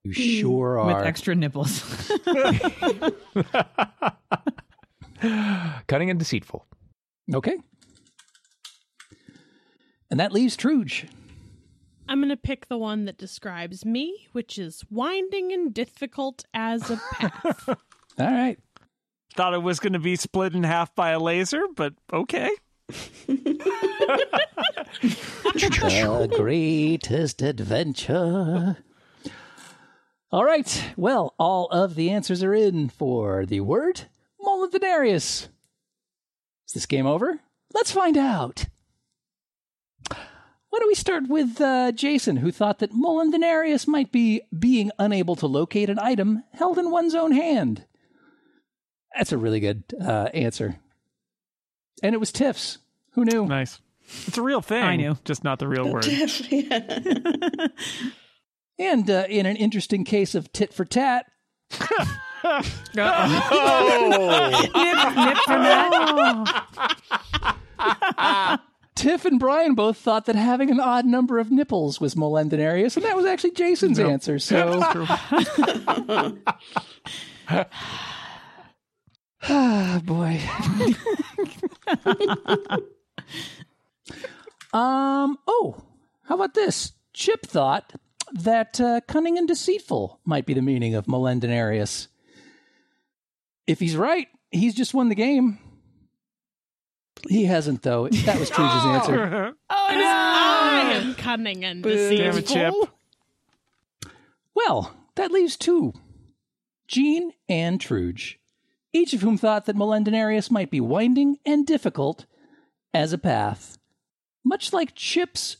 You 0.03 0.13
hmm. 0.13 0.41
sure 0.41 0.79
are. 0.79 0.97
With 0.97 1.05
extra 1.05 1.35
nipples. 1.35 1.81
cunning 5.87 6.09
and 6.09 6.19
deceitful. 6.19 6.65
Okay. 7.33 7.57
And 10.09 10.19
that 10.19 10.31
leaves 10.31 10.57
Truge. 10.57 11.09
I'm 12.07 12.19
going 12.19 12.29
to 12.29 12.37
pick 12.37 12.67
the 12.67 12.77
one 12.77 13.05
that 13.05 13.17
describes 13.17 13.85
me, 13.85 14.27
which 14.33 14.59
is 14.59 14.83
winding 14.89 15.53
and 15.53 15.73
difficult 15.73 16.43
as 16.53 16.91
a 16.91 16.99
path. 17.13 17.69
All 18.19 18.27
right. 18.31 18.59
Thought 19.33 19.53
it 19.53 19.63
was 19.63 19.79
going 19.79 19.93
to 19.93 19.99
be 19.99 20.17
split 20.17 20.53
in 20.53 20.63
half 20.63 20.93
by 20.93 21.11
a 21.11 21.19
laser, 21.19 21.63
but 21.73 21.93
okay. 22.11 22.49
the 26.07 26.33
greatest 26.35 27.41
adventure. 27.41 28.75
All 30.31 30.43
right. 30.43 30.83
Well, 30.97 31.33
all 31.39 31.67
of 31.67 31.95
the 31.95 32.09
answers 32.09 32.43
are 32.43 32.53
in 32.53 32.89
for 32.89 33.45
the 33.45 33.61
word 33.61 34.01
Molothanarius. 34.41 35.47
Is 36.71 36.75
this 36.75 36.85
game 36.85 37.05
over? 37.05 37.37
Let's 37.73 37.91
find 37.91 38.17
out. 38.17 38.63
Why 40.09 40.79
don't 40.79 40.87
we 40.87 40.95
start 40.95 41.27
with 41.27 41.59
uh, 41.59 41.91
Jason, 41.91 42.37
who 42.37 42.49
thought 42.49 42.79
that 42.79 42.93
Molothanarius 42.93 43.87
might 43.89 44.09
be 44.13 44.41
being 44.57 44.89
unable 44.97 45.35
to 45.35 45.47
locate 45.47 45.89
an 45.89 45.99
item 45.99 46.45
held 46.53 46.77
in 46.77 46.89
one's 46.89 47.13
own 47.13 47.33
hand? 47.33 47.83
That's 49.13 49.33
a 49.33 49.37
really 49.37 49.59
good 49.59 49.83
uh, 50.01 50.29
answer. 50.33 50.77
And 52.01 52.15
it 52.15 52.19
was 52.19 52.31
Tiff's. 52.31 52.77
Who 53.15 53.25
knew? 53.25 53.45
Nice. 53.45 53.81
It's 54.27 54.37
a 54.37 54.41
real 54.41 54.61
thing. 54.61 54.81
I 54.81 54.95
knew. 54.95 55.17
Just 55.25 55.43
not 55.43 55.59
the 55.59 55.67
real 55.67 55.89
word. 55.91 56.05
yeah. 56.05 57.67
And 58.79 59.11
uh, 59.11 59.25
in 59.29 59.45
an 59.45 59.57
interesting 59.57 60.05
case 60.05 60.33
of 60.33 60.51
tit 60.53 60.73
for 60.73 60.85
tat, 60.85 61.27
nip, 62.43 62.63
from 65.45 65.63
that. 65.63 66.61
Tiff 68.95 69.25
and 69.25 69.39
Brian 69.39 69.73
both 69.73 69.97
thought 69.97 70.25
that 70.25 70.35
having 70.35 70.69
an 70.69 70.79
odd 70.79 71.05
number 71.05 71.39
of 71.39 71.49
nipples 71.51 71.99
was 71.99 72.13
molendinarius, 72.13 72.95
and 72.97 73.05
that 73.05 73.15
was 73.15 73.25
actually 73.25 73.51
Jason's 73.51 73.97
answer. 73.97 74.37
So, 74.37 74.79
ah, 79.49 80.01
boy. 80.03 80.39
um. 84.77 85.37
Oh, 85.47 85.83
how 86.25 86.35
about 86.35 86.53
this? 86.53 86.91
Chip 87.13 87.45
thought 87.45 87.93
that 88.31 88.79
uh, 88.79 89.01
cunning 89.07 89.37
and 89.37 89.47
deceitful 89.47 90.19
might 90.25 90.45
be 90.45 90.53
the 90.53 90.61
meaning 90.61 90.95
of 90.95 91.05
molendinarius. 91.05 92.07
If 93.71 93.79
he's 93.79 93.95
right, 93.95 94.27
he's 94.51 94.75
just 94.75 94.93
won 94.93 95.07
the 95.07 95.15
game. 95.15 95.57
He 97.29 97.45
hasn't, 97.45 97.83
though. 97.83 98.09
That 98.09 98.37
was 98.37 98.49
Truge's 98.49 98.73
oh. 98.83 98.91
answer. 98.91 99.53
Oh, 99.73 99.87
it 99.89 99.97
is 99.97 100.05
I 100.05 100.91
am 100.95 101.15
cunning 101.15 101.63
and 101.63 101.81
Boo. 101.81 101.89
Damn 102.17 102.37
it, 102.37 102.45
Chip. 102.45 102.73
deceitful. 102.73 102.89
Well, 104.53 104.93
that 105.15 105.31
leaves 105.31 105.55
two 105.55 105.93
Jean 106.89 107.31
and 107.47 107.79
Truge, 107.79 108.35
each 108.91 109.13
of 109.13 109.21
whom 109.21 109.37
thought 109.37 109.65
that 109.65 109.77
Molendinarius 109.77 110.51
might 110.51 110.69
be 110.69 110.81
winding 110.81 111.37
and 111.45 111.65
difficult 111.65 112.25
as 112.93 113.13
a 113.13 113.17
path. 113.17 113.77
Much 114.43 114.73
like 114.73 114.93
Chip's 114.93 115.55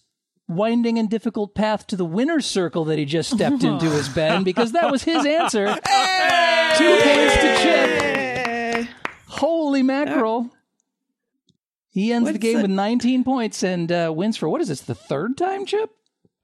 winding 0.52 0.98
and 0.99 1.10
difficult 1.10 1.56
path 1.56 1.88
to 1.88 1.95
the 1.95 2.06
winner's 2.06 2.45
circle 2.45 2.86
that 2.86 2.98
he 2.99 3.06
just 3.06 3.32
stepped 3.32 3.64
into 3.64 3.86
as 3.88 4.10
Ben, 4.10 4.44
because 4.45 4.72
that 4.73 4.91
was 4.91 5.03
his 5.03 5.26
answer. 5.26 5.65
Two 5.65 6.98
points 7.03 7.36
to 7.36 7.57
Chip. 7.61 8.88
Holy 9.28 9.82
mackerel. 9.84 10.49
He 11.90 12.14
ends 12.14 12.32
the 12.32 12.38
game 12.38 12.57
the- 12.57 12.61
with 12.64 12.72
19 12.72 13.23
points 13.23 13.64
and 13.64 13.91
uh, 13.91 14.11
wins 14.15 14.38
for 14.38 14.48
what 14.48 14.61
is 14.61 14.68
this, 14.69 14.82
the 14.82 14.95
third 14.95 15.38
time, 15.38 15.65
Chip? 15.65 15.90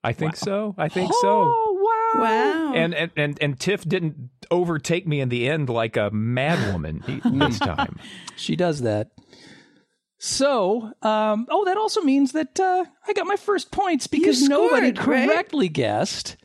I 0.04 0.14
think 0.14 0.36
so. 0.36 0.74
I 0.78 0.88
think 0.90 1.12
so. 1.22 1.44
Oh, 1.48 2.14
wow. 2.16 2.22
Wow. 2.24 2.74
And, 2.74 2.94
and 2.94 3.12
and 3.18 3.38
and 3.42 3.60
Tiff 3.60 3.84
didn't 3.84 4.30
overtake 4.50 5.06
me 5.06 5.20
in 5.20 5.28
the 5.28 5.50
end 5.50 5.70
like 5.70 5.98
a 5.98 6.10
madwoman 6.12 7.04
this 7.48 7.60
time. 7.60 8.00
She 8.38 8.56
does 8.56 8.82
that. 8.82 9.10
So, 10.20 10.92
um, 11.04 11.46
oh, 11.50 11.66
that 11.66 11.78
also 11.78 12.02
means 12.02 12.32
that 12.32 12.60
uh, 12.60 12.86
I 13.08 13.14
got 13.14 13.28
my 13.28 13.36
first 13.36 13.72
points 13.72 14.08
because 14.08 14.42
You 14.42 14.50
nobody 14.50 14.94
scored, 14.96 15.08
right? 15.08 15.30
correctly 15.30 15.70
guessed 15.70 16.38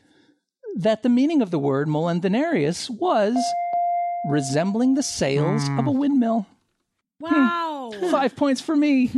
that 0.77 1.03
the 1.03 1.09
meaning 1.09 1.41
of 1.43 1.51
the 1.51 1.59
word 1.59 1.89
molendinarius 1.89 2.91
was 2.91 3.35
resembling 4.29 4.95
the 4.95 5.03
sails 5.03 5.63
of 5.79 5.87
a 5.87 5.91
windmill. 5.91 6.47
Wow. 7.19 7.93
Five 8.11 8.37
points 8.37 8.61
for 8.61 8.77
me. 8.77 9.11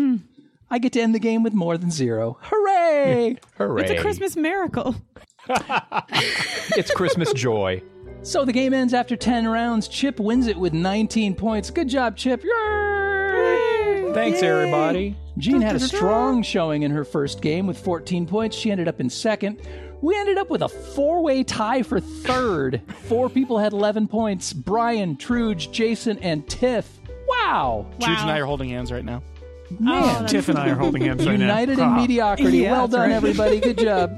I 0.70 0.78
get 0.78 0.93
to 0.94 1.01
end 1.01 1.14
the 1.14 1.18
game 1.20 1.43
with 1.43 1.52
more 1.52 1.76
than 1.76 1.90
zero. 1.90 2.39
Hooray! 2.43 3.36
Hooray! 3.59 3.82
It's 3.82 3.90
a 3.90 4.01
Christmas 4.02 4.36
miracle. 4.36 4.94
It's 6.76 6.90
Christmas 6.90 7.32
joy. 7.35 7.82
so 8.22 8.44
the 8.44 8.52
game 8.52 8.72
ends 8.72 8.94
after 8.94 9.14
10 9.16 9.47
rounds. 9.47 9.86
Chip 9.89 10.18
wins 10.18 10.47
it 10.47 10.56
with 10.56 10.72
19 10.72 11.35
points. 11.35 11.70
Good 11.70 11.89
job, 11.89 12.16
Chip. 12.16 12.43
Yay! 12.43 12.51
Thanks, 14.15 14.43
everybody. 14.43 15.16
Jean 15.39 15.61
had 15.61 15.77
a 15.77 15.81
strong 15.81 16.43
showing 16.43 16.82
in 16.85 16.91
her 16.93 17.05
first 17.05 17.41
game 17.43 17.66
with 17.66 17.78
14 17.78 18.27
points. 18.27 18.57
She 18.57 18.70
ended 18.70 18.86
up 18.89 19.01
in 19.01 19.11
second. 19.11 19.61
We 20.01 20.16
ended 20.16 20.39
up 20.39 20.51
with 20.51 20.62
a 20.62 20.69
four 20.69 21.23
way 21.23 21.43
tie 21.43 21.82
for 21.82 21.99
third. 22.01 22.81
Four 23.09 23.28
people 23.28 23.59
had 23.59 23.73
11 23.73 24.07
points 24.09 24.53
Brian, 24.53 25.16
Truge, 25.16 25.73
Jason, 25.73 26.19
and 26.19 26.47
Tiff. 26.49 27.01
Wow. 27.28 27.86
Juge 27.99 28.19
and 28.20 28.31
I 28.31 28.39
are 28.39 28.45
holding 28.47 28.69
hands 28.70 28.93
right 28.93 29.05
now. 29.05 29.23
Man. 29.81 30.27
Tiff 30.27 30.49
and 30.49 30.59
I 30.59 30.69
are 30.69 30.74
holding 30.74 31.03
hands 31.03 31.27
right 31.27 31.39
now. 31.39 31.47
United 31.47 31.78
in 31.78 31.85
Ah. 31.85 31.97
mediocrity. 32.01 32.59
Yeah, 32.59 32.73
well 32.73 32.86
done, 32.89 33.09
right. 33.09 33.16
everybody. 33.16 33.61
Good 33.61 33.78
job. 33.91 34.16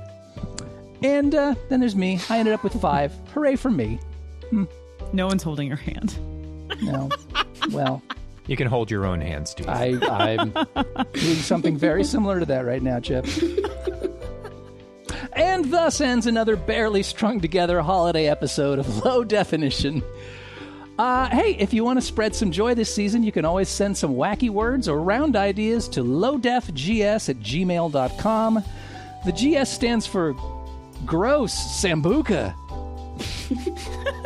And 1.03 1.35
uh, 1.35 1.55
then 1.69 1.81
there's 1.81 1.95
me. 1.97 2.19
I 2.29 2.39
ended 2.39 2.53
up 2.53 2.65
with 2.65 2.79
five. 2.81 3.13
Hooray 3.33 3.57
for 3.57 3.71
me. 3.71 4.01
No 5.13 5.27
one's 5.27 5.43
holding 5.43 5.69
your 5.69 5.77
hand. 5.77 6.19
No. 6.83 7.09
Well, 7.71 8.03
You 8.47 8.57
can 8.57 8.69
hold 8.69 8.91
your 8.91 9.07
own 9.07 9.21
hands, 9.21 9.51
Steve. 9.51 9.69
I, 9.69 10.37
I'm 10.39 10.51
doing 11.13 11.37
something 11.37 11.77
very 11.77 12.05
similar 12.05 12.41
to 12.41 12.47
that 12.47 12.65
right 12.65 12.83
now, 12.83 13.01
Chip. 13.01 13.27
and 15.33 15.71
thus 15.73 16.01
ends 16.01 16.27
another 16.27 16.57
barely 16.57 17.03
strung 17.03 17.41
together 17.41 17.81
holiday 17.83 18.29
episode 18.29 18.79
of 18.79 19.05
Low 19.05 19.25
Definition. 19.25 20.03
Uh, 20.99 21.29
hey, 21.29 21.55
if 21.59 21.75
you 21.75 21.85
want 21.85 21.99
to 21.99 22.05
spread 22.05 22.35
some 22.35 22.51
joy 22.51 22.75
this 22.75 22.95
season, 22.95 23.23
you 23.23 23.31
can 23.33 23.45
always 23.45 23.69
send 23.69 23.97
some 23.97 24.15
wacky 24.15 24.49
words 24.49 24.89
or 24.89 25.03
round 25.03 25.37
ideas 25.37 25.89
to 25.89 26.03
lowdefgs 26.03 27.29
at 27.29 27.37
gmail.com. 27.37 28.65
The 29.27 29.33
GS 29.33 29.71
stands 29.71 30.07
for 30.07 30.35
Gross 31.05 31.55
Sambuca. 31.55 32.55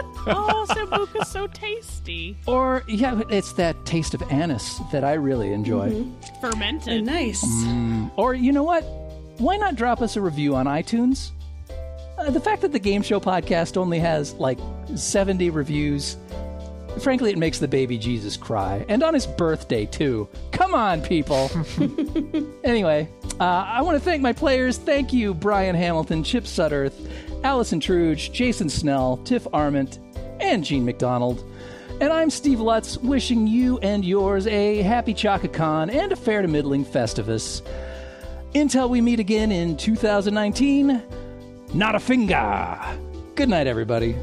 oh, 0.27 0.67
Sambuca's 0.69 1.29
so 1.29 1.47
tasty. 1.47 2.37
Or, 2.47 2.83
yeah, 2.87 3.23
it's 3.31 3.53
that 3.55 3.85
taste 3.85 4.15
of 4.15 4.23
anise 4.31 4.81
that 4.93 5.05
I 5.05 5.15
really 5.15 5.53
enjoy. 5.53 6.05
Fermented. 6.41 6.93
And 6.93 7.07
nice. 7.07 7.45
Or 8.17 8.35
you 8.35 8.53
know 8.53 8.63
what? 8.65 8.83
Why 9.39 9.57
not 9.57 9.75
drop 9.75 10.03
us 10.03 10.17
a 10.17 10.21
review 10.21 10.55
on 10.55 10.67
iTunes? 10.67 11.31
Uh, 12.19 12.31
the 12.31 12.41
fact 12.41 12.61
that 12.63 12.73
the 12.73 12.79
Game 12.79 13.03
Show 13.03 13.19
podcast 13.21 13.77
only 13.77 13.99
has 13.99 14.35
like 14.35 14.59
70 14.95 15.49
reviews, 15.51 16.17
frankly, 17.03 17.31
it 17.31 17.39
makes 17.39 17.59
the 17.59 17.69
baby 17.69 17.97
Jesus 17.97 18.37
cry. 18.37 18.85
And 18.89 19.03
on 19.03 19.15
his 19.15 19.27
birthday, 19.27 19.87
too. 19.87 20.29
Come 20.53 20.75
on, 20.75 21.01
people. 21.01 21.51
anyway, 22.65 23.09
uh, 23.41 23.45
I 23.45 23.81
want 23.81 23.97
to 23.97 24.05
thank 24.05 24.21
my 24.21 24.35
players. 24.35 24.77
Thank 24.77 25.13
you, 25.15 25.33
Brian 25.33 25.75
Hamilton, 25.75 26.23
Chip 26.23 26.45
Sudderth, 26.45 26.93
Allison 27.43 27.81
Truge, 27.81 28.31
Jason 28.33 28.69
Snell, 28.69 29.17
Tiff 29.25 29.47
Arment, 29.55 29.99
and 30.41 30.65
Jean 30.65 30.85
MacDonald. 30.85 31.45
And 32.01 32.13
I'm 32.13 32.31
Steve 32.31 32.61
Lutz, 32.61 32.97
wishing 32.99 33.47
you 33.47 33.79
and 33.79 34.05
yours 34.05 34.47
a 34.47 34.83
happy 34.83 35.13
ChakaCon 35.13 35.93
and 35.93 36.13
a 36.13 36.17
fair 36.17 36.43
to 36.43 36.49
middling 36.49 36.85
Festivus. 36.85 37.63
Until 38.55 38.89
we 38.89 39.01
meet 39.01 39.21
again 39.21 39.53
in 39.53 39.77
2019, 39.77 41.03
not 41.75 41.95
a 41.95 42.01
finger. 42.01 42.81
Good 43.35 43.49
night, 43.49 43.67
everybody. 43.67 44.17